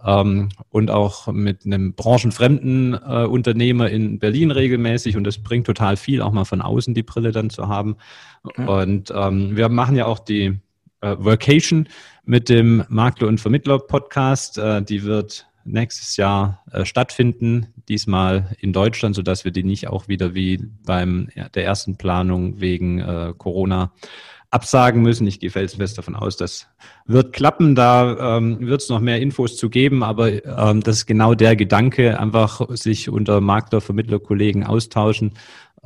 ähm, 0.07 0.51
und 0.71 0.91
auch 0.91 1.27
mit 1.33 1.67
einem 1.67 1.95
branchenfremden 1.95 2.95
äh, 2.95 3.27
Unternehmer 3.27 3.91
in 3.91 4.19
Berlin 4.19 4.53
regelmäßig 4.53 5.17
und 5.17 5.25
das 5.25 5.39
bringt 5.39 5.67
total 5.67 5.97
viel, 5.97 6.23
auch 6.23 6.33
mal 6.33 6.45
von 6.45 6.63
außen 6.63 6.95
die 6.95 7.03
Brille 7.03 7.33
dann 7.33 7.51
zu 7.51 7.67
haben. 7.69 7.97
Okay. 8.45 8.67
Und 8.67 9.13
ähm, 9.15 9.57
wir 9.57 9.69
machen 9.69 9.97
ja 9.97 10.07
auch 10.07 10.21
die 10.21 10.61
äh, 11.01 11.17
Workation 11.19 11.89
mit 12.25 12.49
dem 12.49 12.85
Makler- 12.89 13.27
und 13.27 13.41
Vermittler-Podcast. 13.41 14.59
Äh, 14.59 14.83
die 14.83 15.03
wird 15.03 15.49
nächstes 15.65 16.17
Jahr 16.17 16.63
äh, 16.71 16.85
stattfinden, 16.85 17.67
diesmal 17.89 18.57
in 18.61 18.73
Deutschland, 18.73 19.17
sodass 19.17 19.45
wir 19.45 19.51
die 19.51 19.65
nicht 19.65 19.89
auch 19.89 20.07
wieder 20.07 20.35
wie 20.35 20.59
beim 20.85 21.29
ja, 21.35 21.49
der 21.49 21.65
ersten 21.65 21.97
Planung 21.97 22.61
wegen 22.61 23.01
äh, 23.01 23.35
Corona 23.37 23.93
absagen 24.51 25.03
müssen. 25.03 25.27
Ich 25.27 25.41
gehe 25.41 25.51
felsenfest 25.51 25.99
davon 25.99 26.17
aus, 26.17 26.37
das 26.37 26.67
wird 27.07 27.33
klappen. 27.33 27.75
Da 27.75 28.37
ähm, 28.37 28.61
wird 28.61 28.83
es 28.83 28.89
noch 28.89 29.01
mehr 29.01 29.21
Infos 29.21 29.57
zu 29.57 29.71
geben, 29.71 30.03
aber 30.03 30.45
ähm, 30.45 30.83
das 30.83 30.99
ist 30.99 31.07
genau 31.07 31.35
der 31.35 31.57
Gedanke, 31.57 32.19
einfach 32.19 32.61
sich 32.71 33.09
unter 33.09 33.41
Makler, 33.41 33.81
Vermittler, 33.81 34.19
Kollegen 34.19 34.65
austauschen, 34.65 35.33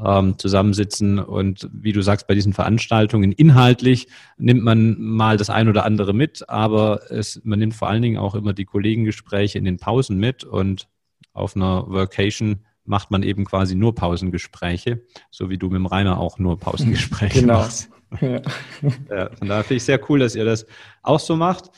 ähm, 0.04 0.38
zusammensitzen 0.38 1.18
und 1.18 1.68
wie 1.72 1.92
du 1.92 2.02
sagst, 2.02 2.26
bei 2.26 2.34
diesen 2.34 2.52
Veranstaltungen 2.52 3.32
inhaltlich 3.32 4.08
nimmt 4.38 4.62
man 4.62 4.98
mal 4.98 5.36
das 5.36 5.50
ein 5.50 5.68
oder 5.68 5.84
andere 5.84 6.14
mit, 6.14 6.48
aber 6.48 7.10
es, 7.10 7.40
man 7.44 7.58
nimmt 7.58 7.74
vor 7.74 7.88
allen 7.88 8.02
Dingen 8.02 8.18
auch 8.18 8.34
immer 8.34 8.52
die 8.52 8.64
Kollegengespräche 8.64 9.58
in 9.58 9.64
den 9.64 9.78
Pausen 9.78 10.18
mit 10.18 10.44
und 10.44 10.88
auf 11.32 11.54
einer 11.54 11.86
Workation 11.88 12.60
macht 12.90 13.12
man 13.12 13.22
eben 13.22 13.44
quasi 13.44 13.76
nur 13.76 13.94
Pausengespräche, 13.94 15.02
so 15.30 15.48
wie 15.48 15.56
du 15.56 15.68
mit 15.68 15.76
dem 15.76 15.86
Rainer 15.86 16.18
auch 16.18 16.38
nur 16.38 16.58
Pausengespräche 16.58 17.40
genau. 17.40 17.60
machst. 17.60 17.88
Ja. 18.20 18.40
ja, 19.08 19.30
von 19.36 19.48
daher 19.48 19.62
finde 19.62 19.76
ich 19.76 19.84
sehr 19.84 20.10
cool, 20.10 20.18
dass 20.18 20.34
ihr 20.34 20.44
das 20.44 20.66
auch 21.02 21.20
so 21.20 21.36
macht. 21.36 21.70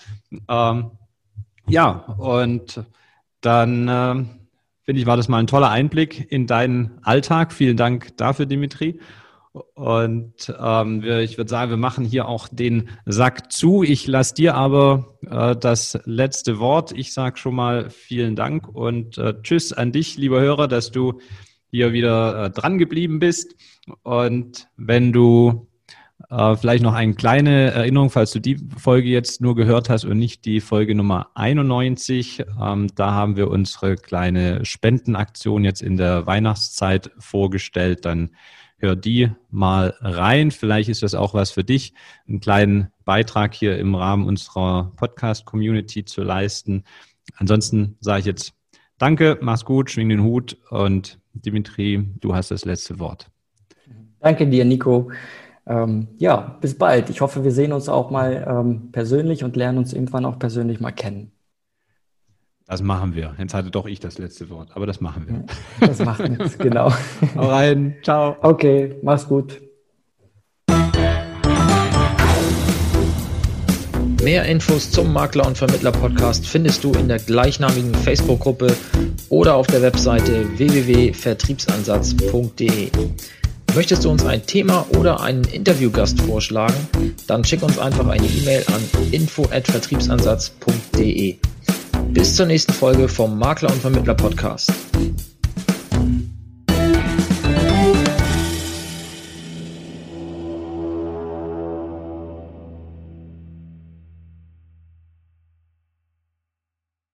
Ähm, 0.48 0.90
ja, 1.68 1.90
und 2.16 2.82
dann 3.42 3.88
ähm, 3.90 4.30
finde 4.80 5.00
ich, 5.02 5.06
war 5.06 5.18
das 5.18 5.28
mal 5.28 5.38
ein 5.38 5.46
toller 5.46 5.70
Einblick 5.70 6.32
in 6.32 6.46
deinen 6.46 6.98
Alltag. 7.02 7.52
Vielen 7.52 7.76
Dank 7.76 8.16
dafür, 8.16 8.46
Dimitri. 8.46 8.98
Und 9.52 10.54
ähm, 10.58 11.02
wir, 11.02 11.20
ich 11.20 11.36
würde 11.36 11.50
sagen, 11.50 11.70
wir 11.70 11.76
machen 11.76 12.04
hier 12.04 12.26
auch 12.26 12.48
den 12.48 12.88
Sack 13.04 13.52
zu. 13.52 13.82
Ich 13.82 14.06
lasse 14.06 14.34
dir 14.34 14.54
aber 14.54 15.18
äh, 15.28 15.54
das 15.54 15.98
letzte 16.04 16.58
Wort. 16.58 16.92
Ich 16.92 17.12
sage 17.12 17.36
schon 17.36 17.54
mal 17.54 17.90
vielen 17.90 18.34
Dank 18.34 18.66
und 18.68 19.18
äh, 19.18 19.34
Tschüss 19.42 19.72
an 19.72 19.92
dich, 19.92 20.16
lieber 20.16 20.40
Hörer, 20.40 20.68
dass 20.68 20.90
du 20.90 21.20
hier 21.70 21.92
wieder 21.92 22.44
äh, 22.44 22.50
dran 22.50 22.78
geblieben 22.78 23.18
bist. 23.18 23.54
Und 24.02 24.68
wenn 24.76 25.12
du 25.12 25.68
äh, 26.30 26.56
vielleicht 26.56 26.82
noch 26.82 26.94
eine 26.94 27.14
kleine 27.14 27.72
Erinnerung, 27.72 28.08
falls 28.08 28.32
du 28.32 28.40
die 28.40 28.56
Folge 28.78 29.08
jetzt 29.08 29.42
nur 29.42 29.54
gehört 29.54 29.90
hast 29.90 30.04
und 30.04 30.18
nicht 30.18 30.46
die 30.46 30.60
Folge 30.60 30.94
Nummer 30.94 31.30
91. 31.34 32.44
Ähm, 32.60 32.88
da 32.94 33.12
haben 33.12 33.36
wir 33.36 33.50
unsere 33.50 33.96
kleine 33.96 34.64
Spendenaktion 34.64 35.62
jetzt 35.64 35.82
in 35.82 35.98
der 35.98 36.26
Weihnachtszeit 36.26 37.10
vorgestellt. 37.18 38.06
Dann 38.06 38.30
hör 38.82 38.96
die 38.96 39.30
mal 39.50 39.94
rein. 40.00 40.50
Vielleicht 40.50 40.90
ist 40.90 41.02
das 41.02 41.14
auch 41.14 41.32
was 41.32 41.50
für 41.50 41.64
dich, 41.64 41.94
einen 42.28 42.40
kleinen 42.40 42.88
Beitrag 43.04 43.54
hier 43.54 43.78
im 43.78 43.94
Rahmen 43.94 44.26
unserer 44.26 44.92
Podcast-Community 44.96 46.04
zu 46.04 46.22
leisten. 46.22 46.84
Ansonsten 47.36 47.96
sage 48.00 48.20
ich 48.20 48.26
jetzt 48.26 48.54
Danke, 49.02 49.36
mach's 49.40 49.64
gut, 49.64 49.90
schwing 49.90 50.10
den 50.10 50.22
Hut 50.22 50.56
und 50.70 51.18
Dimitri, 51.32 52.06
du 52.20 52.36
hast 52.36 52.52
das 52.52 52.64
letzte 52.64 53.00
Wort. 53.00 53.32
Danke 54.20 54.46
dir, 54.46 54.64
Nico. 54.64 55.10
Ähm, 55.66 56.06
ja, 56.18 56.56
bis 56.60 56.78
bald. 56.78 57.10
Ich 57.10 57.20
hoffe, 57.20 57.42
wir 57.42 57.50
sehen 57.50 57.72
uns 57.72 57.88
auch 57.88 58.12
mal 58.12 58.46
ähm, 58.48 58.92
persönlich 58.92 59.42
und 59.42 59.56
lernen 59.56 59.78
uns 59.78 59.92
irgendwann 59.92 60.24
auch 60.24 60.38
persönlich 60.38 60.78
mal 60.78 60.92
kennen. 60.92 61.32
Das 62.72 62.80
machen 62.80 63.14
wir. 63.14 63.34
Jetzt 63.36 63.52
hatte 63.52 63.70
doch 63.70 63.84
ich 63.84 64.00
das 64.00 64.16
letzte 64.16 64.48
Wort, 64.48 64.70
aber 64.72 64.86
das 64.86 65.02
machen 65.02 65.26
wir. 65.28 65.44
Das 65.86 65.98
macht 65.98 66.26
nichts, 66.26 66.56
genau. 66.56 66.90
Hau 67.36 67.50
rein. 67.50 67.96
Ciao. 68.02 68.34
Okay, 68.40 68.96
mach's 69.02 69.28
gut. 69.28 69.60
Mehr 74.22 74.46
Infos 74.46 74.90
zum 74.90 75.12
Makler 75.12 75.46
und 75.46 75.58
Vermittler 75.58 75.92
Podcast 75.92 76.46
findest 76.46 76.82
du 76.82 76.92
in 76.92 77.08
der 77.08 77.18
gleichnamigen 77.18 77.94
Facebook-Gruppe 77.94 78.74
oder 79.28 79.56
auf 79.56 79.66
der 79.66 79.82
Webseite 79.82 80.46
www.vertriebsansatz.de. 80.56 82.90
Möchtest 83.74 84.06
du 84.06 84.10
uns 84.10 84.24
ein 84.24 84.46
Thema 84.46 84.86
oder 84.98 85.20
einen 85.20 85.44
Interviewgast 85.44 86.22
vorschlagen? 86.22 86.88
Dann 87.26 87.44
schick 87.44 87.62
uns 87.62 87.78
einfach 87.78 88.06
eine 88.06 88.26
E-Mail 88.26 88.64
an 88.68 88.80
info@vertriebsansatz.de. 89.12 91.36
Bis 92.12 92.36
zur 92.36 92.46
nächsten 92.46 92.72
Folge 92.72 93.08
vom 93.08 93.38
Makler 93.38 93.70
und 93.70 93.80
Vermittler 93.80 94.14
Podcast. 94.14 94.70